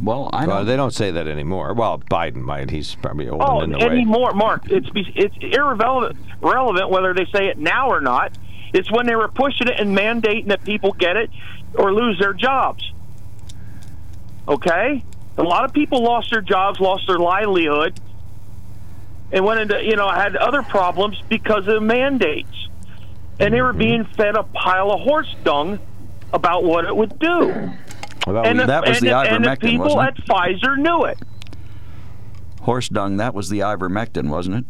Well, 0.03 0.29
I 0.33 0.45
don't. 0.45 0.65
they 0.65 0.75
don't 0.75 0.93
say 0.93 1.09
that 1.11 1.27
anymore. 1.27 1.73
Well, 1.73 1.99
Biden 1.99 2.41
might. 2.41 2.69
He's 2.69 2.95
probably 2.95 3.29
old 3.29 3.41
Oh, 3.41 3.61
and 3.61 3.73
in 3.73 3.79
the 3.79 3.85
way. 3.85 3.91
anymore, 3.93 4.33
Mark. 4.33 4.69
It's 4.69 4.87
it's 4.93 5.35
irrelevant 5.41 6.17
relevant 6.41 6.89
whether 6.89 7.13
they 7.13 7.25
say 7.33 7.47
it 7.47 7.57
now 7.57 7.89
or 7.89 8.01
not. 8.01 8.37
It's 8.73 8.91
when 8.91 9.05
they 9.05 9.15
were 9.15 9.29
pushing 9.29 9.67
it 9.67 9.79
and 9.79 9.97
mandating 9.97 10.47
that 10.47 10.63
people 10.63 10.91
get 10.91 11.15
it 11.15 11.29
or 11.75 11.93
lose 11.93 12.19
their 12.19 12.33
jobs. 12.33 12.91
Okay, 14.47 15.03
a 15.37 15.43
lot 15.43 15.65
of 15.65 15.73
people 15.73 16.01
lost 16.03 16.31
their 16.31 16.41
jobs, 16.41 16.79
lost 16.79 17.07
their 17.07 17.17
livelihood, 17.19 17.99
and 19.31 19.43
went 19.45 19.59
into 19.59 19.83
you 19.83 19.95
know 19.95 20.09
had 20.09 20.35
other 20.35 20.61
problems 20.61 21.21
because 21.29 21.67
of 21.67 21.81
mandates, 21.83 22.67
and 23.39 23.53
they 23.53 23.61
were 23.61 23.69
Mm-hmm. 23.69 23.79
being 23.79 24.05
fed 24.05 24.35
a 24.35 24.43
pile 24.43 24.91
of 24.91 25.01
horse 25.01 25.33
dung 25.43 25.79
about 26.33 26.63
what 26.63 26.85
it 26.85 26.95
would 26.95 27.17
do. 27.19 27.71
Well, 28.27 28.45
And 28.45 28.57
we- 28.57 28.63
the, 28.63 28.67
that 28.67 28.87
was 28.87 28.97
and 28.97 29.07
the 29.07 29.15
and 29.17 29.45
the 29.45 29.55
people 29.57 30.01
at 30.01 30.15
Pfizer 30.17 30.77
knew 30.77 31.05
it. 31.05 31.17
Horse 32.61 32.89
dung. 32.89 33.17
That 33.17 33.33
was 33.35 33.49
the 33.49 33.59
ivermectin, 33.59 34.29
wasn't 34.29 34.57
it? 34.57 34.65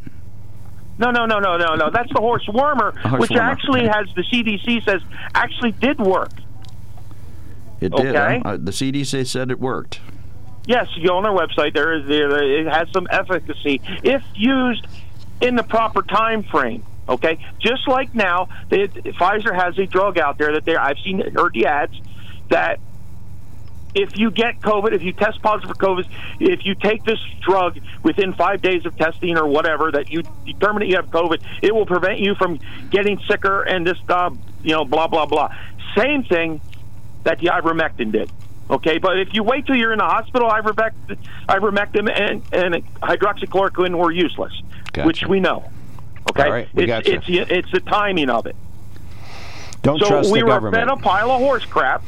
No, 0.97 1.11
no, 1.11 1.25
no, 1.25 1.39
no, 1.39 1.57
no, 1.57 1.75
no. 1.75 1.89
That's 1.89 2.11
the 2.13 2.19
horse 2.19 2.45
wormer, 2.47 2.97
Horse 2.97 3.19
which 3.21 3.31
wormer, 3.31 3.39
actually 3.41 3.87
has 3.87 4.07
the 4.15 4.23
CDC 4.23 4.83
says 4.85 5.01
actually 5.33 5.71
did 5.73 5.99
work. 5.99 6.31
It 7.81 7.91
did. 7.93 8.15
Okay. 8.15 8.41
huh? 8.43 8.49
Uh, 8.51 8.57
the 8.57 8.71
CDC 8.71 9.27
said 9.27 9.51
it 9.51 9.59
worked. 9.59 9.99
Yes, 10.67 10.87
you 10.95 11.07
go 11.07 11.17
on 11.17 11.23
their 11.23 11.31
website. 11.31 11.73
There 11.73 11.93
is 11.93 12.05
it 12.07 12.71
has 12.71 12.89
some 12.91 13.07
efficacy 13.09 13.81
if 14.03 14.23
used 14.33 14.85
in 15.41 15.55
the 15.55 15.63
proper 15.63 16.01
time 16.01 16.43
frame. 16.43 16.83
Okay, 17.07 17.37
just 17.59 17.87
like 17.87 18.15
now, 18.15 18.49
they, 18.69 18.87
Pfizer 18.87 19.53
has 19.53 19.77
a 19.77 19.85
drug 19.85 20.17
out 20.17 20.39
there 20.39 20.53
that 20.53 20.65
they 20.65 20.75
I've 20.75 20.97
seen 20.99 21.19
heard 21.19 21.53
the 21.53 21.67
ads 21.67 21.93
that 22.49 22.79
if 23.93 24.17
you 24.17 24.31
get 24.31 24.59
COVID, 24.59 24.91
if 24.91 25.03
you 25.03 25.13
test 25.13 25.41
positive 25.41 25.77
for 25.77 25.85
COVID, 25.85 26.07
if 26.39 26.65
you 26.65 26.75
take 26.75 27.03
this 27.03 27.19
drug 27.41 27.79
within 28.03 28.33
five 28.33 28.61
days 28.61 28.85
of 28.85 28.97
testing 28.97 29.37
or 29.37 29.47
whatever, 29.47 29.91
that 29.91 30.09
you 30.09 30.23
determine 30.45 30.81
that 30.81 30.87
you 30.87 30.97
have 30.97 31.09
COVID, 31.11 31.41
it 31.61 31.73
will 31.73 31.85
prevent 31.85 32.19
you 32.19 32.35
from 32.35 32.59
getting 32.89 33.19
sicker 33.19 33.61
and 33.61 33.85
this, 33.87 33.97
uh, 34.09 34.31
you 34.63 34.71
know, 34.71 34.83
blah 34.83 35.07
blah 35.07 35.27
blah. 35.27 35.55
Same 35.95 36.23
thing 36.23 36.59
that 37.23 37.39
the 37.39 37.47
ivermectin 37.47 38.11
did. 38.11 38.31
Okay, 38.69 38.97
but 38.97 39.19
if 39.19 39.33
you 39.33 39.43
wait 39.43 39.65
till 39.67 39.75
you're 39.75 39.91
in 39.93 39.99
the 39.99 40.05
hospital, 40.05 40.49
ivermectin, 40.49 41.17
ivermectin 41.47 42.09
and, 42.11 42.41
and 42.51 42.83
hydroxychloroquine 43.01 43.95
were 43.97 44.11
useless, 44.11 44.53
Gotcha. 44.91 45.05
which 45.05 45.25
we 45.27 45.39
know. 45.39 45.69
Okay, 46.31 46.43
All 46.43 46.51
right, 46.51 46.67
we 46.73 46.83
it's, 46.83 46.87
gotcha. 47.07 47.13
it's 47.15 47.51
it's 47.51 47.71
the 47.71 47.79
timing 47.81 48.29
of 48.31 48.47
it 48.47 48.55
don't 49.83 49.99
so 49.99 50.07
trust 50.07 50.31
we 50.31 50.39
the 50.39 50.45
were 50.45 50.51
government. 50.53 50.75
fed 50.75 50.87
a 50.87 50.95
pile 50.99 51.29
of 51.29 51.39
horse 51.39 51.63
crap 51.65 52.03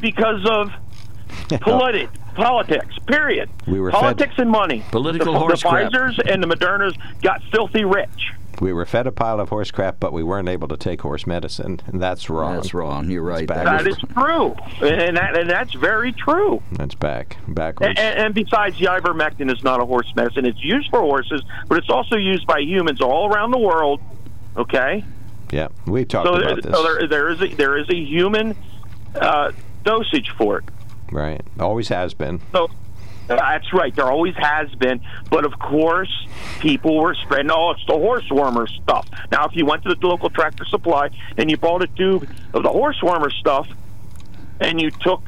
because 0.00 0.44
of 0.44 0.70
politi- 1.48 2.08
politics. 2.34 2.94
Period. 3.06 3.48
We 3.66 3.80
were 3.80 3.90
fed- 3.90 4.00
politics 4.00 4.34
and 4.36 4.50
money. 4.50 4.84
Political 4.90 5.32
the, 5.32 5.38
horse 5.38 5.62
the 5.62 5.68
crap. 5.70 5.90
Pfizer's 5.92 6.18
and 6.18 6.42
the 6.42 6.46
Modernas 6.46 6.94
got 7.22 7.42
filthy 7.44 7.84
rich. 7.86 8.32
We 8.60 8.72
were 8.72 8.84
fed 8.84 9.06
a 9.06 9.12
pile 9.12 9.40
of 9.40 9.48
horse 9.48 9.70
crap, 9.70 9.98
but 9.98 10.12
we 10.12 10.22
weren't 10.22 10.48
able 10.48 10.68
to 10.68 10.76
take 10.76 11.00
horse 11.02 11.26
medicine, 11.26 11.80
and 11.86 12.00
that's 12.02 12.28
wrong. 12.30 12.54
That's 12.56 12.74
wrong. 12.74 13.10
You're 13.10 13.22
right. 13.22 13.46
That 13.48 13.86
is 13.86 13.96
That 13.96 14.08
true, 14.14 14.54
and 14.88 15.16
that 15.16 15.36
and 15.36 15.48
that's 15.50 15.72
very 15.74 16.12
true. 16.12 16.62
That's 16.72 16.94
back 16.94 17.38
backwards. 17.48 17.98
And, 17.98 18.18
and 18.18 18.34
besides, 18.34 18.78
the 18.78 18.86
ivermectin 18.86 19.52
is 19.52 19.62
not 19.64 19.80
a 19.80 19.86
horse 19.86 20.12
medicine. 20.14 20.44
It's 20.46 20.62
used 20.62 20.90
for 20.90 21.00
horses, 21.00 21.42
but 21.68 21.78
it's 21.78 21.90
also 21.90 22.16
used 22.16 22.46
by 22.46 22.60
humans 22.60 23.00
all 23.00 23.28
around 23.32 23.50
the 23.52 23.58
world. 23.58 24.00
Okay. 24.56 25.04
yeah, 25.50 25.68
we 25.86 26.04
talked 26.04 26.26
So, 26.28 26.34
about 26.34 26.62
this. 26.62 26.72
so 26.74 26.82
there, 26.82 27.08
there 27.08 27.28
is 27.30 27.40
a, 27.40 27.48
there 27.48 27.76
is 27.78 27.88
a 27.88 27.96
human 27.96 28.54
uh, 29.14 29.52
dosage 29.82 30.30
for 30.36 30.58
it. 30.58 30.64
right, 31.10 31.40
always 31.58 31.88
has 31.88 32.12
been. 32.14 32.40
So 32.52 32.68
that's 33.36 33.72
right. 33.72 33.94
There 33.94 34.10
always 34.10 34.34
has 34.36 34.70
been, 34.76 35.00
but 35.30 35.44
of 35.44 35.58
course, 35.58 36.10
people 36.60 36.98
were 37.00 37.14
spreading. 37.14 37.50
Oh, 37.50 37.70
it's 37.70 37.84
the 37.86 37.92
horse 37.94 38.28
wormer 38.30 38.68
stuff. 38.82 39.08
Now, 39.30 39.46
if 39.46 39.54
you 39.54 39.66
went 39.66 39.82
to 39.84 39.94
the 39.94 40.06
local 40.06 40.30
tractor 40.30 40.64
supply 40.64 41.10
and 41.36 41.50
you 41.50 41.56
bought 41.56 41.82
a 41.82 41.86
tube 41.88 42.28
of 42.54 42.62
the 42.62 42.68
horse 42.70 42.98
wormer 43.00 43.30
stuff, 43.32 43.68
and 44.60 44.80
you 44.80 44.90
took 44.90 45.22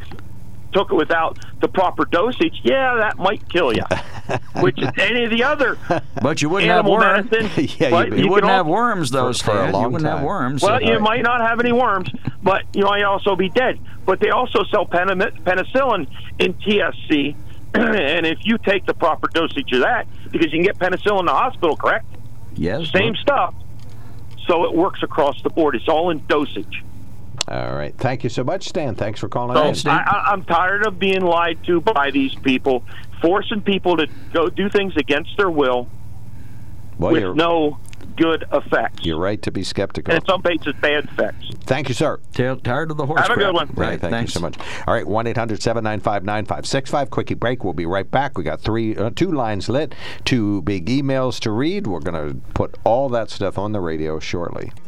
took 0.72 0.90
it 0.90 0.94
without 0.94 1.38
the 1.61 1.68
proper 1.68 2.05
dosage, 2.05 2.61
yeah, 2.64 2.96
that 2.96 3.16
might 3.16 3.48
kill 3.48 3.72
you. 3.72 3.82
Which 4.61 4.76
any 4.98 5.22
of 5.24 5.30
the 5.30 5.44
other 5.44 5.78
But 6.20 6.42
you 6.42 6.48
wouldn't 6.48 6.72
have 6.72 6.84
worms. 6.86 7.30
medicine, 7.30 7.68
Yeah, 7.78 7.90
but 7.90 8.09
you- 8.11 8.24
You, 8.24 8.28
wouldn't 8.30 8.50
al- 8.50 8.57
have 8.59 8.66
worms, 8.66 9.11
though, 9.12 9.32
For- 9.32 9.44
for 9.44 9.50
a 9.52 9.59
Stan. 9.61 9.72
long 9.72 9.82
You 9.84 9.88
wouldn't 9.90 10.11
have 10.11 10.22
worms. 10.24 10.62
Well, 10.64 10.82
you 10.82 10.94
Right. 10.94 11.00
might 11.00 11.22
not 11.22 11.40
have 11.42 11.61
any 11.61 11.70
worms, 11.70 12.11
but 12.42 12.64
you 12.74 12.84
might 12.84 13.05
also 13.05 13.36
be 13.36 13.50
dead. 13.50 13.78
But 14.05 14.18
they 14.18 14.30
also 14.30 14.64
sell 14.64 14.84
penicillin 14.86 16.09
in 16.40 16.55
TSC, 16.55 17.36
and 17.80 18.26
if 18.26 18.38
you 18.42 18.58
take 18.58 18.86
the 18.86 18.94
proper 18.94 19.28
dosage 19.28 19.72
of 19.72 19.80
that, 19.80 20.06
because 20.30 20.52
you 20.52 20.62
can 20.62 20.62
get 20.62 20.78
penicillin 20.78 21.20
in 21.20 21.26
the 21.26 21.32
hospital, 21.32 21.76
correct? 21.76 22.06
yes. 22.54 22.90
Same 22.90 23.16
stuff. 23.16 23.54
So 24.46 24.64
it 24.64 24.74
works 24.74 25.02
across 25.02 25.42
the 25.42 25.50
board. 25.50 25.74
It's 25.74 25.88
all 25.88 26.10
in 26.10 26.24
dosage. 26.26 26.82
All 27.48 27.74
right, 27.74 27.94
thank 27.96 28.24
you 28.24 28.30
so 28.30 28.44
much, 28.44 28.68
Stan. 28.68 28.94
Thanks 28.94 29.20
for 29.20 29.28
calling 29.28 29.56
So 29.56 29.68
in. 29.68 29.74
Stan. 29.74 29.98
I, 29.98 30.30
I'm 30.32 30.44
tired 30.44 30.86
of 30.86 30.98
being 30.98 31.20
lied 31.22 31.62
to 31.64 31.80
by 31.80 32.10
these 32.10 32.34
people, 32.34 32.84
forcing 33.20 33.60
people 33.60 33.96
to 33.98 34.06
go 34.32 34.48
do 34.48 34.68
things 34.70 34.96
against 34.96 35.36
their 35.36 35.50
will 35.50 35.88
Well, 36.98 37.12
with 37.12 37.22
you're, 37.22 37.34
no 37.34 37.78
good 38.16 38.44
effects. 38.52 39.04
You're 39.04 39.18
right 39.18 39.40
to 39.42 39.50
be 39.50 39.64
skeptical. 39.64 40.14
And 40.14 40.22
in 40.22 40.26
some 40.26 40.42
cases, 40.42 40.74
bad 40.80 41.04
effects. 41.04 41.48
Thank 41.64 41.88
you, 41.88 41.94
sir. 41.94 42.18
Tired 42.34 42.90
of 42.90 42.96
the 42.96 43.06
horse 43.06 43.20
Have 43.20 43.30
a 43.30 43.40
good 43.40 43.54
one. 43.54 43.70
Right, 43.74 44.00
thank 44.00 44.12
thanks. 44.12 44.34
you 44.34 44.38
so 44.38 44.40
much. 44.40 44.58
All 44.86 44.94
right, 44.94 45.06
one 45.06 45.26
795 45.26 46.24
9565 46.24 47.10
Quickie 47.10 47.34
break. 47.34 47.64
We'll 47.64 47.72
be 47.72 47.86
right 47.86 48.08
back. 48.10 48.36
We 48.36 48.44
got 48.44 48.60
three, 48.60 48.96
uh, 48.96 49.10
two 49.14 49.32
lines 49.32 49.68
lit, 49.68 49.94
two 50.24 50.62
big 50.62 50.86
emails 50.86 51.40
to 51.40 51.50
read. 51.50 51.86
We're 51.86 52.00
going 52.00 52.28
to 52.28 52.40
put 52.52 52.76
all 52.84 53.08
that 53.10 53.30
stuff 53.30 53.58
on 53.58 53.72
the 53.72 53.80
radio 53.80 54.18
shortly. 54.18 54.72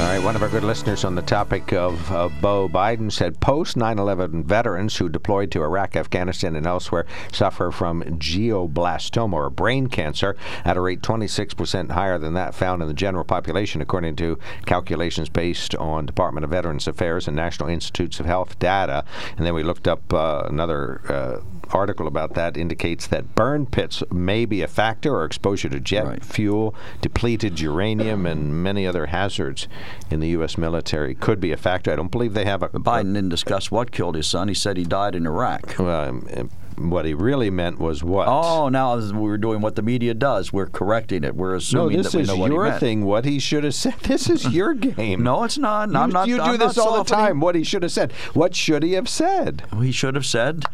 All 0.00 0.04
right, 0.04 0.22
one 0.22 0.36
of 0.36 0.44
our 0.44 0.48
good 0.48 0.62
listeners 0.62 1.04
on 1.04 1.16
the 1.16 1.22
topic 1.22 1.72
of 1.72 2.12
uh, 2.12 2.28
Beau 2.40 2.68
Biden 2.68 3.10
said 3.10 3.40
post 3.40 3.76
9 3.76 3.98
11 3.98 4.44
veterans 4.44 4.96
who 4.96 5.08
deployed 5.08 5.50
to 5.50 5.62
Iraq, 5.64 5.96
Afghanistan, 5.96 6.54
and 6.54 6.68
elsewhere 6.68 7.04
suffer 7.32 7.72
from 7.72 8.04
glioblastoma 8.04 9.32
or 9.32 9.50
brain 9.50 9.88
cancer 9.88 10.36
at 10.64 10.76
a 10.76 10.80
rate 10.80 11.00
26% 11.02 11.90
higher 11.90 12.16
than 12.16 12.34
that 12.34 12.54
found 12.54 12.80
in 12.80 12.86
the 12.86 12.94
general 12.94 13.24
population, 13.24 13.80
according 13.80 14.14
to 14.16 14.38
calculations 14.66 15.28
based 15.28 15.74
on 15.74 16.06
Department 16.06 16.44
of 16.44 16.50
Veterans 16.50 16.86
Affairs 16.86 17.26
and 17.26 17.34
National 17.34 17.68
Institutes 17.68 18.20
of 18.20 18.26
Health 18.26 18.56
data. 18.60 19.04
And 19.36 19.44
then 19.44 19.52
we 19.52 19.64
looked 19.64 19.88
up 19.88 20.14
uh, 20.14 20.44
another 20.46 21.00
uh, 21.08 21.76
article 21.76 22.06
about 22.06 22.34
that 22.34 22.56
indicates 22.56 23.08
that 23.08 23.34
burn 23.34 23.66
pits 23.66 24.04
may 24.12 24.44
be 24.44 24.62
a 24.62 24.68
factor 24.68 25.12
or 25.16 25.24
exposure 25.24 25.68
to 25.68 25.80
jet 25.80 26.06
Right. 26.06 26.24
fuel, 26.24 26.72
depleted 27.00 27.58
uranium, 27.58 28.26
and 28.26 28.62
many 28.62 28.86
other 28.86 29.06
hazards 29.06 29.66
in 30.10 30.20
the 30.20 30.28
U.S. 30.28 30.58
military 30.58 31.14
could 31.14 31.40
be 31.40 31.52
a 31.52 31.56
factor. 31.56 31.92
I 31.92 31.96
don't 31.96 32.10
believe 32.10 32.34
they 32.34 32.44
have 32.44 32.62
a. 32.62 32.68
Biden 32.68 33.14
didn't 33.14 33.30
discuss 33.30 33.70
what 33.70 33.90
killed 33.90 34.14
his 34.14 34.26
son. 34.26 34.48
He 34.48 34.54
said 34.54 34.76
he 34.76 34.84
died 34.84 35.14
in 35.14 35.26
Iraq. 35.26 35.78
Um, 35.80 36.28
uh, 36.34 36.44
what 36.80 37.04
he 37.04 37.14
really 37.14 37.50
meant 37.50 37.78
was 37.78 38.04
what? 38.04 38.28
Oh, 38.28 38.68
now 38.68 38.96
we're 39.12 39.38
doing 39.38 39.60
what 39.60 39.76
the 39.76 39.82
media 39.82 40.14
does. 40.14 40.52
We're 40.52 40.66
correcting 40.66 41.24
it. 41.24 41.34
We're 41.34 41.50
no, 41.50 41.56
assuming 41.56 41.96
this 41.98 42.12
that 42.12 42.18
we 42.18 42.22
is 42.22 42.28
know 42.28 42.36
what 42.36 42.50
he 42.50 42.54
your 42.54 42.72
thing. 42.72 43.04
What 43.04 43.24
he 43.24 43.38
should 43.38 43.64
have 43.64 43.74
said. 43.74 43.94
This 44.08 44.30
is 44.30 44.48
your 44.48 44.74
game. 44.74 45.22
No, 45.22 45.44
it's 45.44 45.58
not. 45.58 45.90
You, 45.90 45.96
I'm 45.96 46.10
not. 46.10 46.28
you 46.28 46.36
do 46.36 46.42
I'm 46.42 46.56
this 46.56 46.78
all 46.78 47.02
the 47.02 47.04
time. 47.04 47.40
What 47.40 47.54
he 47.54 47.64
should 47.64 47.82
have 47.82 47.92
said. 47.92 48.12
What 48.32 48.54
should 48.54 48.82
he 48.82 48.92
have 48.92 49.08
said? 49.08 49.64
He 49.80 49.92
should 49.92 50.14
have 50.14 50.26
said. 50.26 50.64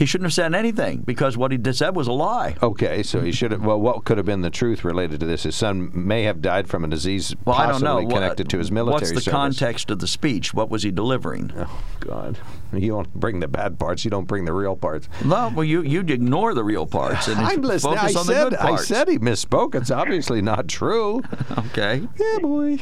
He 0.00 0.06
shouldn't 0.06 0.24
have 0.24 0.32
said 0.32 0.54
anything 0.54 1.02
because 1.02 1.36
what 1.36 1.52
he 1.52 1.58
said 1.74 1.94
was 1.94 2.08
a 2.08 2.12
lie. 2.12 2.56
Okay, 2.62 3.02
so 3.02 3.20
he 3.20 3.32
should 3.32 3.50
have. 3.52 3.62
Well, 3.62 3.78
what 3.78 4.06
could 4.06 4.16
have 4.16 4.24
been 4.24 4.40
the 4.40 4.48
truth 4.48 4.82
related 4.82 5.20
to 5.20 5.26
this? 5.26 5.42
His 5.42 5.54
son 5.54 5.90
may 5.92 6.22
have 6.22 6.40
died 6.40 6.70
from 6.70 6.84
a 6.84 6.88
disease 6.88 7.36
Well, 7.44 7.54
I 7.54 7.64
don't 7.64 7.72
possibly 7.72 7.86
know. 7.88 8.00
What- 8.06 8.14
connected 8.14 8.48
to 8.48 8.56
his 8.56 8.72
military 8.72 8.94
What's 8.94 9.10
the 9.10 9.20
service. 9.20 9.30
context 9.30 9.90
of 9.90 9.98
the 9.98 10.06
speech? 10.06 10.54
What 10.54 10.70
was 10.70 10.84
he 10.84 10.90
delivering? 10.90 11.52
Oh 11.54 11.82
God! 12.00 12.38
You 12.72 12.92
don't 12.92 13.12
bring 13.12 13.40
the 13.40 13.48
bad 13.48 13.78
parts. 13.78 14.02
You 14.02 14.10
don't 14.10 14.24
bring 14.24 14.46
the 14.46 14.54
real 14.54 14.74
parts. 14.74 15.06
No, 15.22 15.52
well, 15.54 15.64
you 15.64 15.82
you 15.82 16.00
ignore 16.00 16.54
the 16.54 16.64
real 16.64 16.86
parts 16.86 17.28
and 17.28 17.38
I'm 17.38 17.60
listening. 17.60 17.98
I 17.98 18.08
focus 18.08 18.16
on 18.16 18.26
the 18.26 18.32
said. 18.32 18.54
I 18.54 18.76
said 18.76 19.06
he 19.08 19.18
misspoke. 19.18 19.74
It's 19.74 19.90
obviously 19.90 20.40
not 20.40 20.66
true. 20.66 21.20
Okay. 21.58 22.08
yeah, 22.18 22.38
boy. 22.40 22.78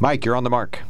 Mike, 0.00 0.24
you're 0.24 0.34
on 0.34 0.42
the 0.42 0.50
mark. 0.50 0.80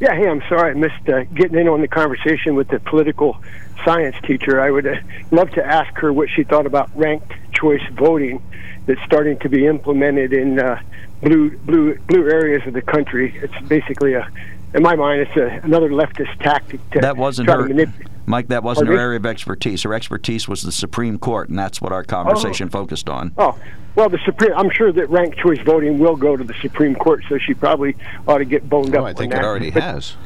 Yeah, 0.00 0.14
hey, 0.16 0.28
I'm 0.28 0.42
sorry 0.48 0.72
I 0.72 0.74
missed 0.74 1.08
uh, 1.08 1.22
getting 1.24 1.56
in 1.56 1.68
on 1.68 1.80
the 1.80 1.88
conversation 1.88 2.56
with 2.56 2.66
the 2.68 2.80
political 2.80 3.40
science 3.84 4.16
teacher. 4.24 4.60
I 4.60 4.70
would 4.70 4.86
uh, 4.86 4.96
love 5.30 5.50
to 5.52 5.64
ask 5.64 5.94
her 5.98 6.12
what 6.12 6.28
she 6.30 6.42
thought 6.42 6.66
about 6.66 6.90
ranked 6.96 7.32
choice 7.52 7.82
voting 7.92 8.42
that's 8.86 9.00
starting 9.04 9.38
to 9.38 9.48
be 9.48 9.66
implemented 9.66 10.32
in 10.32 10.58
uh, 10.58 10.82
blue 11.22 11.56
blue 11.58 11.96
blue 12.08 12.28
areas 12.28 12.66
of 12.66 12.72
the 12.72 12.82
country. 12.82 13.36
It's 13.36 13.58
basically 13.68 14.14
a, 14.14 14.28
in 14.74 14.82
my 14.82 14.96
mind, 14.96 15.20
it's 15.22 15.36
a, 15.36 15.60
another 15.64 15.88
leftist 15.90 16.36
tactic 16.40 16.80
to 16.90 17.00
That 17.00 17.16
wasn't 17.16 17.48
try 17.48 17.56
her. 17.62 17.68
to 17.68 17.74
manip- 17.74 18.06
Mike, 18.26 18.48
that 18.48 18.62
wasn't 18.62 18.88
her 18.88 18.92
Pardon 18.94 18.98
me? 18.98 19.04
area 19.04 19.16
of 19.18 19.26
expertise. 19.26 19.82
Her 19.82 19.92
expertise 19.94 20.48
was 20.48 20.62
the 20.62 20.72
Supreme 20.72 21.18
Court, 21.18 21.48
and 21.50 21.58
that's 21.58 21.80
what 21.80 21.92
our 21.92 22.02
conversation 22.02 22.70
focused 22.70 23.08
on. 23.08 23.32
Oh, 23.36 23.58
well, 23.96 24.08
the 24.08 24.18
Supreme. 24.24 24.52
I'm 24.56 24.70
sure 24.70 24.90
that 24.92 25.08
ranked 25.10 25.38
choice 25.38 25.60
voting 25.60 25.98
will 25.98 26.16
go 26.16 26.36
to 26.36 26.42
the 26.42 26.54
Supreme 26.54 26.94
Court, 26.94 27.22
so 27.28 27.38
she 27.38 27.54
probably 27.54 27.94
ought 28.26 28.38
to 28.38 28.44
get 28.46 28.68
boned 28.68 28.96
up. 28.96 29.02
Oh, 29.02 29.06
I 29.06 29.12
think 29.12 29.32
on 29.32 29.38
it 29.38 29.42
that. 29.42 29.46
already 29.48 29.70
But- 29.70 29.82
has. 29.82 30.16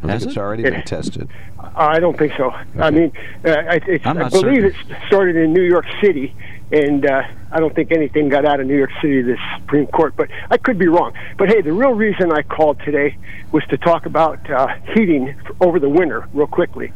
I 0.00 0.12
Has 0.12 0.20
think 0.22 0.30
it's 0.30 0.36
it? 0.36 0.40
already 0.40 0.62
It- 0.64 0.70
been 0.72 0.82
tested. 0.82 1.28
I 1.74 1.98
don't 1.98 2.16
think 2.16 2.32
so. 2.36 2.54
I 2.78 2.90
mean, 2.90 3.10
uh, 3.44 3.48
I, 3.50 3.80
it's, 3.86 4.06
I'm 4.06 4.16
I 4.16 4.20
not 4.22 4.30
believe 4.32 4.72
certain. 4.72 4.92
it 4.92 4.96
started 5.08 5.34
in 5.36 5.52
New 5.52 5.62
York 5.64 5.86
City, 6.00 6.34
and 6.70 7.06
uh, 7.06 7.22
I 7.50 7.60
don't 7.60 7.74
think 7.74 7.92
anything 7.92 8.28
got 8.28 8.44
out 8.44 8.60
of 8.60 8.66
New 8.66 8.76
York 8.76 8.90
City 9.00 9.22
to 9.22 9.28
the 9.28 9.38
Supreme 9.58 9.86
Court. 9.86 10.14
But 10.16 10.28
I 10.50 10.56
could 10.58 10.78
be 10.78 10.88
wrong. 10.88 11.12
But 11.38 11.48
hey, 11.48 11.62
the 11.62 11.72
real 11.72 11.92
reason 11.92 12.32
I 12.32 12.42
called 12.42 12.78
today 12.84 13.16
was 13.52 13.64
to 13.70 13.78
talk 13.78 14.06
about 14.06 14.48
uh, 14.50 14.68
heating 14.94 15.34
over 15.60 15.78
the 15.78 15.88
winter, 15.88 16.28
real 16.34 16.46
quickly. 16.46 16.92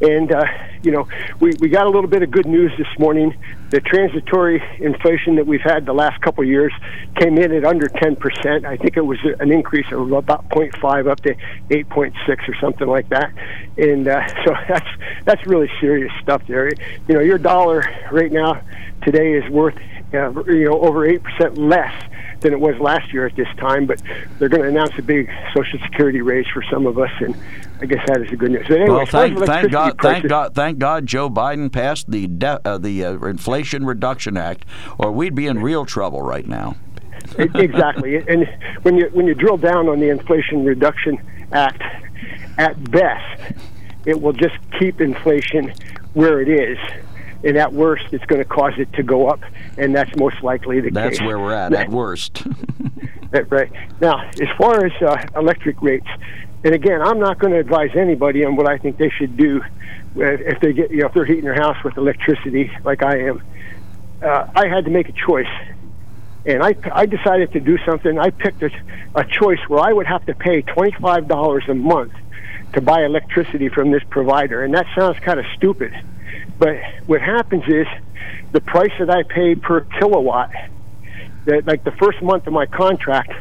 And 0.00 0.32
uh, 0.32 0.44
you 0.82 0.92
know, 0.92 1.08
we 1.40 1.52
we 1.60 1.68
got 1.68 1.86
a 1.86 1.90
little 1.90 2.08
bit 2.08 2.22
of 2.22 2.30
good 2.30 2.46
news 2.46 2.72
this 2.78 2.88
morning. 2.98 3.36
The 3.70 3.80
transitory 3.80 4.62
inflation 4.78 5.36
that 5.36 5.46
we've 5.46 5.60
had 5.60 5.86
the 5.86 5.92
last 5.92 6.20
couple 6.22 6.42
of 6.42 6.48
years 6.48 6.72
came 7.16 7.38
in 7.38 7.52
at 7.52 7.64
under 7.64 7.88
10 7.88 8.16
percent. 8.16 8.64
I 8.64 8.76
think 8.76 8.96
it 8.96 9.04
was 9.04 9.18
an 9.38 9.52
increase 9.52 9.86
of 9.92 10.10
about 10.12 10.48
0.5 10.48 11.10
up 11.10 11.20
to 11.20 11.34
8.6 11.68 12.48
or 12.48 12.54
something 12.60 12.88
like 12.88 13.08
that. 13.10 13.32
And 13.76 14.08
uh, 14.08 14.26
so 14.44 14.54
that's 14.68 14.88
that's 15.24 15.46
really 15.46 15.70
serious 15.80 16.12
stuff 16.22 16.42
there. 16.46 16.70
You 17.08 17.14
know, 17.14 17.20
your 17.20 17.38
dollar 17.38 17.84
right 18.10 18.32
now 18.32 18.60
today 19.02 19.34
is 19.34 19.48
worth 19.50 19.76
uh, 20.12 20.32
you 20.46 20.64
know 20.64 20.80
over 20.80 21.06
eight 21.06 21.22
percent 21.22 21.58
less 21.58 21.92
than 22.40 22.52
it 22.52 22.60
was 22.60 22.78
last 22.78 23.12
year 23.12 23.26
at 23.26 23.36
this 23.36 23.48
time. 23.58 23.86
But 23.86 24.02
they're 24.38 24.48
going 24.48 24.62
to 24.62 24.68
announce 24.68 24.92
a 24.98 25.02
big 25.02 25.30
Social 25.54 25.78
Security 25.80 26.20
raise 26.20 26.46
for 26.48 26.62
some 26.70 26.86
of 26.86 26.98
us, 26.98 27.10
and 27.20 27.34
I 27.80 27.86
guess 27.86 28.06
that 28.06 28.22
is 28.22 28.30
the 28.30 28.36
good 28.36 28.50
news. 28.52 28.66
Anyway, 28.68 28.88
Well, 28.88 29.00
as 29.00 29.08
far 29.10 29.24
as 29.24 29.32
thank, 29.32 29.46
thank 29.46 29.72
God, 29.72 29.96
thank 30.00 30.28
God, 30.28 30.54
thank 30.54 30.78
God, 30.78 31.06
Joe 31.06 31.30
Biden 31.30 31.72
passed 31.72 32.10
the 32.10 32.26
de- 32.26 32.60
uh, 32.64 32.78
the 32.78 33.04
uh, 33.04 33.12
Inflation 33.26 33.84
Reduction 33.84 34.36
Act, 34.36 34.64
or 34.98 35.12
we'd 35.12 35.34
be 35.34 35.46
in 35.46 35.60
real 35.60 35.84
trouble 35.84 36.22
right 36.22 36.46
now. 36.46 36.76
Exactly. 37.38 38.16
And 38.28 38.48
when 38.82 38.96
you 38.96 39.08
when 39.12 39.26
you 39.26 39.34
drill 39.34 39.56
down 39.56 39.88
on 39.88 40.00
the 40.00 40.08
Inflation 40.08 40.64
Reduction 40.64 41.18
Act, 41.52 41.82
at 42.58 42.90
best, 42.90 43.54
it 44.06 44.20
will 44.20 44.32
just 44.32 44.56
keep 44.78 45.00
inflation 45.00 45.72
where 46.14 46.40
it 46.40 46.48
is, 46.48 46.78
and 47.42 47.56
at 47.56 47.72
worst, 47.72 48.04
it's 48.12 48.24
going 48.26 48.40
to 48.40 48.48
cause 48.48 48.74
it 48.78 48.92
to 48.94 49.02
go 49.02 49.28
up, 49.28 49.40
and 49.78 49.94
that's 49.94 50.14
most 50.16 50.42
likely 50.42 50.80
the 50.80 50.90
That's 50.90 51.10
case. 51.10 51.18
That's 51.18 51.26
where 51.26 51.38
we're 51.38 51.52
at, 51.52 51.72
at 51.72 51.88
worst. 51.88 52.42
Right. 53.48 53.70
Now, 54.00 54.28
as 54.28 54.48
far 54.58 54.84
as 54.84 54.90
uh, 55.00 55.24
electric 55.36 55.80
rates, 55.82 56.08
and 56.64 56.74
again, 56.74 57.00
I'm 57.00 57.20
not 57.20 57.38
going 57.38 57.52
to 57.52 57.60
advise 57.60 57.90
anybody 57.94 58.44
on 58.44 58.56
what 58.56 58.66
I 58.66 58.76
think 58.76 58.96
they 58.96 59.10
should 59.10 59.36
do 59.36 59.62
uh, 60.16 60.22
if 60.22 60.58
they 60.60 60.72
get, 60.72 60.90
you 60.90 60.98
know, 60.98 61.06
if 61.06 61.14
they're 61.14 61.24
heating 61.24 61.44
their 61.44 61.54
house 61.54 61.76
with 61.84 61.96
electricity 61.96 62.72
like 62.84 63.04
I 63.04 63.28
am. 63.28 63.42
Uh, 64.20 64.48
I 64.54 64.66
had 64.66 64.84
to 64.84 64.90
make 64.90 65.08
a 65.08 65.12
choice, 65.12 65.46
and 66.44 66.62
I, 66.62 66.74
I 66.92 67.06
decided 67.06 67.52
to 67.52 67.60
do 67.60 67.78
something. 67.86 68.18
I 68.18 68.30
picked 68.30 68.62
a, 68.62 68.70
a 69.14 69.24
choice 69.24 69.60
where 69.68 69.80
I 69.80 69.92
would 69.92 70.06
have 70.06 70.26
to 70.26 70.34
pay 70.34 70.62
$25 70.62 71.68
a 71.68 71.74
month 71.74 72.12
to 72.72 72.80
buy 72.80 73.04
electricity 73.04 73.68
from 73.68 73.92
this 73.92 74.02
provider, 74.10 74.62
and 74.62 74.74
that 74.74 74.86
sounds 74.94 75.18
kind 75.20 75.38
of 75.38 75.46
stupid. 75.56 75.94
But 76.60 76.76
what 77.06 77.22
happens 77.22 77.64
is 77.66 77.86
the 78.52 78.60
price 78.60 78.92
that 78.98 79.08
I 79.10 79.22
pay 79.22 79.54
per 79.54 79.80
kilowatt 79.80 80.52
that 81.46 81.66
like 81.66 81.84
the 81.84 81.92
first 81.92 82.20
month 82.22 82.46
of 82.46 82.52
my 82.52 82.66
contract, 82.66 83.32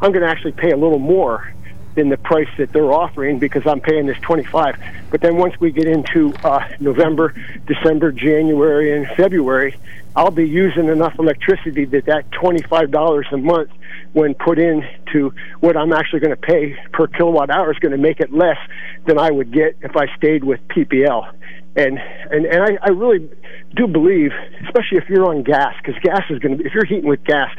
I'm 0.00 0.12
going 0.12 0.22
to 0.22 0.28
actually 0.28 0.52
pay 0.52 0.72
a 0.72 0.76
little 0.76 0.98
more 0.98 1.52
than 1.94 2.10
the 2.10 2.18
price 2.18 2.48
that 2.58 2.74
they're 2.74 2.92
offering 2.92 3.38
because 3.38 3.66
I'm 3.66 3.80
paying 3.80 4.04
this 4.04 4.18
25. 4.18 4.76
But 5.10 5.22
then 5.22 5.36
once 5.36 5.58
we 5.58 5.72
get 5.72 5.86
into 5.86 6.34
uh, 6.44 6.68
November, 6.78 7.34
December, 7.66 8.12
January, 8.12 8.94
and 8.94 9.06
February, 9.16 9.74
I'll 10.14 10.30
be 10.30 10.46
using 10.46 10.88
enough 10.88 11.18
electricity 11.18 11.86
that 11.86 12.04
that 12.04 12.30
$25 12.32 13.32
a 13.32 13.36
month 13.38 13.70
when 14.12 14.34
put 14.34 14.58
into 14.58 15.32
what 15.60 15.78
I'm 15.78 15.94
actually 15.94 16.20
going 16.20 16.36
to 16.36 16.40
pay 16.40 16.76
per 16.92 17.06
kilowatt 17.06 17.48
hour 17.48 17.72
is 17.72 17.78
going 17.78 17.92
to 17.92 17.98
make 17.98 18.20
it 18.20 18.32
less 18.32 18.58
than 19.06 19.18
I 19.18 19.30
would 19.30 19.50
get 19.50 19.78
if 19.80 19.96
I 19.96 20.14
stayed 20.16 20.44
with 20.44 20.60
PPL. 20.68 21.32
And 21.76 21.98
and 22.30 22.46
and 22.46 22.62
I, 22.62 22.78
I 22.82 22.90
really 22.90 23.28
do 23.74 23.86
believe, 23.86 24.30
especially 24.64 24.98
if 24.98 25.04
you're 25.10 25.26
on 25.26 25.42
gas, 25.42 25.74
because 25.82 26.00
gas 26.02 26.22
is 26.30 26.38
going 26.38 26.56
to 26.56 26.62
be 26.62 26.66
if 26.66 26.72
you're 26.72 26.86
heating 26.86 27.08
with 27.08 27.22
gas, 27.24 27.50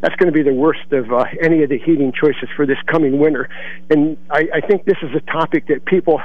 that's 0.00 0.16
going 0.16 0.32
to 0.32 0.32
be 0.32 0.42
the 0.42 0.54
worst 0.54 0.90
of 0.92 1.12
uh, 1.12 1.24
any 1.42 1.62
of 1.62 1.68
the 1.68 1.78
heating 1.78 2.12
choices 2.12 2.48
for 2.56 2.66
this 2.66 2.78
coming 2.86 3.18
winter. 3.18 3.48
And 3.90 4.16
I, 4.30 4.48
I 4.54 4.60
think 4.66 4.86
this 4.86 4.96
is 5.02 5.10
a 5.14 5.20
topic 5.30 5.66
that 5.68 5.84
people 5.84 6.20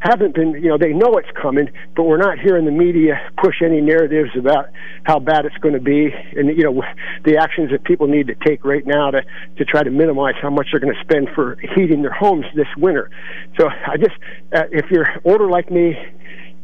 haven't 0.00 0.34
been, 0.34 0.52
you 0.52 0.68
know, 0.68 0.78
they 0.78 0.92
know 0.92 1.12
it's 1.18 1.30
coming, 1.40 1.70
but 1.94 2.04
we're 2.04 2.16
not 2.16 2.38
hearing 2.38 2.64
the 2.64 2.70
media 2.70 3.20
push 3.42 3.56
any 3.62 3.80
narratives 3.80 4.30
about 4.38 4.66
how 5.04 5.18
bad 5.18 5.44
it's 5.44 5.56
going 5.58 5.74
to 5.74 5.80
be 5.80 6.10
and, 6.36 6.56
you 6.56 6.64
know, 6.64 6.82
the 7.24 7.36
actions 7.36 7.70
that 7.70 7.84
people 7.84 8.06
need 8.06 8.26
to 8.26 8.34
take 8.46 8.64
right 8.64 8.86
now 8.86 9.10
to, 9.10 9.20
to 9.58 9.64
try 9.64 9.82
to 9.82 9.90
minimize 9.90 10.34
how 10.40 10.48
much 10.48 10.68
they're 10.72 10.80
going 10.80 10.94
to 10.94 11.00
spend 11.02 11.28
for 11.34 11.56
heating 11.74 12.02
their 12.02 12.12
homes 12.12 12.46
this 12.54 12.68
winter. 12.78 13.10
So 13.58 13.68
I 13.68 13.96
just, 13.98 14.16
uh, 14.54 14.64
if 14.72 14.90
you're 14.90 15.08
older 15.24 15.48
like 15.48 15.70
me 15.70 15.96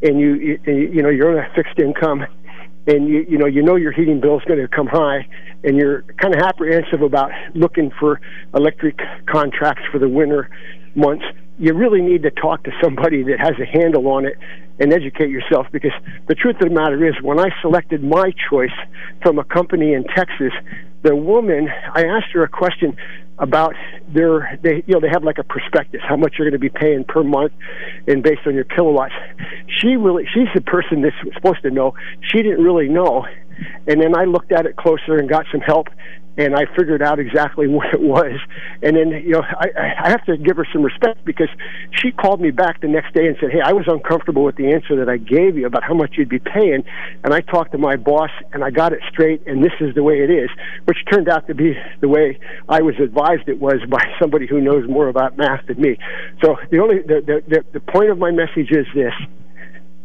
and 0.01 0.19
you, 0.19 0.35
you, 0.35 0.59
you 0.65 1.01
know, 1.01 1.09
you're 1.09 1.37
on 1.37 1.45
a 1.45 1.55
fixed 1.55 1.79
income 1.79 2.25
and 2.87 3.07
you, 3.09 3.25
you 3.29 3.37
know, 3.37 3.45
you 3.45 3.61
know 3.61 3.75
your 3.75 3.91
heating 3.91 4.21
bill 4.21 4.37
is 4.37 4.45
going 4.45 4.59
to 4.59 4.67
come 4.67 4.87
high 4.87 5.27
and 5.63 5.75
you're 5.75 6.03
kind 6.21 6.33
of 6.33 6.41
apprehensive 6.41 7.01
about 7.01 7.31
looking 7.53 7.91
for 7.99 8.21
electric 8.53 8.99
contracts 9.29 9.83
for 9.91 9.99
the 9.99 10.07
winter 10.07 10.49
months, 10.95 11.25
you 11.59 11.73
really 11.73 12.01
need 12.01 12.23
to 12.23 12.31
talk 12.31 12.63
to 12.63 12.71
somebody 12.81 13.23
that 13.23 13.39
has 13.39 13.53
a 13.59 13.65
handle 13.65 14.07
on 14.07 14.25
it 14.25 14.35
and 14.79 14.93
educate 14.93 15.29
yourself 15.29 15.65
because 15.71 15.91
the 16.27 16.35
truth 16.35 16.55
of 16.61 16.69
the 16.69 16.73
matter 16.73 17.05
is 17.07 17.15
when 17.21 17.39
I 17.39 17.49
selected 17.61 18.03
my 18.03 18.31
choice 18.49 18.75
from 19.23 19.39
a 19.39 19.43
company 19.43 19.93
in 19.93 20.03
Texas, 20.03 20.53
the 21.01 21.15
woman, 21.15 21.67
I 21.93 22.05
asked 22.05 22.31
her 22.33 22.43
a 22.43 22.49
question 22.49 22.95
about 23.39 23.75
their 24.07 24.57
they 24.63 24.83
you 24.87 24.95
know 24.95 24.99
they 24.99 25.09
have 25.09 25.23
like 25.23 25.37
a 25.37 25.43
prospectus 25.43 26.01
how 26.07 26.15
much 26.17 26.35
you're 26.37 26.49
going 26.49 26.59
to 26.59 26.59
be 26.59 26.69
paying 26.69 27.03
per 27.03 27.23
month 27.23 27.53
and 28.07 28.23
based 28.23 28.41
on 28.47 28.55
your 28.55 28.63
kilowatts 28.63 29.13
she 29.79 29.95
really 29.95 30.27
she's 30.33 30.47
the 30.53 30.61
person 30.61 31.01
that's 31.01 31.15
supposed 31.33 31.61
to 31.61 31.71
know 31.71 31.93
she 32.21 32.41
didn't 32.41 32.63
really 32.63 32.89
know 32.89 33.25
and 33.87 34.01
then 34.01 34.15
I 34.15 34.25
looked 34.25 34.51
at 34.51 34.65
it 34.65 34.75
closer 34.75 35.17
and 35.17 35.27
got 35.29 35.45
some 35.51 35.61
help 35.61 35.87
and 36.37 36.55
I 36.55 36.65
figured 36.77 37.01
out 37.01 37.19
exactly 37.19 37.67
what 37.67 37.93
it 37.93 37.99
was. 37.99 38.39
And 38.83 38.95
then, 38.95 39.09
you 39.09 39.31
know, 39.31 39.41
I, 39.41 39.67
I 39.99 40.09
have 40.09 40.23
to 40.25 40.37
give 40.37 40.57
her 40.57 40.67
some 40.71 40.83
respect 40.83 41.25
because 41.25 41.49
she 41.91 42.11
called 42.11 42.39
me 42.39 42.51
back 42.51 42.81
the 42.81 42.87
next 42.87 43.13
day 43.13 43.27
and 43.27 43.35
said, 43.39 43.51
Hey, 43.51 43.61
I 43.63 43.73
was 43.73 43.85
uncomfortable 43.87 44.43
with 44.43 44.55
the 44.55 44.71
answer 44.71 44.95
that 44.97 45.09
I 45.09 45.17
gave 45.17 45.57
you 45.57 45.65
about 45.65 45.83
how 45.83 45.93
much 45.93 46.15
you'd 46.17 46.29
be 46.29 46.39
paying. 46.39 46.83
And 47.23 47.33
I 47.33 47.41
talked 47.41 47.71
to 47.71 47.77
my 47.77 47.95
boss 47.95 48.29
and 48.53 48.63
I 48.63 48.69
got 48.69 48.93
it 48.93 48.99
straight, 49.09 49.45
and 49.47 49.63
this 49.63 49.73
is 49.81 49.95
the 49.95 50.03
way 50.03 50.21
it 50.21 50.29
is, 50.29 50.49
which 50.85 50.97
turned 51.11 51.27
out 51.27 51.47
to 51.47 51.55
be 51.55 51.75
the 52.01 52.07
way 52.07 52.39
I 52.69 52.81
was 52.81 52.95
advised 52.99 53.47
it 53.47 53.59
was 53.59 53.77
by 53.89 54.03
somebody 54.19 54.47
who 54.47 54.61
knows 54.61 54.87
more 54.87 55.07
about 55.07 55.37
math 55.37 55.65
than 55.67 55.81
me. 55.81 55.97
So 56.43 56.57
the 56.69 56.79
only, 56.79 56.99
the, 57.01 57.21
the, 57.25 57.43
the, 57.47 57.65
the 57.73 57.79
point 57.79 58.11
of 58.11 58.17
my 58.17 58.31
message 58.31 58.71
is 58.71 58.85
this 58.93 59.13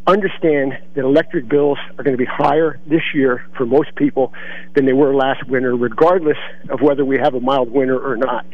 understand 0.05 0.77
that 0.95 1.01
electric 1.03 1.47
bills 1.47 1.77
are 1.97 2.03
going 2.03 2.13
to 2.13 2.17
be 2.17 2.25
higher 2.25 2.79
this 2.87 3.01
year 3.13 3.45
for 3.55 3.65
most 3.65 3.95
people 3.95 4.33
than 4.75 4.85
they 4.85 4.93
were 4.93 5.15
last 5.15 5.47
winter, 5.47 5.75
regardless 5.75 6.37
of 6.69 6.81
whether 6.81 7.05
we 7.05 7.17
have 7.17 7.33
a 7.33 7.39
mild 7.39 7.71
winter 7.71 7.97
or 7.97 8.17
not. 8.17 8.45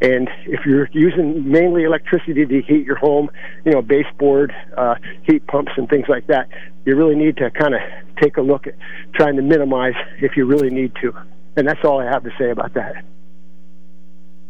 And 0.00 0.28
if 0.46 0.64
you're 0.64 0.88
using 0.92 1.50
mainly 1.50 1.84
electricity 1.84 2.46
to 2.46 2.62
heat 2.62 2.86
your 2.86 2.96
home, 2.96 3.30
you 3.64 3.72
know, 3.72 3.82
baseboard, 3.82 4.54
uh, 4.76 4.94
heat 5.24 5.46
pumps, 5.46 5.72
and 5.76 5.88
things 5.88 6.06
like 6.08 6.26
that, 6.28 6.48
you 6.84 6.96
really 6.96 7.16
need 7.16 7.36
to 7.38 7.50
kind 7.50 7.74
of 7.74 7.80
take 8.20 8.36
a 8.36 8.42
look 8.42 8.66
at 8.66 8.74
trying 9.14 9.36
to 9.36 9.42
minimize 9.42 9.94
if 10.20 10.36
you 10.36 10.44
really 10.46 10.70
need 10.70 10.92
to. 11.00 11.12
And 11.56 11.66
that's 11.66 11.84
all 11.84 12.00
I 12.00 12.04
have 12.04 12.22
to 12.24 12.30
say 12.38 12.50
about 12.50 12.74
that. 12.74 13.04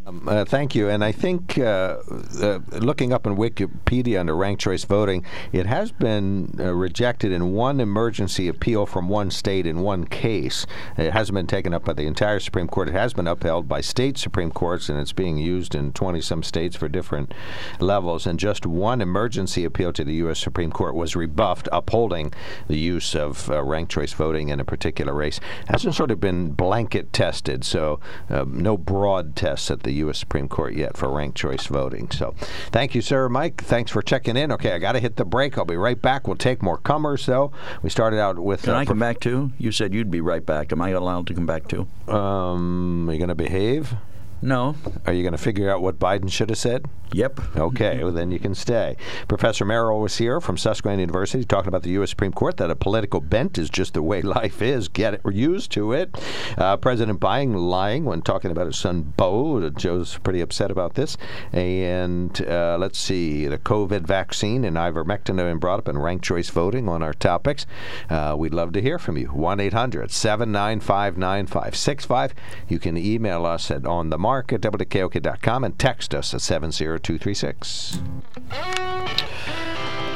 Um, 0.05 0.27
uh, 0.27 0.43
thank 0.43 0.75
you. 0.75 0.89
And 0.89 1.01
I 1.01 1.13
think 1.13 1.57
uh, 1.57 1.97
uh, 2.41 2.59
looking 2.71 3.13
up 3.13 3.25
in 3.25 3.37
Wikipedia 3.37 4.19
under 4.19 4.35
ranked 4.35 4.61
choice 4.61 4.83
voting, 4.83 5.23
it 5.53 5.65
has 5.65 5.93
been 5.93 6.55
uh, 6.59 6.73
rejected 6.73 7.31
in 7.31 7.53
one 7.53 7.79
emergency 7.79 8.49
appeal 8.49 8.85
from 8.85 9.07
one 9.07 9.31
state 9.31 9.65
in 9.65 9.79
one 9.79 10.05
case. 10.05 10.65
It 10.97 11.13
hasn't 11.13 11.35
been 11.35 11.47
taken 11.47 11.73
up 11.73 11.85
by 11.85 11.93
the 11.93 12.05
entire 12.05 12.41
Supreme 12.41 12.67
Court. 12.67 12.89
It 12.89 12.95
has 12.95 13.13
been 13.13 13.27
upheld 13.27 13.69
by 13.69 13.79
state 13.79 14.17
Supreme 14.17 14.51
Courts, 14.51 14.89
and 14.89 14.99
it's 14.99 15.13
being 15.13 15.37
used 15.37 15.73
in 15.73 15.93
20 15.93 16.19
some 16.19 16.43
states 16.43 16.75
for 16.75 16.89
different 16.89 17.33
levels. 17.79 18.27
And 18.27 18.37
just 18.37 18.65
one 18.65 18.99
emergency 18.99 19.63
appeal 19.63 19.93
to 19.93 20.03
the 20.03 20.15
U.S. 20.15 20.39
Supreme 20.39 20.71
Court 20.71 20.95
was 20.95 21.15
rebuffed, 21.15 21.69
upholding 21.71 22.33
the 22.67 22.77
use 22.77 23.15
of 23.15 23.49
uh, 23.49 23.63
ranked 23.63 23.93
choice 23.93 24.11
voting 24.11 24.49
in 24.49 24.59
a 24.59 24.65
particular 24.65 25.13
race. 25.13 25.39
It 25.61 25.69
hasn't 25.69 25.95
sort 25.95 26.11
of 26.11 26.19
been 26.19 26.51
blanket 26.51 27.13
tested, 27.13 27.63
so 27.63 28.01
uh, 28.29 28.43
no 28.45 28.77
broad 28.77 29.37
tests 29.37 29.71
at 29.71 29.83
the 29.83 29.92
the 29.93 29.99
U.S. 29.99 30.17
Supreme 30.17 30.47
Court 30.47 30.73
yet 30.73 30.97
for 30.97 31.09
ranked 31.09 31.37
choice 31.37 31.67
voting. 31.67 32.09
So 32.11 32.33
thank 32.71 32.95
you, 32.95 33.01
sir. 33.01 33.29
Mike, 33.29 33.63
thanks 33.63 33.91
for 33.91 34.01
checking 34.01 34.35
in. 34.35 34.51
Okay, 34.51 34.73
I 34.73 34.79
got 34.79 34.93
to 34.93 34.99
hit 34.99 35.15
the 35.15 35.25
break. 35.25 35.57
I'll 35.57 35.65
be 35.65 35.77
right 35.77 36.01
back. 36.01 36.27
We'll 36.27 36.35
take 36.35 36.61
more 36.61 36.77
comers, 36.77 37.25
though. 37.25 37.51
We 37.81 37.89
started 37.89 38.19
out 38.19 38.39
with. 38.39 38.63
Can 38.63 38.73
uh, 38.73 38.79
I 38.79 38.85
come 38.85 38.99
back 38.99 39.19
too? 39.19 39.51
You 39.57 39.71
said 39.71 39.93
you'd 39.93 40.11
be 40.11 40.21
right 40.21 40.45
back. 40.45 40.71
Am 40.71 40.81
I 40.81 40.89
allowed 40.89 41.27
to 41.27 41.33
come 41.33 41.45
back 41.45 41.67
too? 41.67 41.87
Um, 42.07 43.09
are 43.09 43.13
you 43.13 43.19
going 43.19 43.29
to 43.29 43.35
behave? 43.35 43.95
No. 44.43 44.75
Are 45.05 45.13
you 45.13 45.23
going 45.23 45.31
to 45.31 45.37
figure 45.37 45.71
out 45.71 45.81
what 45.81 45.99
Biden 45.99 46.29
should 46.29 46.49
have 46.49 46.57
said? 46.57 46.85
Yep. 47.13 47.39
Okay, 47.55 48.03
well, 48.03 48.11
then 48.11 48.31
you 48.31 48.39
can 48.39 48.55
stay. 48.55 48.97
Professor 49.27 49.63
Merrill 49.65 50.01
was 50.01 50.17
here 50.17 50.41
from 50.41 50.57
Susquehanna 50.57 51.01
University 51.01 51.45
talking 51.45 51.67
about 51.67 51.83
the 51.83 51.91
U.S. 51.91 52.09
Supreme 52.09 52.33
Court 52.33 52.57
that 52.57 52.71
a 52.71 52.75
political 52.75 53.21
bent 53.21 53.57
is 53.57 53.69
just 53.69 53.93
the 53.93 54.01
way 54.01 54.21
life 54.23 54.61
is. 54.61 54.87
Get 54.89 55.13
it, 55.13 55.21
we're 55.23 55.31
used 55.31 55.71
to 55.73 55.93
it. 55.93 56.13
Uh, 56.57 56.75
President 56.75 57.19
Biden 57.19 57.55
lying 57.55 58.03
when 58.03 58.21
talking 58.21 58.51
about 58.51 58.65
his 58.65 58.77
son 58.77 59.13
Beau. 59.15 59.69
Joe's 59.69 60.17
pretty 60.17 60.41
upset 60.41 60.71
about 60.71 60.95
this. 60.95 61.15
And 61.53 62.41
uh, 62.47 62.77
let's 62.79 62.99
see, 62.99 63.45
the 63.45 63.59
COVID 63.59 64.01
vaccine 64.01 64.65
and 64.65 64.75
ivermectin 64.75 65.37
have 65.37 65.47
been 65.47 65.59
brought 65.59 65.79
up 65.79 65.87
in 65.87 65.99
ranked 65.99 66.25
choice 66.25 66.49
voting 66.49 66.89
on 66.89 67.03
our 67.03 67.13
topics. 67.13 67.65
Uh, 68.09 68.35
we'd 68.37 68.55
love 68.55 68.73
to 68.73 68.81
hear 68.81 68.97
from 68.97 69.17
you. 69.17 69.27
1 69.27 69.59
800 69.59 70.09
795 70.11 71.17
9565. 71.17 72.33
You 72.67 72.79
can 72.79 72.97
email 72.97 73.45
us 73.45 73.69
at 73.69 73.85
on 73.85 74.09
the 74.09 74.17
mark 74.17 74.32
at 74.39 74.61
WKOK.com 74.61 75.63
and 75.63 75.77
text 75.77 76.15
us 76.15 76.33
at 76.33 76.41
70236. 76.41 77.99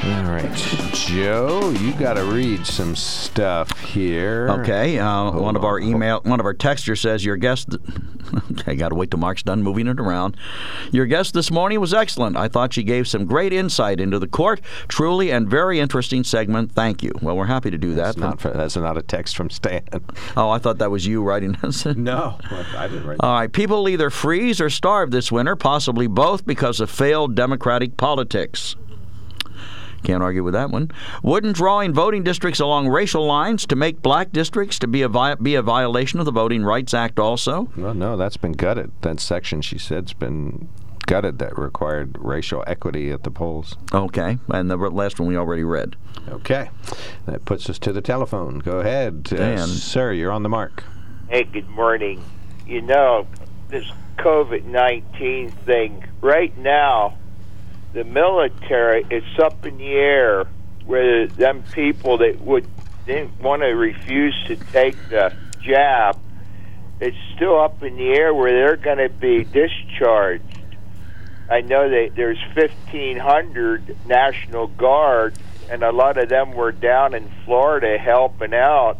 All 0.04 0.24
right, 0.24 0.54
Joe, 0.93 1.72
you 1.72 1.91
got 1.93 2.14
to 2.14 2.24
read 2.24 2.66
some 2.66 2.95
stuff 2.95 3.78
here. 3.80 4.48
Okay, 4.62 5.00
uh, 5.00 5.32
one 5.32 5.56
of 5.56 5.66
our 5.66 5.80
email, 5.80 6.22
one 6.24 6.39
of 6.39 6.45
our 6.45 6.54
texters 6.54 7.02
says 7.02 7.26
your 7.26 7.36
guest. 7.36 7.76
okay, 8.52 8.76
got 8.76 8.89
to 8.89 8.95
wait 8.95 9.12
till 9.12 9.20
Mark's 9.20 9.43
done 9.43 9.64
moving 9.64 9.88
it 9.88 10.00
around. 10.00 10.38
Your 10.91 11.08
guest 11.08 11.34
this 11.34 11.52
morning 11.52 11.80
was 11.80 11.93
excellent. 11.93 12.38
I 12.38 12.48
thought 12.48 12.74
she 12.74 12.84
gave 12.84 13.08
some 13.08 13.26
great 13.26 13.52
insight 13.52 14.00
into 14.00 14.20
the 14.20 14.28
court. 14.28 14.62
Truly 14.88 15.32
and 15.32 15.50
very 15.50 15.80
interesting 15.80 16.24
segment. 16.24 16.72
Thank 16.72 17.04
you. 17.04 17.12
Well, 17.22 17.36
we're 17.36 17.45
happy 17.45 17.72
to 17.72 17.78
do 17.78 17.95
that's 17.95 18.16
that. 18.16 18.22
Not 18.22 18.39
for, 18.39 18.52
that's 18.52 18.76
not 18.78 18.98
a 18.98 19.02
text 19.02 19.36
from 19.36 19.50
Stan. 19.50 19.84
oh, 20.38 20.50
I 20.50 20.60
thought 20.60 20.78
that 20.78 20.91
was 20.91 21.06
you 21.06 21.24
writing. 21.24 21.56
Us. 21.64 21.86
No, 21.86 22.38
I 22.76 22.88
didn't 22.88 23.08
write. 23.08 23.18
All 23.20 23.34
right, 23.34 23.52
people 23.52 23.89
either 23.89 24.10
freeze 24.10 24.62
or 24.62 24.70
starve 24.70 25.12
this 25.12 25.32
winter, 25.32 25.56
possibly 25.56 26.08
both 26.08 26.45
because 26.45 26.80
of 26.80 26.89
failed 26.89 27.36
democratic 27.36 27.98
politics. 27.98 28.76
Can't 30.04 30.24
argue 30.24 30.43
with 30.43 30.54
that 30.54 30.70
one. 30.70 30.91
Wouldn't 31.24 31.56
drawing 31.56 31.93
voting 31.93 32.24
districts 32.24 32.60
along 32.60 32.88
racial 32.88 33.26
lines 33.26 33.66
to 33.68 33.76
make 33.76 34.02
black 34.02 34.32
districts 34.32 34.80
to 34.80 34.88
be 34.88 35.02
a 35.02 35.10
vi- 35.10 35.36
be 35.36 35.56
a 35.56 35.62
violation 35.62 36.20
of 36.20 36.26
the 36.26 36.32
Voting 36.32 36.64
Rights 36.64 36.93
Act 36.93 37.20
also? 37.20 37.70
No, 37.76 37.93
no, 37.93 38.16
that's 38.16 38.38
been 38.38 38.54
gutted. 38.54 38.91
That 39.02 39.20
section 39.20 39.62
she 39.62 39.78
said's 39.78 40.14
been 40.14 40.70
gutted 41.08 41.39
that 41.39 41.58
required 41.58 42.16
racial 42.20 42.64
equity 42.68 43.12
at 43.12 43.24
the 43.24 43.32
polls. 43.32 43.76
Okay, 43.93 44.38
and 44.50 44.70
the 44.70 44.78
last 44.78 45.20
one 45.20 45.28
we 45.30 45.38
already 45.38 45.64
read. 45.64 45.95
Okay, 46.28 46.70
that 47.26 47.45
puts 47.45 47.70
us 47.70 47.80
to 47.80 47.91
the 47.93 48.02
telephone. 48.02 48.60
Go 48.60 48.80
ahead, 48.80 49.24
Dan. 49.24 49.60
Uh, 49.60 49.66
sir. 49.68 50.12
You're 50.12 50.32
on 50.32 50.43
the 50.43 50.50
mark. 50.50 50.84
Hey, 51.30 51.43
good 51.43 51.70
morning. 51.70 52.24
You 52.66 52.82
know 52.82 53.26
this 53.70 53.86
COVID 54.18 54.66
nineteen 54.66 55.52
thing 55.52 56.06
right 56.22 56.56
now 56.58 57.18
the 57.98 58.04
military, 58.04 59.04
it's 59.10 59.39
up 59.39 59.66
in 59.66 59.80
the 59.80 59.91
air 59.91 60.45
whether 60.86 61.26
them 61.26 61.64
people 61.74 62.20
that 62.20 62.39
would 62.39 62.66
didn't 63.08 63.39
want 63.39 63.64
to 63.64 63.70
refuse 63.70 64.36
to 64.45 64.56
take 64.56 64.95
the 65.10 65.34
jab, 65.62 66.20
it's 67.00 67.18
still 67.36 67.60
up 67.60 67.82
in 67.82 67.95
the 67.95 68.10
air 68.10 68.34
where 68.34 68.52
they're 68.52 68.76
going 68.76 68.98
to 68.98 69.10
be 69.10 69.43
discharged. 69.43 70.43
I 71.50 71.62
know 71.62 71.89
that 71.89 72.12
there's 72.16 72.39
1,500 72.54 74.06
National 74.06 74.68
Guard, 74.68 75.36
and 75.70 75.84
a 75.84 75.91
lot 75.91 76.18
of 76.18 76.30
them 76.30 76.52
were 76.52 76.74
down 76.74 77.16
in 77.16 77.32
Florida 77.45 77.98
helping 77.98 78.54
out, 78.54 78.98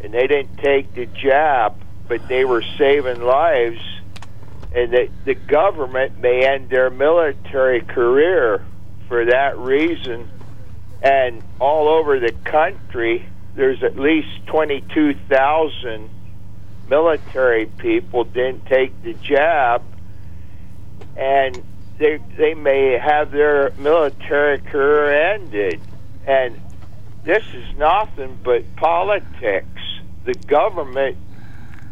and 0.00 0.12
they 0.12 0.26
didn't 0.26 0.56
take 0.56 0.94
the 0.94 1.06
jab, 1.06 1.76
but 2.08 2.26
they 2.28 2.44
were 2.44 2.64
saving 2.78 3.22
lives 3.22 3.80
and 4.74 4.92
that 4.92 5.08
the 5.24 5.34
government 5.34 6.18
may 6.18 6.46
end 6.46 6.70
their 6.70 6.90
military 6.90 7.80
career 7.80 8.64
for 9.08 9.26
that 9.26 9.58
reason. 9.58 10.28
And 11.02 11.42
all 11.60 11.88
over 11.88 12.20
the 12.20 12.32
country, 12.44 13.26
there's 13.54 13.82
at 13.82 13.98
least 13.98 14.46
22,000 14.46 16.08
military 16.88 17.66
people 17.66 18.24
didn't 18.24 18.66
take 18.66 19.02
the 19.02 19.14
jab, 19.14 19.82
and 21.16 21.62
they 21.98 22.18
they 22.36 22.54
may 22.54 22.98
have 22.98 23.30
their 23.30 23.72
military 23.78 24.58
career 24.58 25.34
ended. 25.34 25.80
And 26.26 26.60
this 27.24 27.44
is 27.54 27.76
nothing 27.76 28.38
but 28.42 28.76
politics. 28.76 29.80
The 30.24 30.34
government 30.34 31.16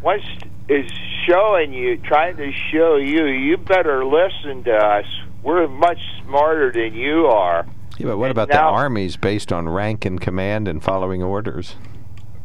wants 0.01 0.25
is 0.71 0.89
showing 1.27 1.73
you, 1.73 1.97
trying 1.97 2.37
to 2.37 2.51
show 2.71 2.95
you, 2.95 3.25
you 3.27 3.57
better 3.57 4.05
listen 4.05 4.63
to 4.63 4.73
us. 4.73 5.05
We're 5.43 5.67
much 5.67 5.99
smarter 6.23 6.71
than 6.71 6.93
you 6.93 7.27
are. 7.27 7.65
Yeah, 7.97 8.07
but 8.07 8.17
what 8.17 8.25
And 8.29 8.31
about 8.31 8.47
the 8.49 8.59
armies 8.59 9.17
based 9.17 9.51
on 9.51 9.67
rank 9.69 10.05
and 10.05 10.19
command 10.19 10.67
and 10.67 10.83
following 10.83 11.21
orders? 11.23 11.75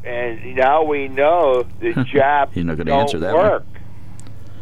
and 0.04 0.54
now 0.54 0.84
we 0.84 1.08
know 1.08 1.64
the 1.80 1.92
jab 2.12 2.54
You're 2.54 2.64
not 2.64 2.76
gonna 2.76 2.90
don't 2.90 3.00
answer 3.00 3.18
that 3.18 3.34
one. 3.34 3.44
work. 3.44 3.66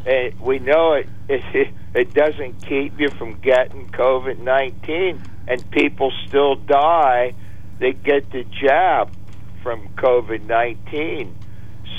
And 0.06 0.38
we 0.40 0.58
know 0.58 0.94
it, 0.94 1.08
it 1.28 1.68
it 1.94 2.14
doesn't 2.14 2.64
keep 2.66 2.98
you 2.98 3.08
from 3.10 3.38
getting 3.40 3.88
COVID 3.90 4.38
nineteen, 4.38 5.22
and 5.48 5.70
people 5.70 6.12
still 6.26 6.54
die. 6.56 7.34
They 7.78 7.92
get 7.92 8.30
the 8.30 8.44
jab 8.44 9.14
from 9.62 9.88
COVID 9.96 10.46
nineteen. 10.46 11.34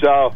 So 0.02 0.34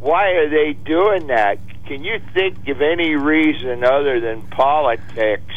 why 0.00 0.30
are 0.32 0.48
they 0.48 0.72
doing 0.72 1.26
that? 1.28 1.58
Can 1.86 2.04
you 2.04 2.20
think 2.34 2.68
of 2.68 2.80
any 2.82 3.14
reason 3.16 3.82
other 3.84 4.20
than 4.20 4.42
politics? 4.42 5.54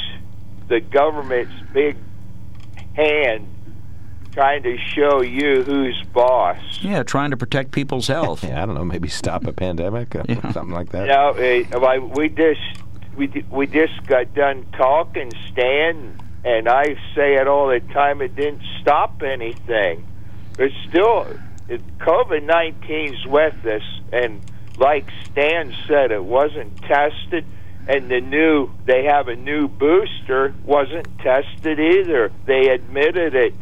The 0.67 0.79
government's 0.79 1.53
big 1.73 1.97
hand 2.93 3.47
trying 4.33 4.63
to 4.63 4.77
show 4.95 5.21
you 5.21 5.63
who's 5.63 6.01
boss. 6.13 6.57
Yeah, 6.81 7.03
trying 7.03 7.31
to 7.31 7.37
protect 7.37 7.71
people's 7.71 8.07
health. 8.07 8.43
Yeah, 8.47 8.63
I 8.63 8.65
don't 8.65 8.75
know, 8.75 8.85
maybe 8.85 9.09
stop 9.09 9.45
a 9.45 9.51
pandemic, 9.53 10.15
or 10.15 10.23
Yeah. 10.29 10.51
something 10.51 10.73
like 10.73 10.89
that. 10.91 11.07
No, 11.07 11.31
uh, 11.31 11.79
like, 11.79 12.15
we 12.15 12.29
just 12.29 12.61
we 13.17 13.43
we 13.51 13.67
just 13.67 14.05
got 14.07 14.33
done 14.33 14.65
talking, 14.77 15.31
Stan, 15.51 16.17
and 16.45 16.69
I 16.69 16.95
say 17.13 17.35
it 17.35 17.47
all 17.47 17.67
the 17.67 17.81
time. 17.93 18.21
It 18.21 18.35
didn't 18.35 18.61
stop 18.79 19.21
anything. 19.21 20.03
It's 20.57 20.73
still 20.87 21.27
COVID 21.99 22.45
19's 22.45 23.25
with 23.25 23.65
us, 23.65 23.83
and 24.11 24.41
like 24.77 25.09
Stan 25.31 25.73
said, 25.87 26.11
it 26.11 26.23
wasn't 26.23 26.75
tested. 26.83 27.45
And 27.87 28.11
the 28.11 28.21
new, 28.21 28.69
they 28.85 29.05
have 29.05 29.27
a 29.27 29.35
new 29.35 29.67
booster, 29.67 30.53
wasn't 30.63 31.07
tested 31.17 31.79
either. 31.79 32.31
They 32.45 32.69
admitted 32.69 33.33
it. 33.33 33.55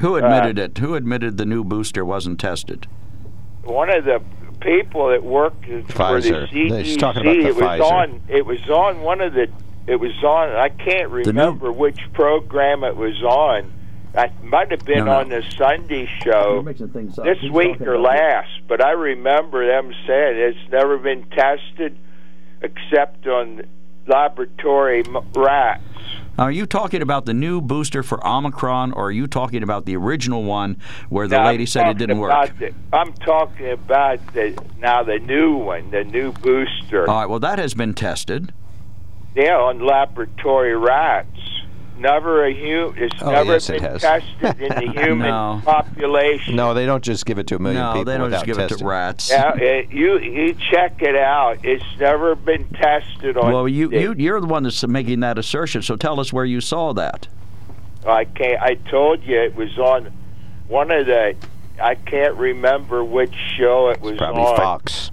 Who 0.00 0.16
admitted 0.16 0.58
uh, 0.58 0.64
it? 0.64 0.78
Who 0.78 0.94
admitted 0.94 1.38
the 1.38 1.46
new 1.46 1.64
booster 1.64 2.04
wasn't 2.04 2.38
tested? 2.38 2.86
one 3.68 3.90
of 3.90 4.04
the 4.04 4.22
people 4.60 5.08
that 5.08 5.22
worked 5.22 5.64
for 5.64 5.82
the 5.82 5.92
Pfizer. 5.92 6.48
CDC. 6.48 6.84
He's 6.84 6.96
talking 6.96 7.22
about 7.22 7.36
the 7.36 7.48
it 7.48 7.54
was 7.54 7.64
Pfizer. 7.64 7.92
on. 7.92 8.22
It 8.28 8.46
was 8.46 8.68
on 8.68 9.00
one 9.00 9.20
of 9.20 9.34
the. 9.34 9.48
It 9.86 9.96
was 9.96 10.12
on. 10.24 10.50
I 10.50 10.68
can't 10.68 11.10
new- 11.10 11.18
remember 11.18 11.70
which 11.70 12.00
program 12.12 12.84
it 12.84 12.96
was 12.96 13.22
on. 13.22 13.72
I 14.16 14.30
might 14.42 14.70
have 14.70 14.84
been 14.84 15.00
No, 15.00 15.04
no. 15.04 15.18
on 15.20 15.28
the 15.28 15.42
Sunday 15.56 16.08
show 16.24 16.62
this 16.62 17.42
week 17.52 17.80
or 17.82 17.98
last, 17.98 18.48
but 18.66 18.84
I 18.84 18.92
remember 18.92 19.66
them 19.66 19.92
saying 20.06 20.36
it's 20.38 20.72
never 20.72 20.98
been 20.98 21.24
tested 21.30 21.96
except 22.62 23.26
on 23.26 23.62
laboratory 24.06 25.04
rats. 25.36 25.82
Are 26.38 26.50
you 26.50 26.66
talking 26.66 27.02
about 27.02 27.26
the 27.26 27.34
new 27.34 27.60
booster 27.60 28.02
for 28.02 28.24
Omicron, 28.26 28.92
or 28.92 29.06
are 29.08 29.10
you 29.12 29.26
talking 29.26 29.62
about 29.62 29.86
the 29.86 29.96
original 29.96 30.44
one 30.44 30.76
where 31.08 31.26
the 31.28 31.36
Now, 31.36 31.46
lady 31.46 31.64
I'm 31.64 31.66
said 31.66 31.88
it 31.88 31.98
didn't 31.98 32.18
work? 32.18 32.56
the- 32.58 32.72
I'm 32.92 33.12
talking 33.14 33.70
about 33.70 34.24
the 34.34 34.56
now 34.78 35.02
the 35.02 35.18
new 35.18 35.56
one, 35.56 35.90
the 35.90 36.04
new 36.04 36.32
booster. 36.32 37.08
All 37.10 37.20
right, 37.20 37.26
well, 37.28 37.40
that 37.40 37.58
has 37.58 37.74
been 37.74 37.92
tested. 37.92 38.52
Yeah, 39.34 39.56
on 39.58 39.80
laboratory 39.84 40.76
rats. 40.76 41.28
Never 41.98 42.44
a 42.44 42.52
human. 42.54 42.96
It's 43.02 43.14
Oh, 43.20 43.30
never 43.32 43.52
yes, 43.54 43.68
it 43.70 43.80
been 43.82 43.90
has. 43.92 44.00
tested 44.02 44.60
in 44.60 44.68
the 44.86 44.92
human 45.02 45.28
No. 45.28 45.60
population. 45.64 46.54
No, 46.54 46.72
they 46.74 46.86
don't 46.86 47.02
just 47.02 47.26
give 47.26 47.38
it 47.38 47.46
to 47.48 47.56
a 47.56 47.58
million 47.58 47.82
No, 47.82 47.92
people 47.92 48.04
they 48.04 48.18
don't 48.18 48.30
just 48.30 48.46
give 48.46 48.56
testing. 48.56 48.76
it 48.76 48.78
to 48.80 48.86
rats. 48.86 49.30
Yeah, 49.30 49.56
it, 49.56 49.90
you 49.90 50.18
you 50.18 50.54
check 50.70 51.02
it 51.02 51.16
out. 51.16 51.64
It's 51.64 51.84
never 51.98 52.34
been 52.36 52.68
tested 52.74 53.36
on. 53.36 53.52
Well, 53.52 53.68
you, 53.68 53.90
you 53.90 54.14
you're 54.16 54.40
the 54.40 54.46
one 54.46 54.62
that's 54.62 54.86
making 54.86 55.20
that 55.20 55.38
assertion. 55.38 55.82
So 55.82 55.96
tell 55.96 56.20
us 56.20 56.32
where 56.32 56.44
you 56.44 56.60
saw 56.60 56.92
that. 56.94 57.26
I 58.06 58.24
can't. 58.26 58.62
I 58.62 58.74
told 58.74 59.24
you 59.24 59.40
it 59.40 59.56
was 59.56 59.76
on 59.78 60.12
one 60.68 60.90
of 60.92 61.06
the. 61.06 61.34
I 61.82 61.94
can't 61.96 62.34
remember 62.36 63.04
which 63.04 63.34
show 63.56 63.88
it 63.90 64.00
was 64.00 64.12
on. 64.12 64.18
Probably 64.18 64.42
on. 64.44 64.56
Fox. 64.56 65.10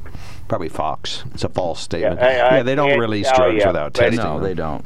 Probably 0.47 0.69
Fox. 0.69 1.23
It's 1.33 1.43
a 1.43 1.49
false 1.49 1.79
statement. 1.81 2.19
I- 2.21 2.25
I 2.25 2.57
yeah, 2.57 2.63
they 2.63 2.75
don't 2.75 2.99
release 2.99 3.27
drugs 3.35 3.61
ya, 3.63 3.67
without 3.69 3.95
testing. 3.95 4.17
No, 4.23 4.35
them. 4.35 4.43
they 4.43 4.53
don't. 4.53 4.85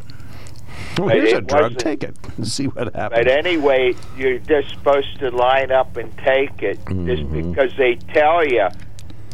Well, 0.99 1.09
here's 1.09 1.33
a 1.33 1.41
drug. 1.41 1.77
Take 1.77 2.03
it 2.03 2.15
and 2.37 2.47
see 2.47 2.65
what 2.67 2.93
happens. 2.95 3.23
But 3.23 3.27
anyway, 3.31 3.93
you're 4.17 4.39
just 4.39 4.69
supposed 4.69 5.19
to 5.19 5.29
line 5.31 5.71
up 5.71 5.97
and 5.97 6.15
take 6.17 6.61
it, 6.61 6.77
just 6.77 7.23
Mhm. 7.23 7.49
because 7.51 7.71
they 7.77 7.95
tell 8.13 8.45
you. 8.45 8.67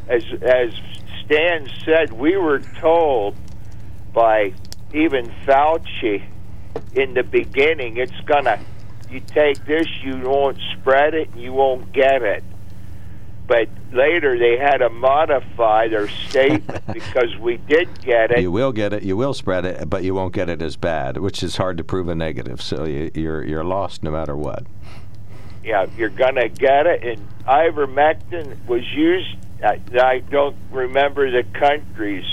As 0.08 0.24
as 0.44 0.70
Stan 1.24 1.68
said, 1.84 2.14
we 2.14 2.38
were 2.38 2.60
told 2.80 3.36
by 4.14 4.54
even 4.94 5.32
Fauci 5.46 6.22
in 6.94 7.14
the 7.16 7.24
beginning, 7.24 7.98
it's 7.98 8.20
gonna. 8.26 8.60
You 9.10 9.22
take 9.22 9.64
this, 9.66 9.88
you 10.04 10.18
won't 10.18 10.58
spread 10.74 11.14
it, 11.14 11.30
and 11.32 11.42
you 11.42 11.54
won't 11.54 11.92
get 11.92 12.22
it. 12.22 12.44
But 13.48 13.70
later 13.92 14.38
they 14.38 14.58
had 14.58 14.78
to 14.78 14.90
modify 14.90 15.88
their 15.88 16.08
statement 16.10 16.84
because 16.94 17.36
we 17.38 17.58
did 17.58 18.02
get 18.02 18.32
it. 18.32 18.40
you 18.42 18.52
will 18.52 18.72
get 18.72 18.92
it, 18.94 19.04
you 19.04 19.16
will 19.16 19.34
spread 19.34 19.66
it, 19.66 19.90
but 19.90 20.04
you 20.04 20.16
won't 20.16 20.34
get 20.34 20.50
it 20.50 20.62
as 20.62 20.76
bad, 20.76 21.18
which 21.18 21.44
is 21.44 21.58
hard 21.58 21.78
to 21.78 21.84
prove 21.84 22.08
a 22.10 22.16
negative. 22.16 22.62
So 22.62 22.86
you, 22.86 23.12
you're 23.14 23.44
you're 23.44 23.64
lost 23.64 24.02
no 24.04 24.12
matter 24.12 24.36
what. 24.36 24.66
yeah, 25.64 25.86
you're 25.98 26.10
gonna 26.10 26.50
get 26.50 26.88
it. 26.88 27.04
And 27.04 27.28
ivermectin 27.46 28.66
was 28.68 28.84
used. 28.94 29.38
I, 29.64 29.80
I 30.00 30.20
don't 30.20 30.58
remember 30.72 31.30
the 31.32 31.44
countries 31.58 32.26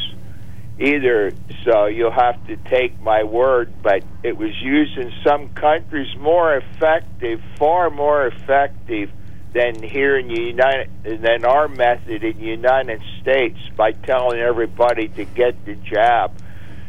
either, 0.79 1.33
so 1.65 1.87
you'll 1.87 2.11
have 2.11 2.45
to 2.47 2.57
take 2.57 3.01
my 3.01 3.23
word. 3.23 3.73
But 3.83 4.03
it 4.23 4.37
was 4.37 4.51
used 4.61 4.97
in 4.99 5.13
some 5.23 5.51
countries 5.51 6.09
more 6.19 6.57
effective, 6.57 7.41
far 7.59 7.91
more 7.91 8.27
effective 8.27 9.11
than 9.53 9.83
here 9.83 10.19
in 10.19 10.29
the 10.29 10.41
United 10.41 10.91
than 11.05 11.45
our 11.45 11.69
method 11.69 12.25
in 12.25 12.39
the 12.39 12.45
United 12.45 13.03
States 13.21 13.59
by 13.77 13.93
telling 13.93 14.41
everybody 14.41 15.09
to 15.09 15.25
get 15.25 15.65
the 15.65 15.75
jab. 15.75 16.33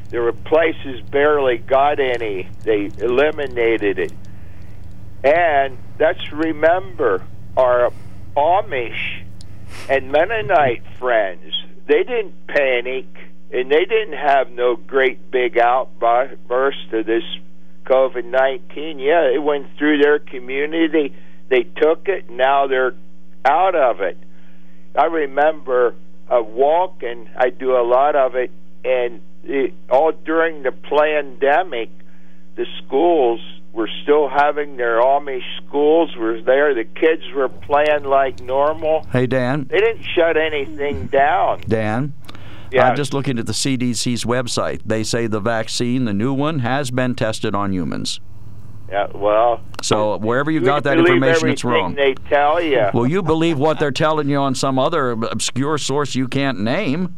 There 0.10 0.22
were 0.22 0.34
places 0.34 1.02
barely 1.02 1.58
got 1.58 2.00
any. 2.00 2.48
They 2.64 2.92
eliminated 2.98 4.00
it. 4.00 4.14
And 5.24 5.78
let's 6.00 6.32
remember 6.32 7.26
our 7.58 7.92
Amish 8.36 9.24
and 9.90 10.12
Mennonite 10.12 10.84
friends, 11.00 11.54
they 11.88 12.04
didn't 12.04 12.48
panic 12.48 13.08
and 13.52 13.70
they 13.70 13.86
didn't 13.86 14.18
have 14.18 14.52
no 14.52 14.76
great 14.76 15.30
big 15.30 15.58
outburst 15.58 16.92
of 16.92 17.06
this 17.06 17.24
COVID 17.86 18.26
19. 18.26 19.00
Yeah, 19.00 19.30
it 19.34 19.42
went 19.42 19.68
through 19.78 20.00
their 20.00 20.20
community. 20.20 21.16
They 21.54 21.62
took 21.62 22.08
it, 22.08 22.32
now 22.32 22.66
they're 22.66 22.96
out 23.46 23.76
of 23.76 24.02
it. 24.02 24.18
I 24.96 25.06
remember 25.06 25.94
uh, 26.28 26.38
a 26.38 26.42
walk, 26.42 27.04
and 27.04 27.30
I 27.38 27.52
do 27.52 27.78
a 27.78 27.86
lot 27.86 28.16
of 28.16 28.34
it, 28.34 28.50
and 28.84 29.22
it, 29.44 29.76
all 29.88 30.14
during 30.14 30.64
the 30.64 30.72
pandemic, 30.72 31.92
the 32.56 32.66
schools 32.80 33.40
were 33.72 33.88
still 34.02 34.30
having 34.30 34.78
their 34.78 35.00
Amish 35.00 35.44
schools 35.58 36.16
were 36.16 36.42
there. 36.42 36.74
The 36.74 36.86
kids 36.86 37.22
were 37.36 37.50
playing 37.50 38.06
like 38.06 38.40
normal. 38.40 39.06
Hey, 39.12 39.28
Dan. 39.28 39.68
They 39.70 39.78
didn't 39.78 40.06
shut 40.16 40.36
anything 40.36 41.06
down. 41.12 41.62
Dan. 41.68 42.16
Yeah. 42.72 42.90
I'm 42.90 42.96
just 42.96 43.14
looking 43.14 43.38
at 43.38 43.46
the 43.46 43.54
CDC's 43.54 44.26
website. 44.26 44.82
They 44.84 45.04
say 45.04 45.28
the 45.28 45.40
vaccine, 45.40 46.06
the 46.06 46.14
new 46.14 46.34
one, 46.34 46.60
has 46.60 46.90
been 46.90 47.14
tested 47.14 47.54
on 47.54 47.74
humans. 47.74 48.20
Yeah, 48.90 49.08
well, 49.14 49.62
So 49.82 50.18
wherever 50.18 50.52
you 50.52 50.60
you 50.60 50.66
got 50.66 50.84
that 50.84 50.98
information, 51.00 51.50
it's 51.50 51.64
everything 51.64 51.72
wrong. 51.72 51.96
They 51.96 52.14
tell 52.30 52.62
you. 52.62 52.90
Well, 52.94 53.08
you 53.08 53.24
believe 53.24 53.58
what 53.58 53.80
they're 53.80 53.92
telling 53.92 54.30
you 54.30 54.38
on 54.38 54.56
some 54.56 54.78
other 54.78 55.12
obscure 55.12 55.78
source 55.78 56.16
you 56.16 56.28
can't 56.28 56.60
name. 56.60 57.16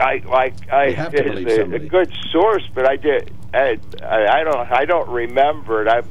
I 0.00 0.22
I 0.30 0.52
I 0.72 0.84
You 0.86 0.94
have 0.96 1.12
to 1.12 1.18
it's 1.18 1.28
believe 1.28 1.72
a, 1.72 1.76
a 1.76 1.78
good 1.78 2.12
source, 2.30 2.62
but 2.74 2.86
I 2.86 2.96
did 2.96 3.32
I, 3.52 3.78
I 4.02 4.40
I 4.40 4.44
don't 4.44 4.72
I 4.72 4.84
don't 4.84 5.08
remember 5.08 5.82
it. 5.82 5.88
I 5.88 6.02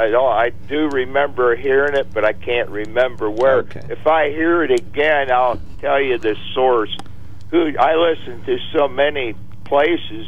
I 0.00 0.10
don't 0.10 0.32
I 0.32 0.50
do 0.68 0.88
remember 0.88 1.56
hearing 1.56 1.94
it, 1.94 2.12
but 2.12 2.24
I 2.24 2.32
can't 2.32 2.68
remember 2.68 3.30
where. 3.30 3.58
Okay. 3.58 3.82
If 3.88 4.06
I 4.06 4.30
hear 4.30 4.62
it 4.62 4.70
again, 4.70 5.30
I'll 5.30 5.60
tell 5.80 6.00
you 6.00 6.18
the 6.18 6.36
source. 6.54 6.96
Who 7.50 7.72
I 7.78 7.94
listen 7.94 8.44
to 8.44 8.58
so 8.72 8.88
many 8.88 9.34
places. 9.64 10.26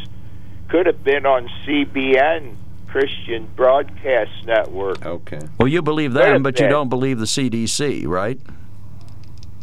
Could 0.68 0.86
have 0.86 1.03
been 1.03 1.24
on 1.24 1.49
CBN, 1.64 2.55
Christian 2.89 3.49
Broadcast 3.55 4.30
Network. 4.47 5.05
Okay. 5.05 5.41
Well, 5.59 5.68
you 5.68 5.82
believe 5.82 6.14
Wait 6.14 6.22
them, 6.22 6.43
but 6.43 6.59
you 6.59 6.68
don't 6.68 6.89
believe 6.89 7.18
the 7.18 7.26
CDC, 7.26 8.07
right? 8.07 8.41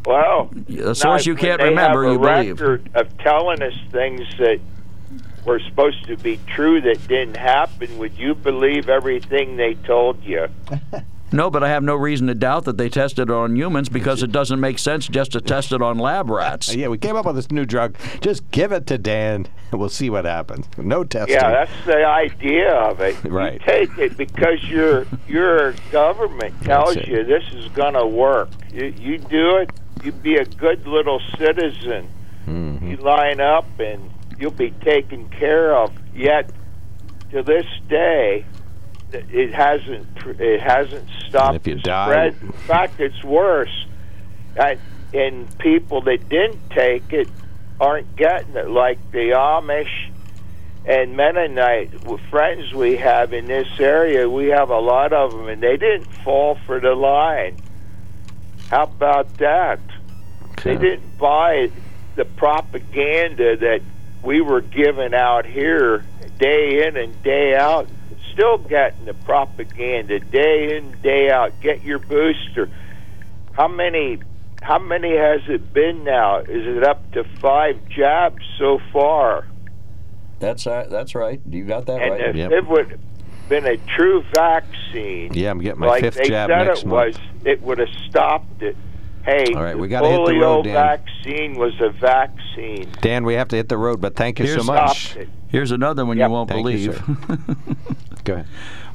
Well, 0.05 0.51
A 0.69 0.93
source 0.93 1.25
now, 1.25 1.31
you 1.31 1.35
can't 1.35 1.61
remember, 1.61 2.11
you 2.11 2.19
believe. 2.19 2.61
of 2.93 3.17
telling 3.19 3.63
us 3.63 3.73
things 3.91 4.21
that 4.37 4.59
were 5.45 5.59
supposed 5.59 6.05
to 6.05 6.17
be 6.17 6.39
true 6.47 6.81
that 6.81 7.07
didn't 7.07 7.37
happen. 7.37 7.97
Would 7.97 8.17
you 8.17 8.35
believe 8.35 8.89
everything 8.89 9.57
they 9.57 9.73
told 9.75 10.23
you? 10.23 10.47
No, 11.35 11.49
but 11.49 11.63
I 11.63 11.69
have 11.69 11.83
no 11.83 11.95
reason 11.95 12.27
to 12.27 12.33
doubt 12.33 12.63
that 12.63 12.77
they 12.77 12.87
tested 12.87 13.29
it 13.29 13.33
on 13.33 13.57
humans 13.57 13.89
because 13.89 14.23
it 14.23 14.31
doesn't 14.31 14.59
make 14.59 14.79
sense 14.79 15.05
just 15.07 15.33
to 15.33 15.41
test 15.41 15.73
it 15.73 15.81
on 15.81 15.97
lab 15.97 16.29
rats. 16.29 16.73
Yeah, 16.73 16.87
we 16.87 16.97
came 16.97 17.17
up 17.17 17.25
with 17.25 17.35
this 17.35 17.51
new 17.51 17.65
drug. 17.65 17.97
Just 18.21 18.49
give 18.51 18.71
it 18.71 18.87
to 18.87 18.97
Dan, 18.97 19.45
and 19.71 19.79
we'll 19.79 19.89
see 19.89 20.09
what 20.09 20.23
happens. 20.23 20.65
No 20.77 21.03
testing. 21.03 21.35
Yeah, 21.35 21.49
that's 21.49 21.85
the 21.85 22.05
idea 22.05 22.71
of 22.73 23.01
it. 23.01 23.21
Right. 23.25 23.53
You 23.53 23.59
take 23.59 23.97
it 23.97 24.17
because 24.17 24.63
your 24.63 25.05
your 25.27 25.73
government 25.91 26.61
tells 26.63 26.95
you 26.95 27.25
this 27.25 27.43
is 27.53 27.67
going 27.69 27.95
to 27.95 28.05
work. 28.05 28.49
You, 28.71 28.93
you 28.97 29.17
do 29.17 29.57
it. 29.57 29.71
You 30.03 30.13
be 30.13 30.35
a 30.35 30.45
good 30.45 30.87
little 30.87 31.19
citizen. 31.37 32.09
Mm-hmm. 32.47 32.87
You 32.87 32.97
line 32.97 33.41
up 33.41 33.67
and 33.79 34.09
you'll 34.39 34.51
be 34.51 34.71
taken 34.71 35.27
care 35.29 35.75
of. 35.75 35.91
Yet, 36.15 36.49
to 37.31 37.43
this 37.43 37.65
day, 37.89 38.45
th- 38.53 38.64
it 39.31 39.53
hasn't 39.53 40.07
it 40.39 40.61
hasn't 40.61 41.07
stopped 41.27 41.55
if 41.55 41.67
you 41.67 41.75
die- 41.75 42.09
spread. 42.09 42.35
In 42.41 42.51
fact, 42.51 42.99
it's 42.99 43.23
worse. 43.23 43.85
And, 44.55 44.79
and 45.13 45.57
people 45.59 46.01
that 46.01 46.29
didn't 46.29 46.69
take 46.69 47.11
it 47.13 47.27
aren't 47.79 48.15
getting 48.15 48.55
it, 48.55 48.69
like 48.69 48.99
the 49.11 49.31
Amish 49.31 50.11
and 50.85 51.17
Mennonite 51.17 51.91
friends 52.35 52.73
we 52.73 52.97
have 52.97 53.33
in 53.33 53.45
this 53.45 53.67
area. 53.79 54.29
We 54.29 54.47
have 54.47 54.69
a 54.69 54.79
lot 54.79 55.13
of 55.13 55.31
them, 55.31 55.47
and 55.47 55.61
they 55.63 55.77
didn't 55.77 56.11
fall 56.23 56.55
for 56.65 56.79
the 56.79 56.93
line. 56.93 57.57
How 58.69 58.83
about 58.83 59.37
that? 59.37 59.79
They 60.63 60.75
didn't 60.75 61.17
buy 61.17 61.71
the 62.15 62.25
propaganda 62.25 63.57
that 63.57 63.81
we 64.23 64.41
were 64.41 64.61
giving 64.61 65.13
out 65.13 65.45
here 65.45 66.03
day 66.39 66.85
in 66.87 66.97
and 66.97 67.23
day 67.23 67.55
out. 67.55 67.87
Still 68.35 68.57
getting 68.57 69.05
the 69.05 69.13
propaganda 69.13 70.19
day 70.19 70.75
in 70.77 70.91
day 71.01 71.31
out. 71.31 71.53
Get 71.61 71.83
your 71.83 71.99
booster. 71.99 72.69
How 73.53 73.67
many? 73.69 74.19
How 74.61 74.77
many 74.77 75.15
has 75.15 75.41
it 75.47 75.71
been 75.73 76.03
now? 76.03 76.39
Is 76.39 76.47
it 76.77 76.83
up 76.83 77.09
to 77.13 77.23
five 77.39 77.77
jabs 77.87 78.43
so 78.57 78.79
far? 78.91 79.45
That's 80.39 80.67
uh, 80.67 80.87
that's 80.89 81.15
right. 81.15 81.39
You 81.49 81.63
got 81.63 81.85
that 81.85 82.01
and 82.01 82.11
right. 82.11 82.21
if 82.21 82.35
Yep. 82.35 82.51
it 82.51 82.67
would 82.67 82.89
have 82.91 82.99
been 83.47 83.65
a 83.65 83.77
true 83.77 84.21
vaccine, 84.33 85.33
Yeah, 85.33 85.51
I'm 85.51 85.59
getting 85.61 85.79
my 85.79 85.87
like 85.87 86.01
fifth 86.01 86.15
they 86.15 86.27
jab 86.27 86.49
said 86.49 86.65
next 86.65 86.81
it 86.83 86.87
month. 86.87 87.15
was, 87.15 87.25
it 87.45 87.61
would 87.61 87.77
have 87.77 87.89
stopped 88.09 88.61
it. 88.63 88.75
Hey, 89.23 89.53
All 89.55 89.63
right, 89.63 89.77
we 89.77 89.87
the 89.87 89.91
gotta 89.91 90.07
hit 90.09 90.25
the 90.25 90.31
polio 90.33 90.41
road, 90.41 90.65
Dan. 90.65 90.73
vaccine 90.73 91.55
was 91.55 91.73
a 91.79 91.89
vaccine. 91.89 92.91
Dan, 93.01 93.23
we 93.23 93.33
have 93.35 93.47
to 93.47 93.55
hit 93.55 93.69
the 93.69 93.77
road, 93.77 94.01
but 94.01 94.15
thank 94.15 94.39
you 94.39 94.45
so 94.47 94.61
much. 94.63 95.15
Here's 95.47 95.71
another 95.71 96.05
one 96.05 96.17
Yep. 96.17 96.27
you 96.27 96.31
won't 96.31 96.49
Thank 96.49 96.67
you, 96.69 96.91
believe. 96.91 97.03
Go 98.25 98.33
ahead. 98.33 98.47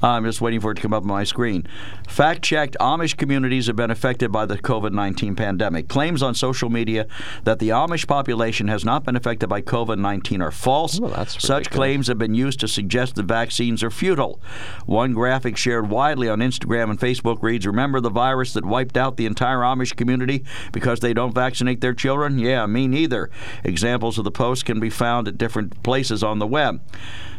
I'm 0.03 0.25
just 0.25 0.41
waiting 0.41 0.61
for 0.61 0.73
it 0.73 0.77
to 0.77 0.83
come 0.83 0.93
up 0.93 1.03
on 1.03 1.09
my 1.09 1.25
screen. 1.25 1.67
Fact 2.09 2.43
checked 2.43 2.77
Amish 2.81 3.17
communities 3.17 3.67
have 3.67 3.77
been 3.77 3.91
affected 3.91 4.33
by 4.33 4.47
the 4.47 4.57
COVID 4.57 4.93
19 4.93 5.37
pandemic. 5.37 5.89
Claims 5.89 6.23
on 6.23 6.35
social 6.35 6.71
media 6.71 7.07
that 7.45 7.59
the 7.59 7.69
Amish 7.69 8.09
population 8.09 8.69
has 8.69 8.85
not 8.85 9.05
been 9.05 9.15
affected 9.15 9.49
by 9.49 9.61
COVID 9.61 9.99
19 9.99 10.43
are 10.43 10.51
false. 10.51 10.99
Well, 10.99 11.27
Such 11.27 11.71
claims 11.71 12.09
have 12.09 12.19
been 12.19 12.35
used 12.35 12.61
to 12.61 12.69
suggest 12.69 13.15
the 13.15 13.23
vaccines 13.23 13.83
are 13.83 13.91
futile. 13.91 14.41
One 14.87 15.13
graphic 15.13 15.57
shared 15.57 15.91
widely 15.91 16.29
on 16.29 16.41
Instagram 16.41 16.91
and 16.91 16.99
Facebook 16.99 17.43
reads 17.43 17.67
Remember 17.67 18.01
the 18.01 18.11
virus 18.11 18.55
that 18.55 18.65
wiped 18.65 18.97
out 18.97 19.17
the 19.17 19.27
entire 19.27 19.59
Amish 19.59 19.95
community 19.95 20.45
because 20.73 21.01
they 21.01 21.15
don't 21.15 21.35
vaccinate 21.35 21.81
their 21.83 21.95
children? 21.95 22.39
Yeah, 22.39 22.67
me 22.67 22.89
neither. 22.89 23.31
Examples 23.63 24.19
of 24.19 24.25
the 24.25 24.31
post 24.31 24.65
can 24.65 24.81
be 24.81 24.91
found 24.91 25.29
at 25.29 25.39
different 25.39 25.83
places 25.83 26.25
on 26.25 26.39
the 26.39 26.47
web. 26.47 26.81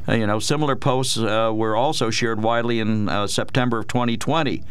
Uh, 0.08 0.14
you 0.14 0.28
know, 0.28 0.40
similar 0.40 0.76
posts 0.76 1.18
uh, 1.18 1.52
were 1.54 1.76
also 1.76 2.10
shared 2.10 2.42
widely 2.42 2.80
in 2.80 3.10
uh, 3.10 3.28
September 3.28 3.80
of 3.80 3.88
2020. 3.88 4.64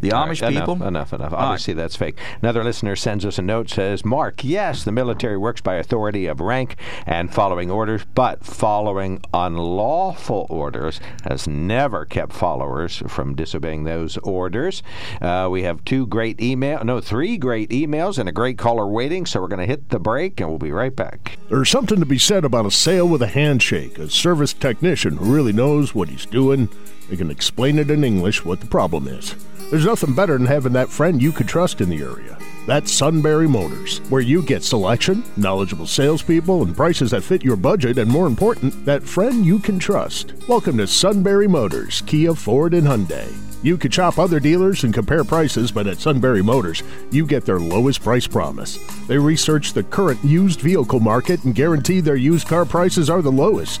The 0.00 0.12
All 0.12 0.26
Amish 0.26 0.42
right, 0.42 0.52
enough, 0.52 0.68
people. 0.68 0.86
Enough, 0.86 1.12
enough. 1.12 1.32
All 1.32 1.38
right. 1.38 1.44
Obviously, 1.46 1.74
that's 1.74 1.96
fake. 1.96 2.18
Another 2.42 2.62
listener 2.62 2.96
sends 2.96 3.24
us 3.24 3.38
a 3.38 3.42
note 3.42 3.70
says, 3.70 4.04
Mark, 4.04 4.44
yes, 4.44 4.84
the 4.84 4.92
military 4.92 5.36
works 5.36 5.60
by 5.60 5.76
authority 5.76 6.26
of 6.26 6.40
rank 6.40 6.76
and 7.06 7.32
following 7.32 7.70
orders, 7.70 8.04
but 8.14 8.44
following 8.44 9.20
unlawful 9.34 10.46
orders 10.48 11.00
has 11.24 11.46
never 11.46 12.04
kept 12.04 12.32
followers 12.32 13.02
from 13.08 13.34
disobeying 13.34 13.84
those 13.84 14.16
orders. 14.18 14.82
Uh, 15.20 15.48
we 15.50 15.62
have 15.62 15.84
two 15.84 16.06
great 16.06 16.40
email, 16.40 16.82
no, 16.84 17.00
three 17.00 17.36
great 17.36 17.70
emails 17.70 18.18
and 18.18 18.28
a 18.28 18.32
great 18.32 18.58
caller 18.58 18.86
waiting, 18.86 19.26
so 19.26 19.40
we're 19.40 19.48
going 19.48 19.60
to 19.60 19.66
hit 19.66 19.88
the 19.88 19.98
break 19.98 20.40
and 20.40 20.48
we'll 20.48 20.58
be 20.58 20.72
right 20.72 20.94
back. 20.94 21.38
There's 21.48 21.70
something 21.70 22.00
to 22.00 22.06
be 22.06 22.18
said 22.18 22.44
about 22.44 22.66
a 22.66 22.70
sale 22.70 23.08
with 23.08 23.22
a 23.22 23.28
handshake, 23.28 23.98
a 23.98 24.08
service 24.10 24.52
technician 24.76 25.16
who 25.16 25.34
really 25.34 25.54
knows 25.54 25.94
what 25.94 26.06
he's 26.06 26.26
doing. 26.26 26.68
They 27.08 27.16
can 27.16 27.30
explain 27.30 27.78
it 27.78 27.90
in 27.90 28.04
English 28.04 28.44
what 28.44 28.60
the 28.60 28.66
problem 28.66 29.08
is. 29.08 29.34
There's 29.70 29.86
nothing 29.86 30.14
better 30.14 30.36
than 30.36 30.46
having 30.46 30.74
that 30.74 30.90
friend 30.90 31.20
you 31.20 31.32
could 31.32 31.48
trust 31.48 31.80
in 31.80 31.88
the 31.88 32.02
area. 32.02 32.36
That's 32.66 32.92
Sunbury 32.92 33.48
Motors, 33.48 34.00
where 34.10 34.20
you 34.20 34.42
get 34.42 34.62
selection, 34.62 35.24
knowledgeable 35.38 35.86
salespeople, 35.86 36.62
and 36.62 36.76
prices 36.76 37.12
that 37.12 37.22
fit 37.22 37.42
your 37.42 37.56
budget, 37.56 37.96
and 37.96 38.10
more 38.10 38.26
important, 38.26 38.84
that 38.84 39.02
friend 39.02 39.46
you 39.46 39.58
can 39.58 39.78
trust. 39.78 40.34
Welcome 40.46 40.76
to 40.76 40.86
Sunbury 40.86 41.48
Motors, 41.48 42.02
Kia, 42.02 42.34
Ford, 42.34 42.74
and 42.74 42.86
Hyundai. 42.86 43.34
You 43.62 43.78
could 43.78 43.94
shop 43.94 44.18
other 44.18 44.40
dealers 44.40 44.84
and 44.84 44.92
compare 44.92 45.24
prices, 45.24 45.72
but 45.72 45.86
at 45.86 46.00
Sunbury 46.00 46.42
Motors, 46.42 46.82
you 47.10 47.24
get 47.24 47.46
their 47.46 47.60
lowest 47.60 48.02
price 48.02 48.26
promise. 48.26 48.76
They 49.06 49.16
research 49.16 49.72
the 49.72 49.84
current 49.84 50.22
used 50.22 50.60
vehicle 50.60 51.00
market 51.00 51.44
and 51.44 51.54
guarantee 51.54 52.00
their 52.00 52.16
used 52.16 52.46
car 52.46 52.66
prices 52.66 53.08
are 53.08 53.22
the 53.22 53.32
lowest. 53.32 53.80